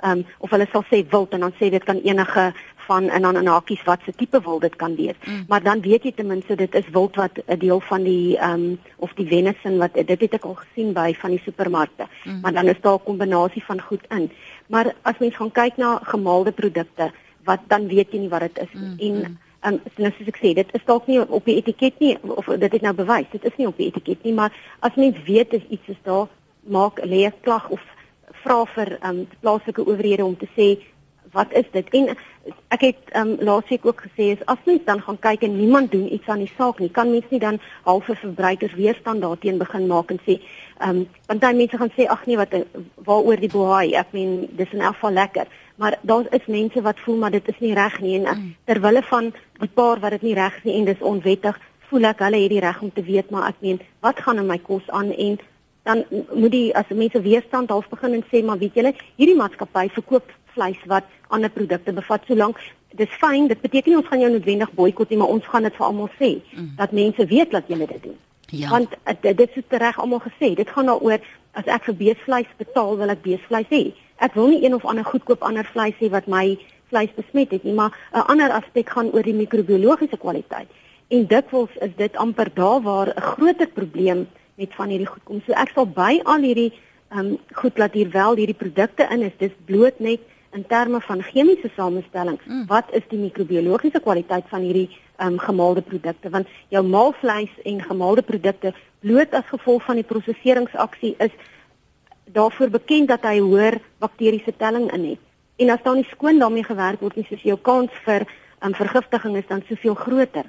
Ehm 0.02 0.18
um, 0.18 0.26
of 0.38 0.50
hulle 0.50 0.66
sal 0.72 0.84
sê 0.90 1.06
wild 1.10 1.32
en 1.32 1.40
dan 1.40 1.52
sê 1.52 1.70
dit 1.70 1.84
kan 1.84 2.00
enige 2.02 2.52
van 2.86 3.08
en 3.08 3.22
dan 3.22 3.36
in 3.36 3.46
hakies 3.46 3.82
wat 3.82 4.00
se 4.04 4.12
tipe 4.12 4.40
wild 4.40 4.60
dit 4.60 4.76
kan 4.76 4.94
wees. 4.96 5.18
Mm. 5.24 5.44
Maar 5.48 5.62
dan 5.62 5.80
weet 5.80 6.02
jy 6.02 6.12
ten 6.12 6.26
minste 6.26 6.56
dit 6.56 6.74
is 6.74 6.88
wild 6.92 7.16
wat 7.16 7.38
'n 7.46 7.58
deel 7.58 7.80
van 7.80 8.02
die 8.02 8.38
ehm 8.38 8.52
um, 8.52 8.78
of 8.96 9.12
die 9.14 9.26
venison 9.26 9.78
wat 9.78 9.94
dit 9.94 10.20
het 10.20 10.34
ek 10.34 10.44
al 10.44 10.54
gesien 10.54 10.92
by 10.92 11.14
van 11.14 11.30
die 11.30 11.42
supermarkte. 11.44 12.06
Mm. 12.24 12.40
Maar 12.40 12.52
dan 12.52 12.66
is 12.66 12.80
daar 12.80 12.94
'n 12.94 13.04
kombinasie 13.04 13.64
van 13.64 13.80
goed 13.80 14.04
in. 14.08 14.30
Maar 14.66 14.94
as 15.02 15.18
mens 15.18 15.36
gaan 15.36 15.52
kyk 15.52 15.76
na 15.76 16.00
gemaalde 16.02 16.52
produkte, 16.52 17.12
wat 17.44 17.60
dan 17.68 17.88
weet 17.88 18.12
jy 18.12 18.18
nie 18.18 18.32
wat 18.32 18.40
dit 18.48 18.58
is 18.66 18.72
nie. 18.74 19.10
Mm. 19.12 19.24
En 19.24 19.38
Ehm 19.62 19.74
um, 19.74 19.80
nou 20.02 20.10
soos 20.10 20.26
ek 20.26 20.38
sê, 20.42 20.50
dit 20.58 20.70
is 20.74 20.84
dalk 20.88 21.04
nie 21.06 21.20
op 21.22 21.44
die 21.46 21.54
etiket 21.60 22.00
nie 22.02 22.16
of 22.34 22.48
dit 22.58 22.72
is 22.74 22.82
nou 22.82 22.92
bewys, 22.98 23.28
dit 23.30 23.44
is 23.46 23.58
nie 23.60 23.68
op 23.68 23.76
die 23.78 23.86
etiket 23.92 24.24
nie, 24.26 24.32
maar 24.34 24.50
as 24.82 24.96
mens 24.98 25.20
weet 25.28 25.54
is 25.54 25.68
iets 25.70 25.92
is 25.94 26.00
daar, 26.02 26.26
maak 26.66 26.98
lê 27.06 27.20
'n 27.28 27.34
klag 27.46 27.68
of 27.70 27.84
vra 28.42 28.64
vir 28.74 28.98
um, 29.06 29.20
plaaslike 29.40 29.86
owerhede 29.86 30.24
om 30.24 30.36
te 30.36 30.48
sê 30.56 30.82
wat 31.32 31.52
is 31.52 31.70
dit? 31.72 31.88
En 31.94 32.10
ek 32.74 32.80
het 32.80 33.14
um, 33.16 33.36
laasweek 33.38 33.86
ook 33.86 34.02
gesê 34.06 34.34
is 34.34 34.44
as 34.46 34.66
mens 34.66 34.82
dan 34.84 35.00
gaan 35.00 35.18
kyk 35.18 35.42
en 35.42 35.56
niemand 35.56 35.90
doen 35.90 36.12
iets 36.12 36.28
aan 36.28 36.42
die 36.42 36.52
saak 36.56 36.78
nie, 36.78 36.90
kan 36.90 37.10
mens 37.10 37.30
nie 37.30 37.40
dan 37.40 37.60
halfe 37.82 38.14
verbruikers 38.14 38.74
weerstand 38.74 39.22
daarteen 39.22 39.58
begin 39.58 39.86
maak 39.86 40.10
en 40.10 40.20
sê 40.26 40.40
ehm 40.82 40.96
um, 40.96 41.08
want 41.26 41.40
dan 41.40 41.56
mense 41.56 41.78
gaan 41.78 41.94
sê 41.96 42.10
ag 42.10 42.26
nee 42.26 42.36
wat 42.36 42.50
waaroor 43.06 43.40
die 43.40 43.54
bohaai, 43.54 43.94
ek 43.94 44.10
meen 44.10 44.48
dis 44.50 44.72
in 44.72 44.80
elk 44.80 44.98
geval 44.98 45.12
lekker 45.22 45.46
maar 45.76 45.98
daar 46.02 46.26
is 46.30 46.46
mense 46.46 46.82
wat 46.82 47.00
voel 47.04 47.16
maar 47.16 47.30
dit 47.30 47.48
is 47.48 47.60
nie 47.60 47.74
reg 47.74 48.00
nie 48.00 48.18
en 48.18 48.26
mm. 48.38 48.54
ter 48.64 48.80
wille 48.80 49.02
van 49.02 49.32
die 49.60 49.68
paar 49.68 50.00
wat 50.00 50.10
dit 50.16 50.22
nie 50.22 50.34
reg 50.34 50.56
is 50.56 50.66
nie 50.68 50.76
en 50.80 50.90
dis 50.90 51.06
onwettig 51.12 51.58
voel 51.88 52.10
ek 52.10 52.22
hulle 52.24 52.42
het 52.42 52.50
die 52.50 52.60
reg 52.64 52.82
om 52.82 52.92
te 52.92 53.04
weet 53.04 53.30
maar 53.30 53.48
ek 53.48 53.64
meen 53.64 53.80
wat 54.00 54.20
gaan 54.20 54.38
in 54.38 54.46
my 54.46 54.58
kos 54.58 54.88
aan 54.90 55.12
en 55.12 55.38
dan 55.82 56.04
moet 56.10 56.52
die 56.52 56.68
as 56.76 56.92
mense 56.94 57.20
weerstand 57.22 57.70
half 57.70 57.88
begin 57.88 58.14
en 58.14 58.24
sê 58.30 58.44
maar 58.44 58.58
weet 58.58 58.78
julle, 58.78 58.94
hierdie 59.16 59.38
maatskappy 59.38 59.88
verkoop 59.96 60.30
vleis 60.54 60.78
wat 60.86 61.08
ander 61.28 61.50
produkte 61.50 61.92
bevat 61.92 62.24
solank 62.28 62.60
dis 62.96 63.14
fyn, 63.20 63.48
dit 63.48 63.60
beteken 63.60 63.92
nie 63.92 63.98
ons 63.98 64.08
gaan 64.08 64.20
jou 64.20 64.30
noodwendig 64.32 64.72
boikot 64.76 65.10
nie, 65.10 65.18
maar 65.20 65.32
ons 65.32 65.46
gaan 65.48 65.66
dit 65.66 65.76
vir 65.78 65.86
almal 65.86 66.10
sê 66.18 66.30
mm. 66.38 66.70
dat 66.80 66.92
mense 66.96 67.26
weet 67.30 67.54
dat 67.54 67.68
jy 67.68 67.78
dit 67.84 68.02
doen. 68.04 68.18
Ja. 68.52 68.68
Want 68.68 68.92
uh, 69.08 69.14
dit 69.22 69.56
is 69.56 69.78
reg 69.80 70.00
almal 70.00 70.20
gesê, 70.20 70.52
dit 70.58 70.68
gaan 70.76 70.90
daaroor 70.90 71.24
as 71.56 71.68
ek 71.68 71.88
vir 71.88 71.98
beesvleis 72.02 72.50
betaal, 72.60 72.96
wil 73.00 73.12
ek 73.14 73.22
beesvleis 73.24 73.70
hê. 73.72 73.82
Ek 74.22 74.36
wil 74.38 74.52
nie 74.52 74.62
een 74.64 74.74
of 74.74 74.84
ander 74.86 75.04
goedkoop 75.04 75.42
ander 75.42 75.66
vleis 75.66 75.98
hê 75.98 76.10
wat 76.10 76.28
my 76.30 76.54
vleis 76.92 77.10
besmet 77.16 77.50
het 77.50 77.64
nie, 77.64 77.74
maar 77.74 77.90
'n 78.14 78.26
ander 78.32 78.50
aspek 78.50 78.90
gaan 78.90 79.10
oor 79.12 79.22
die 79.22 79.34
microbiologiese 79.34 80.16
kwaliteit. 80.16 80.68
En 81.08 81.26
dikwels 81.26 81.74
is 81.80 81.90
dit 81.96 82.16
amper 82.16 82.48
daar 82.54 82.80
waar 82.82 83.08
'n 83.08 83.20
groter 83.20 83.66
probleem 83.66 84.26
met 84.54 84.74
van 84.74 84.88
hierdie 84.88 85.06
goed 85.06 85.24
kom. 85.24 85.42
So 85.46 85.52
ek 85.52 85.72
sal 85.74 85.86
by 85.86 86.20
al 86.24 86.40
hierdie 86.40 86.72
ehm 87.10 87.18
um, 87.18 87.38
goed 87.52 87.78
laat 87.78 87.92
hier 87.92 88.10
wel 88.10 88.36
hierdie 88.36 88.60
produkte 88.64 89.06
in 89.10 89.22
is. 89.22 89.32
Dis 89.38 89.56
bloot 89.64 89.98
net 89.98 90.20
in 90.52 90.66
terme 90.66 91.00
van 91.00 91.22
chemiese 91.22 91.70
samestelling. 91.76 92.38
Mm. 92.44 92.66
Wat 92.66 92.84
is 92.90 93.02
die 93.08 93.18
microbiologiese 93.18 94.00
kwaliteit 94.00 94.44
van 94.48 94.60
hierdie 94.60 94.88
ehm 95.16 95.32
um, 95.32 95.38
gemaalde 95.38 95.80
produkte? 95.80 96.30
Want 96.30 96.46
jou 96.68 96.84
maalvleis 96.86 97.50
en 97.64 97.82
gemaalde 97.82 98.22
produkte 98.22 98.74
bloot 99.00 99.34
as 99.34 99.46
gevolg 99.46 99.84
van 99.84 99.94
die 99.94 100.04
prosesseringsaksie 100.04 101.14
is 101.18 101.30
daarvoor 102.32 102.70
bekend 102.70 103.08
dat 103.08 103.24
hy 103.28 103.38
hoër 103.38 103.78
bakteriese 104.02 104.54
telling 104.56 104.90
in 104.92 105.04
het. 105.12 105.22
En 105.56 105.70
as 105.70 105.82
dan 105.84 106.00
nie 106.00 106.08
skoon 106.10 106.38
daarmee 106.38 106.64
gewerk 106.64 107.00
word 107.00 107.16
nie, 107.16 107.26
soos 107.28 107.44
jou 107.44 107.58
kans 107.60 107.92
vir 108.06 108.26
um, 108.64 108.74
vergiftiging 108.74 109.36
is 109.36 109.48
dan 109.48 109.62
soveel 109.68 109.94
groter. 109.94 110.48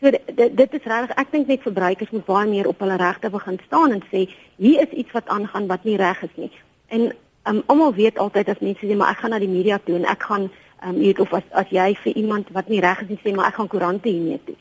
So 0.00 0.10
dit 0.10 0.74
is 0.78 0.84
regtig 0.86 1.16
ek 1.18 1.32
dink 1.34 1.48
net 1.50 1.64
verbruikers 1.66 2.12
moet 2.14 2.26
baie 2.26 2.46
meer 2.46 2.68
op 2.70 2.78
hulle 2.84 2.96
regte 3.00 3.30
begin 3.34 3.58
staan 3.66 3.96
en 3.96 4.04
sê 4.12 4.28
hier 4.56 4.84
is 4.84 4.94
iets 5.02 5.14
wat 5.16 5.26
aangaan 5.34 5.66
wat 5.66 5.84
nie 5.84 5.96
reg 5.98 6.22
is 6.22 6.36
nie. 6.36 6.50
En 6.94 7.08
um, 7.50 7.62
almal 7.66 7.94
weet 7.96 8.18
altyd 8.18 8.52
as 8.54 8.62
mense 8.62 8.86
sê 8.86 8.96
maar 8.96 9.10
ek 9.10 9.24
gaan 9.24 9.34
na 9.34 9.42
die 9.42 9.50
media 9.50 9.80
toe 9.82 9.96
en 9.98 10.06
ek 10.06 10.22
gaan 10.30 10.46
um, 10.86 11.00
weet 11.02 11.18
of 11.24 11.34
as 11.34 11.48
as 11.50 11.74
jy 11.74 11.90
vir 12.04 12.20
iemand 12.22 12.52
wat 12.54 12.70
nie 12.70 12.80
reg 12.84 13.02
is 13.02 13.10
nie 13.10 13.20
sê 13.24 13.34
maar 13.34 13.50
ek 13.50 13.58
gaan 13.58 13.72
koerante 13.74 14.08
hiermee 14.08 14.38
toe. 14.46 14.54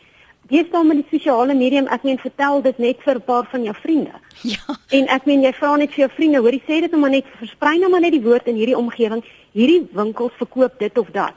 Jy 0.49 0.63
staan 0.67 0.87
met 0.87 1.01
die 1.01 1.17
sosiale 1.19 1.53
medium, 1.53 1.87
ek 1.87 2.03
meen 2.03 2.17
vertel 2.17 2.61
dit 2.61 2.77
net 2.77 3.01
vir 3.03 3.15
'n 3.15 3.25
paar 3.25 3.47
van 3.51 3.63
jou 3.63 3.75
vriende. 3.75 4.13
Ja. 4.41 4.77
En 4.89 5.07
ek 5.07 5.25
meen 5.25 5.41
jy 5.41 5.53
vra 5.53 5.75
net 5.75 5.89
vir 5.89 6.05
jou 6.05 6.09
vriende, 6.15 6.39
hoorie 6.39 6.61
sê 6.67 6.79
dit 6.81 6.91
nou 6.91 7.01
maar 7.01 7.09
net 7.09 7.25
versprei 7.39 7.77
nou 7.79 7.89
maar 7.89 8.01
net 8.01 8.11
die 8.11 8.21
woord 8.21 8.47
in 8.47 8.55
hierdie 8.55 8.77
omgewing. 8.77 9.23
Hierdie 9.51 9.87
winkels 9.91 10.33
verkoop 10.37 10.79
dit 10.79 10.97
of 10.97 11.07
dat 11.11 11.33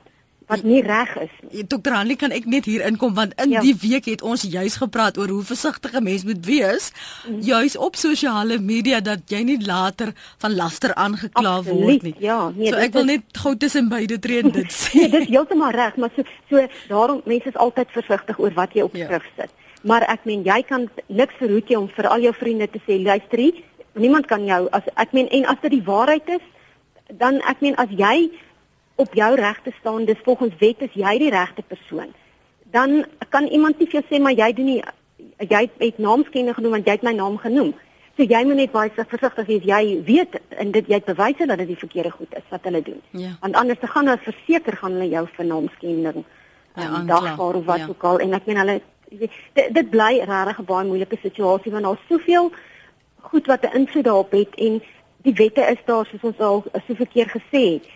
wat 0.50 0.64
nie 0.66 0.80
reg 0.82 1.10
is 1.22 1.32
nie. 1.46 1.64
Dr. 1.64 1.94
Hanlie 1.94 2.16
kan 2.18 2.34
ek 2.34 2.46
net 2.50 2.66
hier 2.68 2.82
inkom 2.86 3.14
want 3.14 3.34
in 3.42 3.54
ja. 3.54 3.62
die 3.64 3.74
week 3.82 4.08
het 4.10 4.24
ons 4.26 4.42
juis 4.42 4.76
gepraat 4.82 5.18
oor 5.20 5.30
hoe 5.30 5.44
versigtig 5.46 5.94
'n 5.94 6.02
mens 6.02 6.24
moet 6.26 6.42
wees 6.46 6.90
mm. 7.28 7.40
juis 7.46 7.76
op 7.76 7.96
sosiale 7.96 8.58
media 8.58 9.00
dat 9.00 9.22
jy 9.30 9.42
nie 9.46 9.58
later 9.66 10.12
van 10.42 10.56
laster 10.56 10.94
aangekla 10.94 11.56
Absoluut, 11.60 11.86
word 11.86 12.02
nie. 12.02 12.14
Ja, 12.18 12.50
nee, 12.50 12.72
so 12.72 12.82
ek 12.82 12.92
wil 12.98 13.04
net 13.04 13.22
gou 13.42 13.54
tussen 13.56 13.88
beide 13.88 14.18
tree 14.18 14.42
en 14.42 14.50
dit 14.50 14.72
sê. 14.80 14.94
nee, 14.94 15.08
dit 15.08 15.28
is 15.28 15.32
heeltemal 15.32 15.70
reg, 15.70 15.96
maar 15.96 16.10
so 16.16 16.22
so 16.50 16.66
daarom 16.88 17.22
mense 17.24 17.48
is 17.48 17.56
altyd 17.56 17.88
versigtig 17.94 18.38
oor 18.38 18.54
wat 18.54 18.74
jy 18.74 18.82
op 18.82 18.94
ja. 18.94 19.06
skrif 19.06 19.26
sit. 19.36 19.50
Maar 19.82 20.04
ek 20.12 20.26
meen 20.28 20.42
jy 20.44 20.62
kan 20.68 20.88
niks 21.08 21.34
verhoed 21.40 21.68
jy 21.68 21.76
om 21.78 21.88
vir 21.88 22.08
al 22.08 22.20
jou 22.20 22.34
vriende 22.36 22.68
te 22.68 22.82
sê 22.86 22.98
luister, 23.00 23.62
niemand 23.94 24.26
kan 24.26 24.44
jou 24.44 24.66
as 24.76 24.86
ek 24.96 25.12
meen 25.12 25.28
en 25.28 25.46
as 25.46 25.60
dit 25.62 25.78
die 25.78 25.86
waarheid 25.86 26.28
is, 26.28 26.44
dan 27.18 27.40
ek 27.48 27.62
meen 27.64 27.76
as 27.80 27.90
jy 27.90 28.30
op 29.00 29.14
jou 29.14 29.34
regte 29.34 29.72
staan, 29.80 30.04
dis 30.04 30.24
volgens 30.24 30.56
wet 30.58 30.82
is 30.86 30.96
jy 30.98 31.18
die 31.18 31.30
regte 31.32 31.62
persoon. 31.62 32.12
Dan 32.70 33.04
kan 33.28 33.46
iemand 33.46 33.78
nie 33.78 33.88
vir 33.90 34.00
jou 34.00 34.06
sê 34.08 34.22
maar 34.22 34.36
jy 34.38 34.52
doen 34.56 34.68
nie 34.72 34.82
jy 35.50 35.62
het 35.78 35.98
naamskenne 35.98 36.54
genoem 36.54 36.76
want 36.76 36.86
jy 36.88 36.98
het 36.98 37.06
my 37.06 37.14
naam 37.16 37.38
genoem. 37.40 37.72
So 38.16 38.26
jy 38.28 38.42
moet 38.44 38.58
net 38.58 38.72
baie 38.74 38.90
versigtig 38.92 39.46
wees. 39.48 39.64
Jy 39.64 40.02
weet 40.04 40.36
en 40.62 40.72
dit 40.74 40.88
jy 40.92 40.98
het 41.00 41.08
bewyse 41.08 41.46
dat 41.46 41.62
dit 41.62 41.72
die 41.72 41.80
verkeerde 41.80 42.12
goed 42.12 42.36
is 42.36 42.46
wat 42.52 42.66
hulle 42.68 42.82
doen. 42.84 43.00
Ja. 43.16 43.32
Want 43.40 43.56
anders 43.56 43.80
te 43.80 43.90
gaan 43.90 44.10
hulle 44.10 44.24
verseker 44.26 44.76
gaan 44.76 44.98
hulle 44.98 45.08
jou 45.08 45.26
vir 45.36 45.50
naamskending 45.52 46.24
ja, 46.76 46.88
um, 46.88 47.06
dagvaar 47.06 47.54
of 47.54 47.64
wat 47.64 47.78
ja. 47.78 47.88
ook 47.88 48.04
al 48.04 48.18
en 48.18 48.34
ek 48.38 48.46
meen 48.46 48.60
hulle 48.62 48.80
dit, 49.10 49.30
dit 49.54 49.90
bly 49.90 50.12
regtig 50.20 50.58
'n 50.58 50.68
baie 50.72 50.86
moeilike 50.86 51.18
situasie 51.22 51.72
want 51.72 51.84
daar's 51.84 52.06
soveel 52.08 52.52
goed 53.30 53.46
wat 53.46 53.64
'n 53.64 53.76
invloed 53.80 54.04
daarop 54.04 54.32
het 54.32 54.54
en 54.54 54.82
die 55.22 55.34
wette 55.34 55.60
is 55.60 55.80
daar 55.84 56.06
soos 56.06 56.22
ons 56.22 56.38
al 56.38 56.64
soveel 56.86 57.06
keer 57.12 57.28
gesê 57.28 57.62
het 57.74 57.88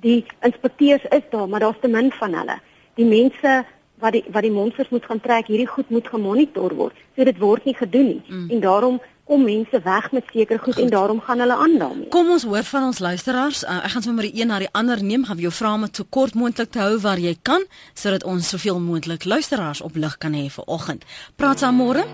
die 0.00 0.24
inspekteurs 0.40 1.04
is 1.10 1.26
daar, 1.30 1.48
maar 1.48 1.60
daar's 1.60 1.80
te 1.80 1.88
min 1.88 2.12
van 2.12 2.34
hulle. 2.34 2.58
Die 2.94 3.06
mense 3.06 3.64
wat 4.00 4.12
die 4.12 4.24
wat 4.32 4.42
die 4.42 4.52
monsters 4.52 4.88
moet 4.88 5.04
gaan 5.04 5.20
trek, 5.20 5.46
hierdie 5.46 5.68
goed 5.68 5.90
moet 5.90 6.08
gemonitor 6.08 6.74
word. 6.74 6.96
So 7.16 7.24
dit 7.24 7.38
word 7.38 7.64
nie 7.64 7.76
gedoen 7.76 8.06
nie. 8.06 8.22
Mm. 8.28 8.46
En 8.50 8.60
daarom 8.60 9.00
kom 9.30 9.44
mense 9.46 9.80
weg 9.84 10.10
met 10.12 10.24
seker 10.32 10.58
goed, 10.58 10.74
goed 10.74 10.82
en 10.82 10.90
daarom 10.90 11.20
gaan 11.20 11.38
hulle 11.38 11.54
aan 11.54 11.76
daarmee. 11.78 12.08
Kom 12.08 12.30
ons 12.30 12.42
hoor 12.44 12.66
van 12.66 12.88
ons 12.88 12.98
luisteraars. 12.98 13.62
Uh, 13.62 13.76
ek 13.84 13.94
gaan 13.94 14.06
sommer 14.08 14.26
die 14.26 14.40
een 14.40 14.50
na 14.50 14.58
die 14.58 14.72
ander 14.72 15.02
neem, 15.02 15.24
gaan 15.28 15.38
jou 15.38 15.52
vra 15.54 15.76
om 15.78 15.86
dit 15.86 16.02
so 16.02 16.08
kort 16.10 16.34
moontlik 16.34 16.74
te 16.74 16.82
hou 16.82 16.98
waar 17.04 17.22
jy 17.22 17.36
kan 17.42 17.62
sodat 17.94 18.26
ons 18.26 18.50
soveel 18.56 18.82
moontlik 18.82 19.24
luisteraars 19.24 19.84
op 19.86 19.94
lig 19.94 20.18
kan 20.18 20.34
hê 20.34 20.48
vir 20.50 20.66
oggend. 20.66 21.06
Praat 21.38 21.62
saam 21.62 21.78
môre. 21.78 22.06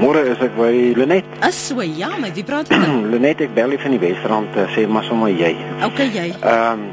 Môre 0.00 0.24
is 0.24 0.40
ek 0.40 0.54
by 0.56 0.72
Lenet. 0.96 1.28
As 1.48 1.58
so 1.68 1.82
ja, 1.84 2.14
my 2.20 2.30
wie 2.32 2.44
praat 2.44 2.70
jy? 2.72 2.80
Lenet, 3.12 3.44
ek 3.44 3.54
bel 3.56 3.76
van 3.82 3.94
die 3.96 4.00
Wesrand, 4.00 4.56
uh, 4.56 4.66
sê 4.72 4.86
maar 4.88 5.04
sommer 5.04 5.32
jy. 5.32 5.54
Okay, 5.90 6.08
jy. 6.14 6.28
Ehm 6.40 6.80
um, 6.80 6.90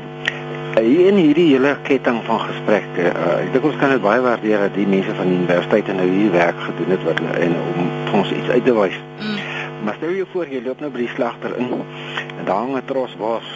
in 0.79 1.17
hierdie 1.17 1.47
hele 1.49 1.73
ketting 1.83 2.21
van 2.23 2.37
gesprekke, 2.45 3.09
uh, 3.09 3.31
ek 3.41 3.49
dink 3.51 3.65
ons 3.67 3.79
kan 3.81 3.91
dit 3.91 4.03
baie 4.03 4.21
waardeer 4.23 4.61
dat 4.67 4.77
die 4.77 4.85
mense 4.87 5.11
van 5.17 5.27
die 5.27 5.39
universiteit 5.41 5.89
nou 5.97 6.05
hier 6.07 6.31
werk 6.31 6.61
gedoen 6.63 6.93
het 6.93 7.03
wat 7.07 7.19
en 7.25 7.55
om 7.63 7.89
ons 8.21 8.31
iets 8.31 8.53
uit 8.53 8.63
te 8.63 8.75
wys. 8.77 8.95
Mm. 9.19 9.41
Maar 9.83 9.97
stel 9.97 10.15
jou 10.21 10.27
voor 10.31 10.53
jy 10.53 10.61
loop 10.63 10.79
nou 10.83 10.91
by 10.93 11.01
die 11.01 11.11
slagter 11.15 11.57
in 11.59 11.73
en 11.73 12.45
daar 12.45 12.63
hang 12.63 12.77
'n 12.77 12.85
tros 12.85 13.17
was. 13.19 13.47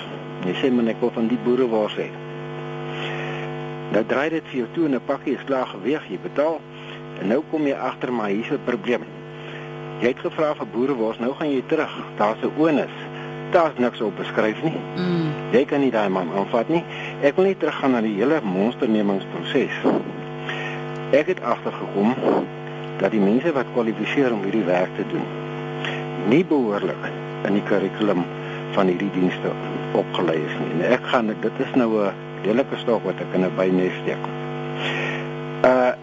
Jy 0.43 0.56
sê 0.60 0.71
men 0.73 0.88
ek 0.88 0.99
wil 0.99 1.12
van 1.15 1.27
die 1.27 1.39
boere 1.45 1.69
was 1.69 1.95
hê. 1.95 2.10
Nou 3.93 4.03
draai 4.03 4.29
dit 4.29 4.43
vir 4.51 4.58
jou 4.60 4.67
toe 4.73 4.86
en 4.86 4.95
'n 4.95 5.06
pakkie 5.06 5.36
is 5.38 5.45
klaar 5.45 5.67
geweeg, 5.67 6.10
jy 6.10 6.19
betaal. 6.23 6.60
En 7.21 7.27
nou 7.27 7.43
kom 7.51 7.67
jy 7.67 7.75
agter 7.75 8.12
maar 8.12 8.29
hier's 8.29 8.51
'n 8.51 8.65
probleem. 8.65 9.03
Jy 10.01 10.08
het 10.08 10.19
gevra 10.19 10.56
vir 10.56 10.67
boere 10.67 10.95
was, 10.95 11.19
nou 11.19 11.34
gaan 11.34 11.51
jy 11.51 11.63
terug. 11.67 11.93
Daar's 12.17 12.41
'n 12.41 12.51
onus 12.58 12.95
daar's 13.53 13.77
niks 13.77 14.01
op 14.01 14.15
beskryf 14.17 14.63
nie. 14.63 14.79
Mm. 14.95 15.29
Jy 15.51 15.65
kan 15.65 15.79
nie 15.79 15.91
daai 15.91 16.10
man 16.10 16.32
aanvat 16.38 16.69
nie. 16.73 16.82
Ek 17.21 17.36
wil 17.38 17.45
net 17.45 17.60
teruggaan 17.62 17.93
na 17.93 18.01
die 18.01 18.15
hele 18.17 18.39
monsternemingsproses. 18.41 19.77
Ek 21.13 21.29
het 21.29 21.41
agtergekom 21.45 22.15
dat 23.01 23.13
die 23.13 23.21
mense 23.21 23.53
wat 23.53 23.69
kwalifiseer 23.75 24.34
om 24.34 24.41
hierdie 24.47 24.65
werk 24.65 24.89
te 24.97 25.06
doen, 25.12 25.25
nie 26.32 26.41
behoorlik 26.49 27.10
in 27.45 27.60
die 27.60 27.65
kurrikulum 27.69 28.23
van 28.73 28.89
hierdie 28.89 29.12
dienste 29.13 29.53
opgelei 29.99 30.39
is 30.41 30.56
nie. 30.62 30.71
En 30.79 30.86
ek 30.97 31.06
gaan 31.13 31.29
dit 31.29 31.62
is 31.65 31.75
nou 31.77 31.89
'n 32.01 32.13
lelike 32.43 32.77
stok 32.82 33.06
wat 33.06 33.21
ek 33.21 33.34
in 33.38 33.45
'n 33.45 33.56
bynes 33.56 33.99
steek. 34.01 34.23
Uh 35.65 35.93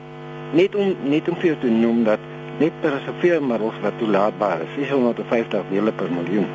net 0.52 0.74
om 0.74 0.94
net 1.02 1.28
om 1.28 1.36
vir 1.36 1.58
te 1.58 1.70
noem 1.70 2.04
dat 2.04 2.18
net 2.60 2.80
per 2.80 2.92
reserveermiddels 2.98 3.78
wat 3.82 3.96
toelaatbaar 3.98 4.66
is, 4.66 4.74
650 4.76 5.70
dele 5.72 5.92
per 5.92 6.12
miljoen 6.12 6.48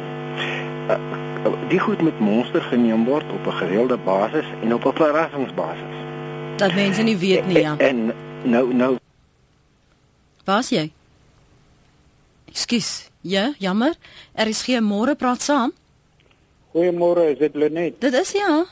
uh, 0.89 1.69
die 1.69 1.79
goed 1.79 2.01
met 2.01 2.19
monster 2.19 2.61
geneem 2.61 3.05
word 3.05 3.25
op 3.31 3.47
'n 3.47 3.57
gereelde 3.61 3.97
basis 3.97 4.45
en 4.61 4.73
op 4.73 4.85
'n 4.85 4.95
verrassingsbasis. 4.95 5.95
Dat 6.57 6.73
mense 6.73 7.01
nie 7.01 7.17
weet 7.17 7.45
nie, 7.47 7.59
ja. 7.59 7.75
En, 7.77 7.97
en 7.97 8.49
nou 8.49 8.73
nou 8.73 8.97
Waar's 10.45 10.69
jy? 10.69 10.91
Ekskuus. 12.45 13.09
Ja, 13.21 13.53
jammer. 13.57 13.93
Er 14.33 14.47
is 14.47 14.61
geen 14.61 14.83
môre 14.83 15.15
praat 15.15 15.41
saam. 15.41 15.73
Goeiemôre, 16.71 17.31
is 17.31 17.37
dit 17.37 17.55
Lenet? 17.55 18.01
Dit 18.01 18.13
is 18.13 18.31
ja. 18.31 18.65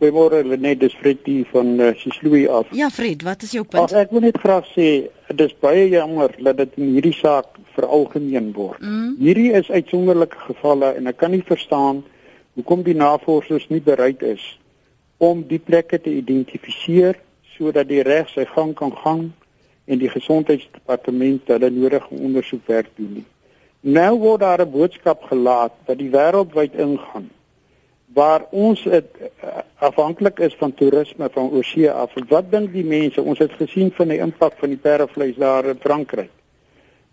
Goeiemôre 0.00 0.46
Lenet, 0.46 0.80
dis 0.80 0.94
Fred 0.94 1.18
hier 1.24 1.44
van 1.52 1.66
uh, 1.66 1.94
Sisloui 1.94 2.46
af. 2.48 2.66
Ja, 2.70 2.90
Fred, 2.90 3.22
wat 3.22 3.42
is 3.42 3.50
jou 3.50 3.64
punt? 3.64 3.92
Ag, 3.92 3.98
ek 4.06 4.10
wil 4.10 4.20
net 4.20 4.38
graag 4.38 4.64
sê, 4.72 5.10
dit 5.36 5.50
is 5.50 5.58
baie 5.60 5.88
jammer 5.88 6.32
dat 6.38 6.56
dit 6.56 6.76
in 6.80 6.92
hierdie 6.94 7.14
saak 7.16 7.46
veralgemeen 7.76 8.52
word. 8.56 8.80
Mm. 8.80 9.16
Hierdie 9.20 9.52
is 9.52 9.70
uitsonderlike 9.70 10.38
gevalle 10.46 10.94
en 10.96 11.06
ek 11.10 11.18
kan 11.20 11.30
nie 11.34 11.44
verstaan 11.44 12.04
hoekom 12.58 12.82
die 12.86 12.96
navorsers 12.96 13.68
nie 13.68 13.82
bereid 13.84 14.22
is 14.22 14.44
om 15.18 15.42
die 15.50 15.58
plekke 15.58 16.00
te 16.00 16.10
identifiseer 16.14 17.18
sodat 17.56 17.88
die 17.90 18.02
reg 18.06 18.30
sy 18.32 18.46
gang 18.54 18.74
kan 18.78 18.94
gaan 19.02 19.24
en 19.88 20.00
die 20.00 20.10
gesondheidsdepartement 20.12 21.48
hulle 21.50 21.70
nodige 21.74 22.14
ondersoekwerk 22.14 22.90
doen 22.96 23.20
nie. 23.20 23.26
Nou 23.80 24.18
word 24.18 24.40
daar 24.40 24.62
'n 24.62 24.70
boodskap 24.70 25.22
gelaat 25.30 25.72
dat 25.86 25.98
die 25.98 26.10
wêreld 26.10 26.54
wyd 26.54 26.74
ingaan 26.74 27.30
waar 28.14 28.44
ons 28.50 28.84
het, 28.84 29.10
uh, 29.20 29.60
afhanklik 29.84 30.38
is 30.38 30.54
van 30.58 30.74
toerisme 30.74 31.28
van 31.32 31.50
oorsee 31.50 31.90
af. 31.90 32.12
Wat 32.28 32.50
dink 32.50 32.72
die 32.72 32.84
mense? 32.84 33.22
Ons 33.22 33.38
het 33.38 33.52
gesien 33.52 33.92
van 33.92 34.08
die 34.08 34.18
impak 34.18 34.56
van 34.58 34.72
die 34.72 34.80
perdevleis 34.80 35.36
daar 35.36 35.64
in 35.64 35.80
Frankryk. 35.80 36.30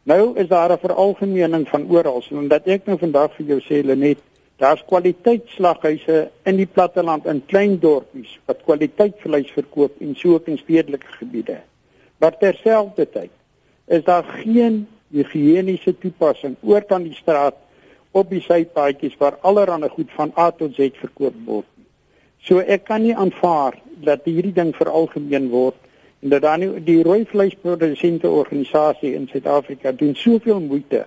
Nou 0.06 0.38
is 0.38 0.48
daar 0.48 0.72
'n 0.72 0.78
veralgemening 0.78 1.68
van 1.68 1.90
oral 1.90 2.24
omdat 2.32 2.68
ek 2.68 2.86
nou 2.86 2.98
vandag 2.98 3.34
vir 3.36 3.46
jou 3.46 3.60
sê 3.60 3.86
Lenet, 3.86 4.18
daar's 4.58 4.84
kwaliteitslaghuise 4.86 6.30
in 6.44 6.56
die 6.56 6.66
platteland 6.66 7.26
in 7.26 7.46
klein 7.46 7.80
dorpies 7.80 8.40
wat 8.46 8.64
kwaliteitsvleis 8.64 9.52
verkoop 9.52 9.92
en 10.00 10.16
so 10.16 10.34
ook 10.34 10.48
in 10.48 10.58
stedelike 10.58 11.08
gebiede. 11.08 11.58
Maar 12.18 12.38
terselfdertyd 12.38 13.32
is 13.86 14.04
daar 14.04 14.24
geen 14.24 14.88
higiëniese 15.08 15.98
toepassing 15.98 16.56
oor 16.62 16.82
kan 16.82 17.04
die 17.04 17.14
straat 17.14 17.56
op 18.16 18.30
die 18.32 18.42
sypaadjies 18.42 19.18
waar 19.20 19.38
allerlei 19.42 19.90
goed 19.92 20.12
van 20.16 20.32
A 20.40 20.52
tot 20.52 20.76
Z 20.76 20.96
verkoop 21.02 21.36
word. 21.46 21.68
So 22.46 22.62
ek 22.62 22.86
kan 22.88 23.04
nie 23.04 23.16
aanvaar 23.16 23.76
dat 24.06 24.28
hierdie 24.30 24.54
ding 24.56 24.72
veralgemeen 24.78 25.50
word 25.52 25.76
en 26.24 26.32
dat 26.32 26.46
dan 26.46 26.64
die 26.86 27.02
rooi 27.04 27.26
vleisprodusente 27.28 28.30
organisasie 28.30 29.16
in 29.18 29.28
Suid-Afrika 29.32 29.92
doen 29.92 30.16
soveel 30.16 30.62
moeite 30.62 31.06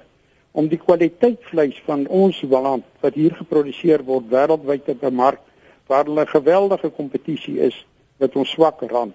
om 0.53 0.69
die 0.69 0.81
kwaliteit 0.81 1.41
vleis 1.51 1.77
van 1.87 2.07
ons 2.07 2.41
land 2.43 2.85
wat 3.05 3.17
hier 3.17 3.37
geproduseer 3.39 4.05
word 4.05 4.29
wêreldwyd 4.33 4.85
te 4.89 4.97
bemark 4.99 5.41
waar 5.89 6.05
hulle 6.05 6.27
geweldige 6.29 6.91
kompetisie 6.97 7.57
is 7.65 7.77
met 8.19 8.35
ons 8.37 8.51
swak 8.53 8.83
rand. 8.91 9.15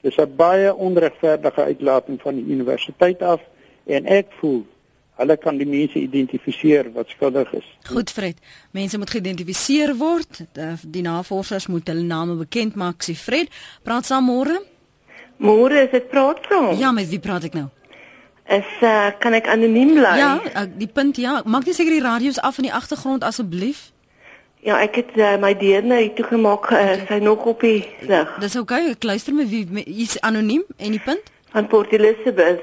Dis 0.00 0.16
'n 0.16 0.36
baie 0.36 0.74
onregverdige 0.74 1.62
uitlating 1.62 2.20
van 2.20 2.34
die 2.34 2.46
universiteit 2.56 3.22
af 3.22 3.40
en 3.84 4.06
ek 4.06 4.32
voel 4.40 4.64
Hulle 5.14 5.36
kan 5.38 5.58
die 5.60 5.66
mense 5.66 6.00
identifiseer 6.00 6.88
wat 6.94 7.12
skuldig 7.14 7.52
is. 7.54 7.66
Goed 7.86 8.10
Fred, 8.10 8.40
mense 8.74 8.98
moet 8.98 9.12
geïdentifiseer 9.14 9.94
word. 10.00 10.40
Die 10.82 11.04
navorsers 11.06 11.68
moet 11.70 11.86
hulle 11.92 12.02
name 12.02 12.34
bekend 12.40 12.74
maak. 12.74 13.04
Sê 13.06 13.14
Fred, 13.14 13.52
praat 13.86 14.08
saam 14.10 14.26
môre. 14.26 14.58
Môre 15.38 15.84
is 15.84 15.92
dit 15.94 16.08
praat 16.10 16.42
saam. 16.48 16.72
Ja, 16.80 16.90
met 16.92 17.06
wie 17.12 17.22
praat 17.22 17.46
ek 17.46 17.54
nou? 17.54 17.68
Is 18.50 18.70
uh, 18.82 19.12
kan 19.22 19.36
ek 19.38 19.46
anoniem 19.48 19.94
bly? 19.96 20.14
Ja, 20.18 20.32
uh, 20.42 20.64
die 20.68 20.90
punt 20.90 21.16
ja, 21.22 21.38
maak 21.46 21.64
net 21.64 21.78
seker 21.78 21.94
die 21.94 22.02
radio's 22.04 22.40
af 22.42 22.58
in 22.58 22.66
die 22.68 22.74
agtergrond 22.74 23.24
asseblief. 23.24 23.92
Ja, 24.64 24.80
ek 24.80 24.98
het 24.98 25.14
uh, 25.20 25.34
my 25.40 25.52
deurne 25.60 26.00
hier 26.02 26.12
toe 26.18 26.26
gemaak. 26.26 26.70
Uh, 26.74 26.96
sy 27.08 27.20
nog 27.22 27.46
op 27.48 27.62
die 27.64 27.84
lig. 28.02 28.34
Dis 28.42 28.58
oukei, 28.58 28.82
okay, 28.82 28.98
ek 28.98 29.06
luister 29.06 29.36
met 29.36 29.48
wie 29.52 29.86
is 30.02 30.18
anoniem 30.26 30.66
en 30.76 30.98
die 30.98 31.02
punt? 31.04 31.30
Van 31.54 31.66
Port 31.66 31.92
Elizabeth. 31.92 32.62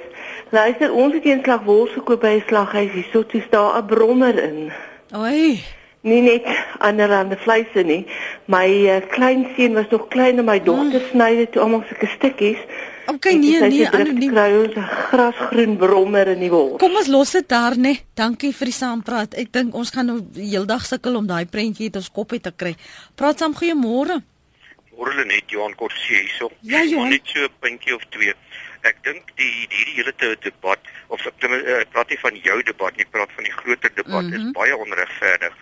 Luister, 0.49 0.91
ons 0.91 1.13
het 1.15 1.23
eenslag 1.23 1.61
wors 1.63 1.91
gekoop 1.95 2.25
by 2.25 2.33
'n 2.39 2.43
slaghuis 2.47 2.91
hier, 2.91 3.07
so 3.11 3.25
toe 3.25 3.41
staan 3.47 3.77
'n 3.77 3.85
brommer 3.85 4.35
in. 4.43 4.71
Oei. 5.15 5.63
Nie 6.01 6.21
net 6.21 6.45
anderlande 6.77 7.37
vleise 7.37 7.83
nie. 7.83 8.05
My 8.45 8.67
uh, 8.67 8.99
klein 9.07 9.47
seun 9.55 9.73
was 9.73 9.87
nog 9.89 10.07
klein 10.07 10.37
en 10.37 10.45
my 10.45 10.59
dogter 10.63 10.99
mm. 10.99 11.07
sny 11.11 11.35
dit 11.35 11.57
almal 11.57 11.83
sulke 11.87 12.07
stukkies. 12.07 12.57
Okay, 13.05 13.33
nee, 13.33 13.61
nee, 13.61 13.87
anoniem. 13.87 14.33
Kry 14.33 14.51
ons 14.59 14.75
'n 14.75 14.89
grasgroen 15.07 15.77
brommer 15.77 16.27
in 16.27 16.39
die 16.39 16.49
wors. 16.49 16.79
Kom 16.79 16.95
ons 16.95 17.07
los 17.07 17.31
dit 17.31 17.47
daar, 17.47 17.77
nee. 17.77 18.03
Dankie 18.13 18.51
vir 18.53 18.65
die 18.65 18.75
saampraat. 18.75 19.33
Ek 19.33 19.53
dink 19.53 19.73
ons 19.73 19.89
gaan 19.89 20.05
nou 20.05 20.19
heeldag 20.35 20.85
sukkel 20.85 21.15
om 21.15 21.27
daai 21.27 21.45
prentjie 21.45 21.87
uit 21.87 21.95
ons 21.95 22.11
kop 22.11 22.31
uit 22.31 22.43
te 22.43 22.51
kry. 22.55 22.75
Praat 23.15 23.39
saam 23.39 23.55
goeiemôre. 23.55 24.19
Môre 24.97 25.25
net 25.25 25.43
Johan 25.47 25.75
Korsie 25.75 26.15
hierso. 26.15 26.51
Ja, 26.61 26.83
Johan. 26.83 27.09
Net 27.09 27.21
so 27.23 27.39
'n 27.39 27.49
puntjie 27.59 27.95
of 27.95 28.03
twee 28.09 28.33
ek 28.87 29.03
dink 29.03 29.31
die 29.35 29.49
hierdie 29.69 29.95
hele 29.95 30.13
debat 30.41 30.79
of 31.07 31.25
ek 31.27 31.45
uh, 31.47 31.81
praat 31.93 32.09
nie 32.09 32.19
van 32.21 32.37
jou 32.43 32.57
debat 32.63 32.95
nie, 32.95 33.05
ek 33.05 33.11
praat 33.15 33.33
van 33.35 33.47
die 33.47 33.57
groter 33.57 33.93
debat 33.95 34.23
mm 34.23 34.29
-hmm. 34.29 34.37
is 34.37 34.43
mhm. 34.43 34.51
baie 34.51 34.77
onregverdig. 34.77 35.53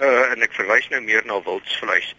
Uh 0.00 0.32
en 0.32 0.42
ek 0.42 0.52
verwys 0.52 0.88
nou 0.88 1.00
meer 1.00 1.24
na 1.26 1.42
wildsvleis. 1.42 2.14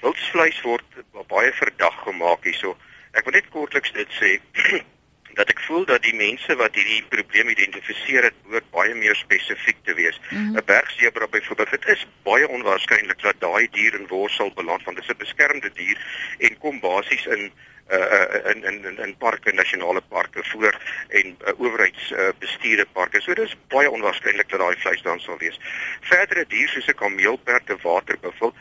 Wildsvleis 0.00 0.60
word 0.62 0.84
baie 1.28 1.52
verdag 1.52 1.96
gemaak 2.04 2.44
hierso. 2.44 2.76
Ek 3.12 3.24
wil 3.24 3.34
net 3.34 3.48
kortliks 3.50 3.92
dit 3.92 4.10
sê 4.20 4.38
dat 5.34 5.48
ek 5.48 5.60
voel 5.60 5.84
dat 5.84 6.02
die 6.02 6.14
mense 6.14 6.56
wat 6.56 6.74
hierdie 6.74 7.04
probleem 7.08 7.48
identifiseer 7.48 8.22
het, 8.22 8.34
behoort 8.44 8.70
baie 8.70 8.94
meer 8.94 9.16
spesifiek 9.16 9.76
te 9.84 9.94
wees. 9.94 10.20
'n 10.20 10.36
mm 10.36 10.54
-hmm. 10.54 10.64
Bergsebra 10.64 11.26
byvoorbeeld, 11.26 11.70
dit 11.70 11.86
is 11.86 12.06
baie 12.22 12.48
onwaarskynlik 12.48 13.22
dat 13.22 13.40
daai 13.40 13.68
dier 13.70 13.94
in 13.94 14.06
worsel 14.06 14.52
beland 14.54 14.84
want 14.84 14.96
dit 14.96 15.04
is 15.04 15.14
'n 15.14 15.24
beskermde 15.24 15.70
dier 15.74 15.98
en 16.38 16.58
kom 16.58 16.80
basies 16.80 17.26
in 17.26 17.52
uh 17.90 18.50
in 18.52 18.64
in 18.64 18.98
in 18.98 19.16
parke, 19.16 19.52
nasionale 19.52 20.00
parke 20.00 20.44
voor 20.44 20.80
en 21.08 21.36
uh, 21.46 21.60
owerheidsbestuurde 21.60 22.84
uh, 22.84 22.92
parke. 22.92 23.20
So 23.20 23.34
dis 23.34 23.56
baie 23.68 23.90
onwaarskynlik 23.90 24.48
dat 24.48 24.60
daai 24.60 24.76
vleis 24.76 25.02
dan 25.02 25.20
sal 25.20 25.38
wees. 25.38 25.60
Verdere 26.00 26.44
diere 26.48 26.68
soos 26.68 26.86
'n 26.86 26.94
kameelperd, 26.94 27.70
'n 27.70 27.80
waterbuffel. 27.82 28.54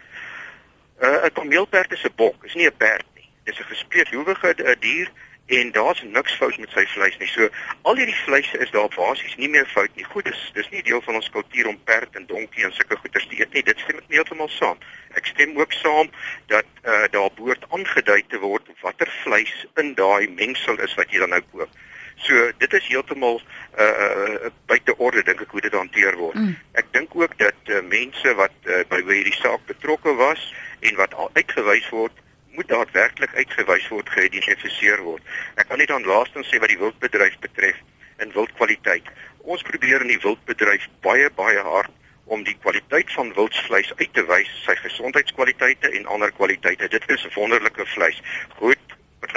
Uh 1.01 1.23
'n 1.23 1.33
kameelperd 1.33 1.91
is 1.91 2.03
'n 2.03 2.15
bok, 2.15 2.45
is 2.45 2.53
nie 2.53 2.67
'n 2.67 2.77
perd 2.77 3.05
nie. 3.15 3.29
Dis 3.43 3.59
'n 3.59 3.63
gespreekhoewige 3.73 4.53
uh, 4.57 4.75
dier 4.79 5.11
en 5.47 5.71
daar's 5.71 6.03
niks 6.03 6.33
fout 6.35 6.57
met 6.57 6.71
sy 6.75 6.83
vleis 6.91 7.17
nie. 7.17 7.27
So 7.31 7.47
al 7.87 7.95
hierdie 7.95 8.15
vleise 8.25 8.59
is 8.59 8.71
daar 8.75 8.89
basies 8.95 9.35
nie 9.39 9.47
meer 9.49 9.67
fout 9.71 9.93
nie. 9.95 10.03
Goed, 10.03 10.27
dis 10.27 10.41
dis 10.57 10.69
nie 10.73 10.83
deel 10.83 11.01
van 11.05 11.15
ons 11.19 11.29
kultuur 11.31 11.69
om 11.71 11.79
perd 11.87 12.19
en 12.19 12.27
donkie 12.27 12.65
en 12.67 12.75
sulke 12.75 12.99
goeders 12.99 13.27
te 13.31 13.39
eet 13.39 13.55
nie. 13.55 13.63
Dit 13.63 13.79
stem 13.79 14.01
ek 14.01 14.09
nie 14.11 14.19
heeltemal 14.19 14.51
saam. 14.51 14.81
Ek 15.15 15.31
stem 15.31 15.55
ook 15.55 15.71
saam 15.79 16.11
dat 16.51 16.67
uh, 16.83 17.07
daar 17.15 17.31
behoort 17.39 17.63
aangedui 17.71 18.19
te 18.27 18.41
word 18.43 18.67
watter 18.83 19.11
vleis 19.23 19.55
in 19.79 19.95
daai 19.95 20.27
mengsel 20.35 20.83
is 20.83 20.97
wat 20.99 21.15
jy 21.15 21.23
dan 21.23 21.35
nou 21.37 21.43
koop. 21.53 21.79
So 22.27 22.51
dit 22.59 22.73
is 22.73 22.91
heeltemal 22.91 23.39
uh 23.79 24.51
buite 24.67 24.97
orde 24.97 25.23
dink 25.23 25.41
ek 25.45 25.51
hoe 25.53 25.61
dit 25.63 25.73
hanteer 25.79 26.15
word. 26.19 26.35
Mm. 26.35 26.55
Ek 26.75 26.91
dink 26.91 27.15
ook 27.15 27.39
dat 27.39 27.71
uh, 27.71 27.79
mense 27.87 28.35
wat 28.35 28.55
uh, 28.65 28.83
by 28.91 28.99
hierdie 29.05 29.37
saak 29.39 29.63
betrokke 29.69 30.15
was 30.19 30.49
en 30.83 30.97
wat 30.99 31.13
al 31.13 31.29
uitgewys 31.39 31.87
word 31.93 32.23
moet 32.57 32.67
daadwerklik 32.73 33.35
uitgewys 33.37 33.85
word, 33.93 34.09
geïdentifiseer 34.09 35.03
word. 35.05 35.23
Ek 35.61 35.69
kan 35.69 35.77
net 35.77 35.91
dan 35.93 36.07
laastens 36.09 36.49
sê 36.49 36.57
wat 36.61 36.73
die 36.73 36.79
wildbedryf 36.81 37.37
betref 37.43 37.77
in 38.23 38.33
wildkwaliteit. 38.33 39.05
Ons 39.45 39.65
probeer 39.67 40.01
in 40.01 40.09
die 40.11 40.21
wildbedryf 40.23 40.87
baie 41.05 41.29
baie 41.37 41.61
hard 41.69 41.93
om 42.33 42.41
die 42.43 42.57
kwaliteit 42.59 43.11
van 43.15 43.29
wildsvleis 43.37 43.93
uit 44.01 44.09
te 44.13 44.23
wys, 44.27 44.49
sy 44.65 44.75
gesondheidskwaliteite 44.81 45.93
en 45.99 46.09
ander 46.17 46.33
kwaliteite. 46.35 46.89
Dit 46.91 47.05
is 47.13 47.27
wonderlike 47.35 47.85
vleis. 47.93 48.19
Goed, 48.57 48.86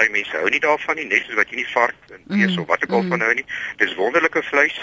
party 0.01 0.13
mense 0.13 0.37
hou 0.37 0.49
nie 0.49 0.61
daarvan 0.61 0.97
nie, 0.97 1.07
net 1.09 1.27
soos 1.27 1.37
wat 1.37 1.51
jy 1.51 1.61
nie 1.61 1.69
vark 1.73 2.13
en 2.15 2.23
bees 2.31 2.55
mm. 2.55 2.63
of 2.63 2.69
wat 2.69 2.85
ek 2.85 2.93
al 2.95 3.03
mm. 3.03 3.13
van 3.13 3.25
hou 3.25 3.35
nie. 3.37 3.45
Dis 3.83 3.95
wonderlike 3.99 4.43
vleis 4.49 4.79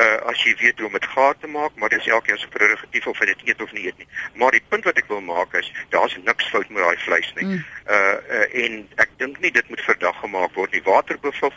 uh 0.00 0.30
as 0.32 0.40
jy 0.46 0.54
weet 0.60 0.80
hoe 0.80 0.88
om 0.88 0.96
dit 0.96 1.08
gaar 1.14 1.36
te 1.40 1.50
maak, 1.50 1.76
maar 1.76 1.92
dis 1.92 2.08
elkeen 2.08 2.38
se 2.38 2.48
prerogatief 2.48 3.06
of 3.10 3.20
hy 3.20 3.28
dit 3.32 3.44
eet 3.50 3.62
of 3.62 3.72
nie 3.76 3.86
eet 3.90 3.98
nie. 4.00 4.08
Maar 4.40 4.56
die 4.56 4.64
punt 4.72 4.88
wat 4.88 4.98
ek 5.00 5.10
wil 5.12 5.20
maak 5.20 5.54
is, 5.60 5.68
daar's 5.92 6.16
niks 6.24 6.48
fout 6.54 6.68
met 6.70 6.84
daai 6.84 7.04
vleis 7.04 7.30
nie. 7.36 7.48
Mm. 7.50 7.60
Uh, 7.86 8.16
uh 8.38 8.64
en 8.64 8.80
ek 9.04 9.14
dink 9.20 9.40
nie 9.44 9.52
dit 9.52 9.68
moet 9.68 9.86
verdag 9.88 10.18
gemaak 10.24 10.56
word 10.56 10.72
nie. 10.72 10.84
Waterbuffel, 10.88 11.52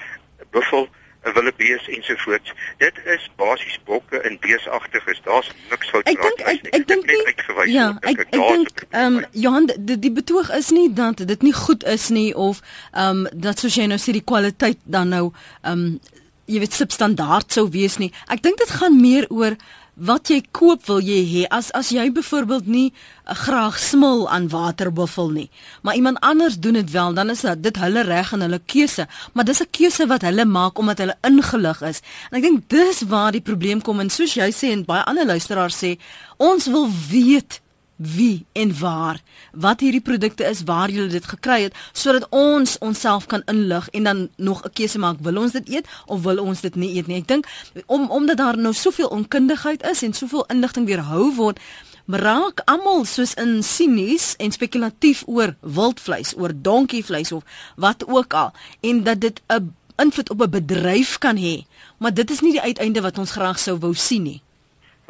buffel 0.51 0.89
'n 1.25 1.33
wildebees 1.33 1.87
ensovoorts. 1.87 2.53
Dit 2.77 2.93
is 3.05 3.29
basies 3.35 3.79
bokke 3.83 4.17
en 4.19 4.37
beesagtiges. 4.39 5.21
Daar's 5.23 5.51
niks 5.69 5.89
fout 5.89 6.05
met 6.05 6.33
dit. 6.35 6.45
Ek 6.45 6.67
ek 6.75 6.87
dink 6.87 7.05
nie. 7.05 7.73
Ja, 7.73 7.97
ek 8.01 8.19
ek 8.19 8.31
dink 8.31 8.85
ehm 8.89 9.17
um, 9.17 9.23
Johan 9.31 9.71
die, 9.75 9.99
die 9.99 10.11
betoog 10.11 10.51
is 10.53 10.69
nie 10.69 10.93
dat 10.93 11.27
dit 11.27 11.41
nie 11.41 11.53
goed 11.53 11.83
is 11.83 12.09
nie 12.09 12.35
of 12.35 12.61
ehm 12.91 13.25
um, 13.25 13.27
dat 13.33 13.59
soos 13.59 13.75
jy 13.75 13.87
nou 13.89 13.99
sê 13.99 14.13
die 14.13 14.23
kwaliteit 14.23 14.77
dan 14.83 15.09
nou 15.09 15.31
ehm 15.61 15.71
um, 15.71 15.99
jy 16.45 16.59
weet 16.61 16.73
substandaard 16.73 17.51
sou 17.51 17.69
wees 17.73 17.97
nie. 17.97 18.11
Ek 18.29 18.43
dink 18.45 18.61
dit 18.61 18.69
gaan 18.69 19.01
meer 19.01 19.25
oor 19.33 19.57
wat 19.95 20.27
jy 20.27 20.41
koop 20.51 20.85
wil 20.89 20.99
jy 20.99 21.21
hê 21.23 21.43
as 21.55 21.71
as 21.71 21.89
jy 21.95 22.05
byvoorbeeld 22.11 22.67
nie 22.67 22.91
uh, 22.91 23.35
graag 23.35 23.79
smil 23.79 24.25
aan 24.29 24.49
waterbuffel 24.51 25.31
nie. 25.31 25.49
Maar 25.81 25.95
iemand 25.95 26.19
anders 26.19 26.59
doen 26.59 26.73
dit 26.73 26.91
wel 26.91 27.13
dan 27.13 27.29
is 27.29 27.41
dit 27.41 27.63
dit 27.63 27.79
hulle 27.79 28.03
reg 28.03 28.33
en 28.35 28.41
hulle 28.41 28.59
keuse. 28.59 29.07
Maar 29.33 29.45
dis 29.45 29.61
'n 29.61 29.71
keuse 29.71 30.07
wat 30.07 30.21
hulle 30.21 30.45
maak 30.45 30.77
omdat 30.77 30.97
hulle 30.97 31.17
ingelig 31.21 31.81
is. 31.81 32.01
En 32.31 32.37
ek 32.37 32.43
dink 32.43 32.69
dis 32.69 33.01
waar 33.07 33.31
die 33.31 33.41
probleem 33.41 33.81
kom 33.81 33.99
en 33.99 34.09
soos 34.09 34.33
jy 34.33 34.51
sê 34.51 34.71
en 34.71 34.85
baie 34.85 35.03
ander 35.03 35.25
luisteraars 35.25 35.83
sê 35.83 35.97
ons 36.37 36.65
wil 36.67 36.89
weet 37.09 37.61
wie 37.95 38.45
en 38.51 38.79
waar 38.79 39.21
wat 39.51 39.79
hierdie 39.79 40.01
produkte 40.01 40.43
is 40.43 40.63
waar 40.63 40.91
jy 40.91 41.07
dit 41.07 41.25
gekry 41.25 41.61
het 41.61 41.75
sodat 41.91 42.27
ons 42.29 42.77
onsself 42.77 43.25
kan 43.25 43.43
inlig 43.51 43.89
en 43.89 44.03
dan 44.03 44.29
nog 44.35 44.63
'n 44.63 44.73
keuse 44.73 44.99
maak 44.99 45.17
wil 45.19 45.37
ons 45.37 45.51
dit 45.51 45.69
eet 45.69 45.87
of 46.05 46.21
wil 46.21 46.39
ons 46.39 46.61
dit 46.61 46.75
nie 46.75 46.95
eet 46.95 47.07
nie? 47.07 47.17
Ek 47.17 47.27
dink 47.27 47.47
om 47.85 48.09
omdat 48.09 48.37
daar 48.37 48.57
nou 48.57 48.73
soveel 48.73 49.07
onkundigheid 49.07 49.83
is 49.83 50.01
en 50.01 50.13
soveel 50.13 50.45
inligting 50.45 50.85
weerhou 50.85 51.35
word 51.35 51.59
raak 52.05 52.61
almal 52.65 53.05
soos 53.05 53.33
in 53.33 53.63
sinies 53.63 54.35
en 54.37 54.51
spekulatief 54.51 55.23
oor 55.25 55.55
wildvleis 55.61 56.35
oor 56.37 56.53
donkievleis 56.53 57.31
of 57.31 57.43
wat 57.75 58.07
ook 58.07 58.33
al 58.33 58.53
en 58.81 59.03
dat 59.03 59.19
dit 59.19 59.41
'n 59.47 59.73
invloed 59.97 60.29
op 60.29 60.41
'n 60.41 60.49
bedryf 60.49 61.17
kan 61.17 61.37
hê 61.37 61.65
maar 61.97 62.13
dit 62.13 62.31
is 62.31 62.41
nie 62.41 62.51
die 62.51 62.61
uiteinde 62.61 63.01
wat 63.01 63.17
ons 63.17 63.31
graag 63.31 63.59
sou 63.59 63.77
wou 63.77 63.93
sien 63.93 64.23
nie 64.23 64.41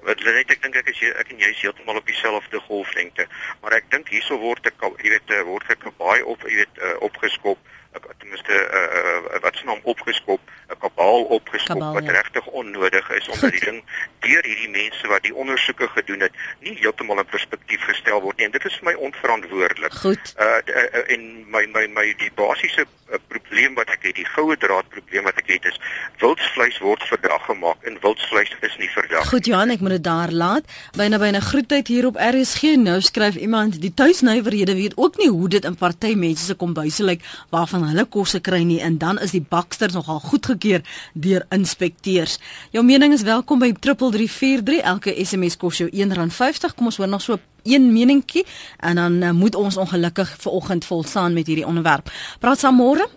wat 0.06 0.24
net 0.24 0.52
ek 0.54 0.62
dink 0.64 0.76
ek 0.82 0.90
is 0.94 1.02
ek 1.12 1.32
en 1.34 1.42
jy 1.42 1.52
is 1.54 1.62
heeltemal 1.64 2.00
op 2.02 2.10
dieselfde 2.10 2.62
golflengte 2.68 3.28
maar 3.62 3.78
ek 3.80 3.90
dink 3.94 4.12
hierso 4.14 4.38
word 4.42 4.68
ek 4.70 4.86
jy 5.04 5.14
weet 5.16 5.34
eh, 5.34 5.46
word 5.48 5.72
ek 5.76 5.88
baie 6.02 6.26
op 6.26 6.46
jy 6.50 6.62
weet 6.62 6.82
uh, 6.82 6.96
opgeskop 7.08 7.74
ten 8.18 8.30
minste 8.30 8.54
uh, 8.54 9.40
wat 9.42 9.56
se 9.56 9.66
naam 9.66 9.80
opgeskop 9.84 10.42
'n 10.70 10.78
kabaal 10.80 11.24
opgeskop 11.24 11.80
kabal, 11.80 11.94
wat 11.94 12.04
ja. 12.04 12.12
regtig 12.12 12.46
onnodig 12.46 13.10
is 13.10 13.30
omdat 13.30 13.52
die 13.52 13.66
ding 13.70 13.84
deur 14.20 14.44
hierdie 14.44 14.70
mense 14.70 15.08
wat 15.08 15.24
die 15.24 15.36
ondersoeke 15.36 15.88
gedoen 15.88 16.20
het 16.20 16.34
nie 16.60 16.78
heeltemal 16.80 17.20
in 17.20 17.26
perspektief 17.26 17.82
gestel 17.82 18.22
word 18.22 18.38
nie 18.38 18.46
en 18.46 18.52
dit 18.52 18.66
is 18.66 18.78
vir 18.80 18.92
my 18.92 18.96
onverantwoordelik 19.08 19.94
uh, 20.04 20.12
uh, 20.12 20.58
uh 20.76 21.14
en 21.14 21.46
my 21.50 21.66
my 21.74 21.88
my 21.88 22.08
die 22.18 22.32
basiese 22.36 22.86
uh, 22.86 23.20
probleem 23.28 23.76
wat 23.78 23.90
ek 23.94 24.08
het. 24.10 24.16
Die 24.20 24.28
goue 24.36 24.58
draad 24.60 24.88
probleem 24.94 25.28
wat 25.28 25.40
ek 25.42 25.52
het 25.56 25.68
is 25.70 25.78
wildsvleis 26.22 26.78
word 26.84 27.04
verdag 27.10 27.46
gemaak 27.48 27.88
en 27.90 27.98
wildsvleis 28.04 28.52
is 28.66 28.78
nie 28.82 28.90
verdag. 28.94 29.28
Goed 29.30 29.50
Johan, 29.50 29.74
ek 29.76 29.84
moet 29.86 29.98
dit 29.98 30.06
daar 30.06 30.34
laat. 30.34 30.70
Byna 30.98 31.20
byna 31.22 31.42
groetheid 31.44 31.90
hier 31.92 32.08
op 32.10 32.20
RSG. 32.20 32.76
Nou 32.82 32.98
skryf 33.06 33.40
iemand 33.42 33.80
die 33.82 33.94
tuisnywerhede 33.94 34.76
weet 34.78 34.98
ook 34.98 35.20
nie 35.22 35.30
hoe 35.30 35.50
dit 35.58 35.66
in 35.66 35.78
party 35.80 36.16
mense 36.20 36.46
se 36.46 36.58
kombuise 36.60 37.06
lyk 37.06 37.24
waarvan 37.54 37.85
hulle 37.92 38.06
kosse 38.10 38.40
kry 38.40 38.64
nie 38.64 38.80
en 38.84 38.98
dan 39.02 39.20
is 39.20 39.34
die 39.36 39.44
baksters 39.44 39.94
nogal 39.94 40.20
goedgekeur 40.24 40.82
deur 41.14 41.46
inspekteurs. 41.56 42.40
Jou 42.72 42.84
mening 42.86 43.14
is 43.14 43.26
welkom 43.28 43.60
by 43.60 43.72
3343. 43.74 44.82
Elke 44.84 45.14
SMS 45.26 45.58
kos 45.58 45.82
jou 45.84 45.90
R1.50. 45.90 46.76
Kom 46.76 46.92
ons 46.92 46.98
hoor 47.02 47.12
nog 47.12 47.22
so 47.22 47.38
een 47.66 47.94
meningkie 47.94 48.46
en 48.80 48.96
dan 48.96 49.22
uh, 49.24 49.32
moet 49.32 49.56
ons 49.56 49.78
ongelukkig 49.78 50.36
ver 50.40 50.52
oggend 50.52 50.86
volstaan 50.86 51.34
met 51.34 51.48
hierdie 51.48 51.66
onderwerp. 51.66 52.12
Praat 52.40 52.60
saam 52.60 52.78
môre. 52.78 53.08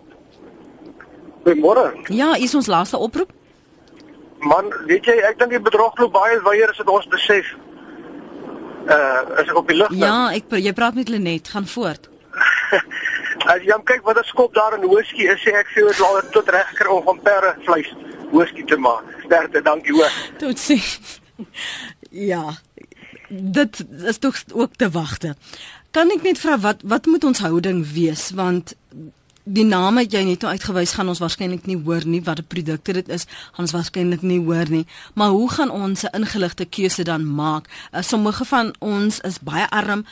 Goeiemôre. 1.43 1.93
Ja, 2.13 2.35
is 2.35 2.55
ons 2.55 2.67
laaste 2.67 2.97
oproep. 2.97 3.31
Man, 4.39 4.69
weet 4.87 5.05
jy, 5.05 5.17
ek 5.27 5.39
dink 5.39 5.51
die 5.55 5.61
bedrog 5.63 5.97
loop 5.99 6.13
baie 6.15 6.39
weier 6.45 6.71
as 6.71 6.79
dit 6.79 6.91
ons 6.91 7.07
besef. 7.11 7.47
Uh, 8.89 9.41
is 9.41 9.49
ek 9.49 9.57
op 9.59 9.67
die 9.69 9.77
lug? 9.77 9.91
Ja, 9.99 10.29
ek 10.33 10.55
jy 10.57 10.73
praat 10.73 10.95
met 10.97 11.11
Lenet, 11.11 11.51
gaan 11.53 11.67
voort. 11.69 12.09
as 13.45 13.63
jy 13.63 13.77
kyk 13.83 14.03
wat 14.03 14.17
'n 14.17 14.23
skop 14.23 14.53
daar 14.53 14.73
in 14.77 14.83
Hoeskie 14.83 15.27
is, 15.27 15.39
sê 15.43 15.51
ek 15.53 15.67
sê 15.67 15.85
dit 15.87 15.99
laat 15.99 16.31
tot 16.31 16.49
reg 16.49 16.73
kry 16.73 16.89
om 16.91 17.03
van 17.03 17.19
perre 17.19 17.55
vleis 17.65 17.93
Hoeskie 18.31 18.65
te 18.65 18.77
maak. 18.77 19.03
Sterkte, 19.25 19.61
dankie 19.61 19.93
hoor. 19.93 20.11
Tot 20.43 20.59
sien. 20.59 20.81
ja. 22.09 22.57
Dit 23.29 23.85
is 24.03 24.17
tog 24.17 24.35
ook 24.53 24.75
te 24.75 24.89
wagte. 24.89 25.35
Kan 25.91 26.11
ek 26.11 26.21
net 26.21 26.39
vra 26.39 26.59
wat 26.59 26.81
wat 26.83 27.05
moet 27.05 27.23
ons 27.23 27.39
houding 27.39 27.85
wees 27.93 28.31
want 28.31 28.75
die 29.49 29.65
name 29.65 30.03
wat 30.03 30.13
jy 30.13 30.21
net 30.27 30.43
nou 30.43 30.51
uitgewys 30.53 30.93
gaan 30.97 31.09
ons 31.09 31.21
waarskynlik 31.21 31.65
nie 31.65 31.77
hoor 31.85 32.05
nie 32.05 32.21
wat 32.21 32.39
'n 32.39 32.47
produkte 32.53 32.93
dit 32.93 33.09
is 33.09 33.25
gaan 33.53 33.65
ons 33.65 33.73
waarskynlik 33.73 34.21
nie 34.21 34.39
hoor 34.39 34.69
nie 34.69 34.85
maar 35.15 35.29
hoe 35.29 35.49
gaan 35.49 35.71
ons 35.71 36.03
'n 36.03 36.13
ingeligte 36.13 36.65
keuse 36.65 37.03
dan 37.03 37.25
maak 37.25 37.65
uh, 37.93 38.01
sommige 38.01 38.45
van 38.45 38.75
ons 38.79 39.19
is 39.19 39.39
baie 39.39 39.69
arm 39.69 40.05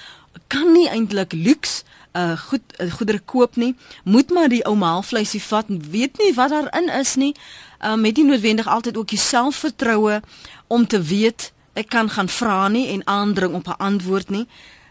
kan 0.48 0.74
nie 0.74 0.90
eintlik 0.90 1.34
luks 1.34 1.84
uh 2.18 2.38
goed 2.50 2.62
uh, 2.82 2.92
goedere 2.92 3.20
koop 3.20 3.56
nie. 3.56 3.76
Moet 4.04 4.30
maar 4.30 4.50
die 4.50 4.64
ou 4.66 4.76
maalvleisie 4.76 5.42
vat. 5.42 5.66
Weet 5.68 6.18
nie 6.18 6.34
wat 6.34 6.50
daarin 6.50 6.90
is 7.00 7.16
nie. 7.16 7.36
Uh 7.82 7.96
met 7.96 8.18
nie 8.18 8.26
noodwendig 8.26 8.68
altyd 8.68 8.98
ook 8.98 9.10
jouself 9.10 9.56
vertroue 9.56 10.22
om 10.68 10.88
te 10.88 11.02
weet 11.02 11.52
ek 11.74 11.90
kan 11.94 12.10
gaan 12.10 12.30
vra 12.30 12.68
nie 12.68 12.88
en 12.94 13.06
aandring 13.06 13.54
op 13.54 13.68
'n 13.68 13.78
antwoord 13.78 14.30
nie. 14.30 14.48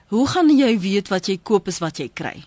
Hoe 0.07 0.27
gaan 0.29 0.59
jy 0.59 0.79
weet 0.79 1.09
wat 1.09 1.27
jy 1.27 1.39
koop 1.43 1.66
is 1.66 1.79
wat 1.79 1.99
jy 1.99 2.11
kry? 2.14 2.45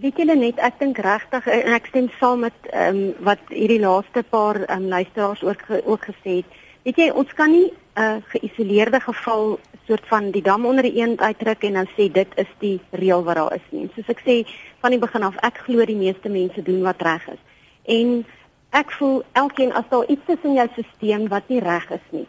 Weet 0.00 0.16
julle 0.16 0.36
net, 0.36 0.58
ek 0.58 0.78
dink 0.78 0.98
regtig 0.98 1.46
en 1.46 1.74
ek 1.76 1.86
stem 1.86 2.08
saam 2.20 2.40
met 2.40 2.56
ehm 2.70 2.96
um, 2.96 3.14
wat 3.20 3.42
hierdie 3.48 3.80
laaste 3.80 4.22
paar 4.22 4.62
ehm 4.62 4.82
um, 4.82 4.88
luisteraars 4.88 5.42
ook 5.42 5.62
ook 5.84 6.04
gesê 6.04 6.36
het. 6.40 6.61
Weet 6.82 6.96
jy, 6.98 7.10
ons 7.14 7.32
kan 7.38 7.50
nie 7.50 7.70
'n 7.70 8.00
uh, 8.00 8.16
geïsoleerde 8.32 9.00
geval 9.00 9.58
soort 9.86 10.06
van 10.06 10.30
die 10.30 10.42
dam 10.42 10.66
onder 10.66 10.82
die 10.82 10.98
een 10.98 11.20
uitdruk 11.20 11.62
en 11.62 11.72
dan 11.72 11.88
sê 11.96 12.10
dit 12.12 12.28
is 12.34 12.50
die 12.58 12.80
reël 12.90 13.22
wat 13.22 13.34
daar 13.34 13.54
is 13.54 13.66
nie. 13.70 13.90
Soos 13.94 14.08
ek 14.08 14.22
sê 14.26 14.48
van 14.80 14.90
die 14.90 14.98
begin 14.98 15.22
af, 15.22 15.36
ek 15.36 15.58
glo 15.66 15.84
die 15.84 15.96
meeste 15.96 16.28
mense 16.28 16.62
doen 16.62 16.82
wat 16.82 17.02
reg 17.02 17.28
is. 17.28 17.42
En 17.84 18.26
ek 18.70 18.90
voel 18.90 19.22
elkeen 19.32 19.72
as 19.72 19.84
daar 19.88 20.06
iets 20.08 20.26
is 20.26 20.42
in 20.42 20.54
jou 20.54 20.68
stelsel 20.68 21.28
wat 21.28 21.48
nie 21.48 21.60
reg 21.60 21.90
is 21.90 22.06
nie. 22.10 22.26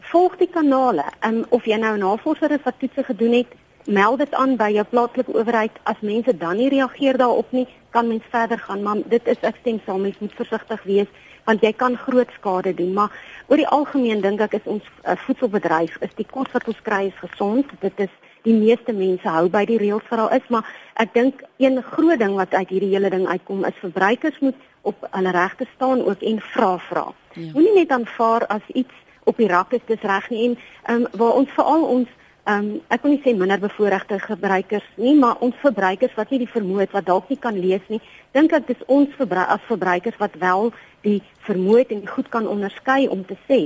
Volg 0.00 0.36
die 0.36 0.50
kanale. 0.50 1.04
Um, 1.26 1.44
of 1.48 1.64
jy 1.64 1.76
nou 1.76 1.96
navorsing 1.98 2.52
of 2.52 2.64
wat 2.64 2.78
toetse 2.78 3.02
gedoen 3.02 3.32
het, 3.32 3.54
meld 3.86 4.18
dit 4.18 4.34
aan 4.34 4.56
by 4.56 4.70
jou 4.70 4.84
plaaslike 4.84 5.34
owerheid 5.34 5.78
as 5.90 6.00
mense 6.00 6.36
dan 6.38 6.56
nie 6.56 6.68
reageer 6.70 7.18
daarop 7.18 7.50
nie 7.52 7.66
kan 7.90 8.08
mens 8.08 8.22
verder 8.30 8.58
gaan 8.58 8.82
maar 8.82 9.02
dit 9.04 9.26
is 9.26 9.42
ek 9.42 9.58
stem 9.60 9.80
saam 9.86 10.02
mens 10.02 10.18
moet 10.18 10.34
versigtig 10.38 10.82
wees 10.82 11.10
want 11.44 11.62
jy 11.62 11.72
kan 11.72 11.96
groot 11.96 12.30
skade 12.38 12.74
doen 12.74 12.92
maar 12.96 13.14
oor 13.46 13.60
die 13.60 13.68
algemeen 13.68 14.20
dink 14.24 14.40
ek 14.40 14.58
is 14.60 14.68
ons 14.70 14.84
uh, 15.04 15.16
voedselbedryf 15.26 15.96
is 16.00 16.14
die 16.18 16.28
kos 16.30 16.50
wat 16.52 16.68
ons 16.70 16.82
kry 16.82 17.06
is 17.10 17.18
gesond. 17.20 17.70
Dit 17.80 17.98
is 18.00 18.12
die 18.42 18.54
meeste 18.54 18.92
mense 18.92 19.28
hou 19.28 19.48
by 19.50 19.64
die 19.66 19.78
reëls 19.78 20.06
wat 20.10 20.22
daar 20.22 20.36
is 20.38 20.48
maar 20.50 20.68
ek 21.02 21.14
dink 21.14 21.42
een 21.62 21.82
groot 21.92 22.18
ding 22.18 22.34
wat 22.38 22.54
uit 22.54 22.74
hierdie 22.74 22.92
hele 22.94 23.10
ding 23.10 23.26
uitkom 23.28 23.64
is 23.68 23.82
verbruikers 23.82 24.38
moet 24.40 24.58
op 24.82 25.06
hulle 25.10 25.30
regte 25.30 25.66
staan 25.74 26.02
ook 26.04 26.22
en 26.22 26.40
vra 26.54 26.72
vra. 26.88 27.06
Ja. 27.34 27.50
moenie 27.54 27.74
net 27.74 27.90
aanvaar 27.94 28.46
as 28.46 28.66
iets 28.74 28.94
op 29.24 29.38
die 29.38 29.48
rak 29.48 29.72
is 29.72 29.84
dis 29.86 30.02
reg 30.02 30.28
nie. 30.30 30.58
En 30.82 31.04
um, 31.04 31.06
waar 31.12 31.38
ons 31.38 31.50
veral 31.54 31.84
ons 31.86 32.08
Ehm 32.44 32.58
um, 32.58 32.80
ek 32.90 33.04
wil 33.04 33.12
nie 33.12 33.20
sê 33.22 33.32
minder 33.38 33.60
bevoorregte 33.62 34.16
gebruikers 34.18 34.86
nie, 34.98 35.12
maar 35.14 35.38
ons 35.46 35.54
verbruikers 35.62 36.16
wat 36.18 36.32
nie 36.32 36.40
die 36.42 36.50
vermoë 36.50 36.80
het 36.80 36.96
wat 36.96 37.06
dalk 37.06 37.28
nie 37.30 37.38
kan 37.38 37.54
lees 37.54 37.84
nie, 37.86 38.00
dink 38.34 38.50
ek 38.58 38.66
dis 38.66 38.82
ons 38.90 39.12
verbru 39.14 39.44
as 39.54 39.62
verbruikers 39.68 40.18
wat 40.18 40.34
wel 40.42 40.72
die 41.06 41.20
vermoë 41.46 41.84
en 41.84 42.02
die 42.02 42.10
goed 42.10 42.32
kan 42.34 42.50
onderskei 42.50 43.06
om 43.14 43.22
te 43.28 43.38
sê, 43.46 43.60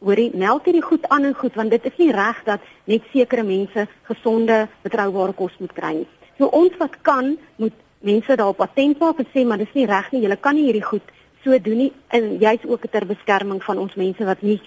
hoorie, 0.00 0.30
meld 0.32 0.64
hierdie 0.64 0.84
goed 0.88 1.04
aan 1.12 1.28
en 1.28 1.36
goed 1.36 1.60
want 1.60 1.76
dit 1.76 1.92
is 1.92 2.00
nie 2.00 2.10
reg 2.16 2.40
dat 2.48 2.64
net 2.88 3.04
sekere 3.12 3.44
mense 3.44 3.84
gesonde, 4.08 4.62
betroubare 4.80 5.36
kos 5.36 5.60
moet 5.60 5.76
kry 5.76 5.92
nie. 6.00 6.08
So 6.40 6.48
ons 6.56 6.80
wat 6.80 7.02
kan, 7.04 7.34
moet 7.60 7.76
mense 8.00 8.40
daarop 8.40 8.64
attent 8.64 9.04
maak 9.04 9.20
en 9.20 9.28
sê 9.34 9.44
maar 9.44 9.60
dis 9.60 9.76
nie 9.76 9.84
reg 9.92 10.08
nie, 10.08 10.24
julle 10.24 10.40
kan 10.40 10.56
nie 10.56 10.70
hierdie 10.70 10.88
goed 10.88 11.18
so 11.44 11.58
doen 11.58 11.84
nie 11.84 11.92
en 12.16 12.38
jy's 12.40 12.64
ook 12.64 12.88
ter 12.88 13.04
beskerming 13.04 13.60
van 13.60 13.78
ons 13.82 13.94
mense 14.00 14.24
wat 14.24 14.40
nie 14.40 14.60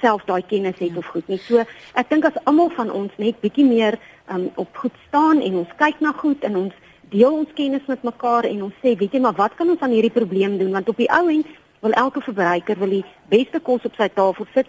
self 0.00 0.24
daai 0.24 0.42
kennis 0.46 0.78
het 0.78 0.90
ja. 0.90 0.96
of 0.96 1.06
goed 1.06 1.28
nie. 1.28 1.38
So 1.38 1.64
ek 1.94 2.10
dink 2.10 2.24
as 2.24 2.38
almal 2.44 2.70
van 2.76 2.90
ons 2.90 3.12
net 3.16 3.40
bietjie 3.40 3.66
meer 3.66 3.98
um, 4.32 4.48
op 4.56 4.76
goed 4.76 4.96
staan 5.08 5.40
en 5.40 5.62
ons 5.62 5.76
kyk 5.78 6.00
na 6.00 6.12
goed 6.16 6.44
en 6.44 6.56
ons 6.66 6.74
deel 7.12 7.32
ons 7.32 7.54
kennis 7.54 7.86
met 7.86 8.02
mekaar 8.02 8.48
en 8.48 8.66
ons 8.66 8.82
sê, 8.82 8.96
weet 8.98 9.14
jy 9.14 9.20
maar 9.22 9.36
wat 9.38 9.54
kan 9.54 9.70
ons 9.70 9.80
aan 9.80 9.94
hierdie 9.94 10.14
probleem 10.14 10.58
doen 10.58 10.72
want 10.74 10.88
op 10.88 10.98
die 10.98 11.10
ou 11.12 11.28
end 11.30 11.46
wil 11.84 11.94
elke 11.94 12.20
verbruiker 12.24 12.78
wil 12.80 12.98
die 12.98 13.04
beste 13.30 13.60
kos 13.60 13.84
op 13.86 13.94
sy 13.98 14.08
tafel 14.08 14.48
sit. 14.54 14.68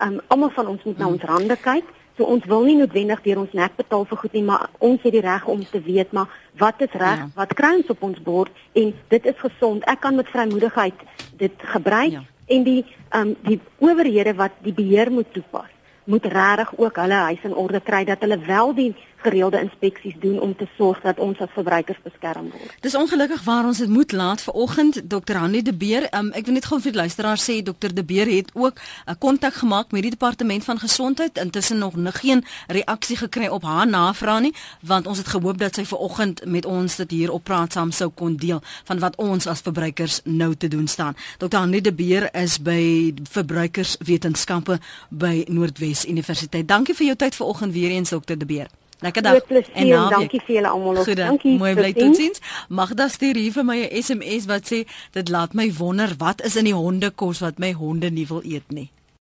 Um, 0.00 0.18
almal 0.32 0.50
van 0.56 0.70
ons 0.72 0.84
moet 0.88 0.98
na 0.98 1.06
mm. 1.06 1.16
ons 1.18 1.26
hande 1.28 1.56
kyk. 1.60 1.96
So 2.18 2.26
ons 2.28 2.44
wil 2.48 2.66
nie 2.66 2.76
noodwendig 2.80 3.22
deur 3.24 3.42
ons 3.44 3.52
nek 3.56 3.76
betaal 3.78 4.02
vir 4.08 4.18
goed 4.22 4.34
nie, 4.36 4.42
maar 4.44 4.66
ons 4.84 5.00
het 5.04 5.14
die 5.14 5.22
reg 5.24 5.46
om 5.48 5.62
te 5.64 5.80
weet 5.84 6.10
maar 6.16 6.32
wat 6.60 6.82
is 6.84 6.92
reg, 6.92 7.22
ja. 7.22 7.28
wat 7.36 7.54
kry 7.56 7.70
ons 7.78 7.92
op 7.92 8.02
ons 8.08 8.18
bord 8.24 8.66
en 8.76 8.92
dit 9.14 9.30
is 9.30 9.38
gesond. 9.40 9.86
Ek 9.88 10.02
kan 10.04 10.18
met 10.18 10.28
vrymoedigheid 10.32 11.06
dit 11.40 11.64
gebruik. 11.76 12.18
Ja 12.18 12.26
en 12.50 12.64
die 12.66 12.80
ehm 13.08 13.28
um, 13.28 13.36
die 13.46 13.60
owerhede 13.78 14.34
wat 14.34 14.58
die 14.66 14.74
beheer 14.74 15.10
moet 15.12 15.32
toepas 15.32 15.70
moet 16.04 16.26
regtig 16.26 16.72
ook 16.76 16.96
hulle 16.96 17.20
huis 17.28 17.42
in 17.46 17.54
orde 17.54 17.80
kry 17.80 18.04
dat 18.04 18.22
hulle 18.24 18.38
wel 18.46 18.74
die 18.74 18.90
gereelde 19.22 19.60
inspeksies 19.60 20.14
doen 20.20 20.40
om 20.40 20.56
te 20.56 20.66
sorg 20.76 21.00
dat 21.00 21.18
ons 21.18 21.38
as 21.38 21.52
verbruikers 21.54 21.98
beskerm 22.02 22.50
word. 22.50 22.76
Dis 22.80 22.94
ongelukkig 22.94 23.44
waar 23.44 23.64
ons 23.64 23.78
dit 23.78 23.88
moet 23.88 24.12
laat 24.12 24.42
vanoggend 24.42 25.02
Dr. 25.10 25.36
Hanlie 25.36 25.62
de 25.62 25.74
Beer. 25.74 26.08
Um, 26.14 26.32
ek 26.32 26.46
wil 26.48 26.54
net 26.54 26.68
gou 26.68 26.80
vir 26.80 26.92
die 26.92 27.00
luisteraar 27.00 27.40
sê 27.40 27.60
Dr. 27.62 27.94
de 27.94 28.04
Beer 28.04 28.26
het 28.30 28.50
ook 28.54 28.74
'n 28.74 29.10
uh, 29.10 29.14
kontak 29.18 29.54
gemaak 29.54 29.90
met 29.90 30.02
die 30.02 30.10
departement 30.10 30.64
van 30.64 30.78
gesondheid 30.78 31.38
intussen 31.38 31.78
nog 31.78 31.94
geen 32.20 32.44
reaksie 32.66 33.16
gekry 33.16 33.46
op 33.46 33.62
haar 33.62 33.88
navraag 33.88 34.40
nie 34.40 34.54
want 34.80 35.06
ons 35.06 35.18
het 35.18 35.28
gehoop 35.28 35.58
dat 35.58 35.74
sy 35.74 35.84
vanoggend 35.84 36.44
met 36.44 36.64
ons 36.64 36.96
dit 36.96 37.10
hier 37.10 37.32
op 37.32 37.44
praat 37.44 37.72
saam 37.72 37.90
sou 37.90 38.10
kon 38.10 38.36
deel 38.36 38.62
van 38.84 38.98
wat 38.98 39.16
ons 39.16 39.46
as 39.46 39.60
verbruikers 39.60 40.20
nou 40.24 40.54
te 40.54 40.68
doen 40.68 40.88
staan. 40.88 41.16
Dr. 41.38 41.56
Hanlie 41.56 41.80
de 41.80 41.92
Beer 41.92 42.34
is 42.34 42.58
by 42.62 43.14
verbruikerswetenskappe 43.30 44.78
by 45.08 45.44
Noordwes 45.48 46.06
Universiteit. 46.06 46.68
Dankie 46.68 46.94
vir 46.94 47.06
jou 47.06 47.16
tyd 47.16 47.34
vanoggend 47.34 47.72
weer 47.72 47.90
eens 47.90 48.08
Dr. 48.08 48.36
de 48.36 48.46
Beer. 48.46 48.79
Lekker 49.00 49.22
dag. 49.22 49.40
En 49.72 49.88
naweek. 49.88 50.10
dankie 50.10 50.40
vir 50.44 50.54
julle 50.54 50.68
almal. 50.68 51.04
Dankie. 51.14 51.56
Mooi 51.58 51.74
bly 51.74 51.92
totsiens. 51.92 52.40
Magda 52.68 53.08
stuur 53.08 53.34
hier 53.34 53.52
vir 53.52 53.64
my 53.64 53.78
'n 53.80 54.02
SMS 54.02 54.46
wat 54.46 54.72
sê 54.72 54.84
dit 55.12 55.28
laat 55.28 55.54
my 55.54 55.72
wonder 55.78 56.14
wat 56.18 56.42
is 56.44 56.56
in 56.56 56.64
die 56.64 56.74
hondekos 56.74 57.40
wat 57.40 57.58
my 57.58 57.72
honde 57.72 58.10
nie 58.10 58.26
wil 58.26 58.42
eet 58.44 58.68
nie. 58.68 58.90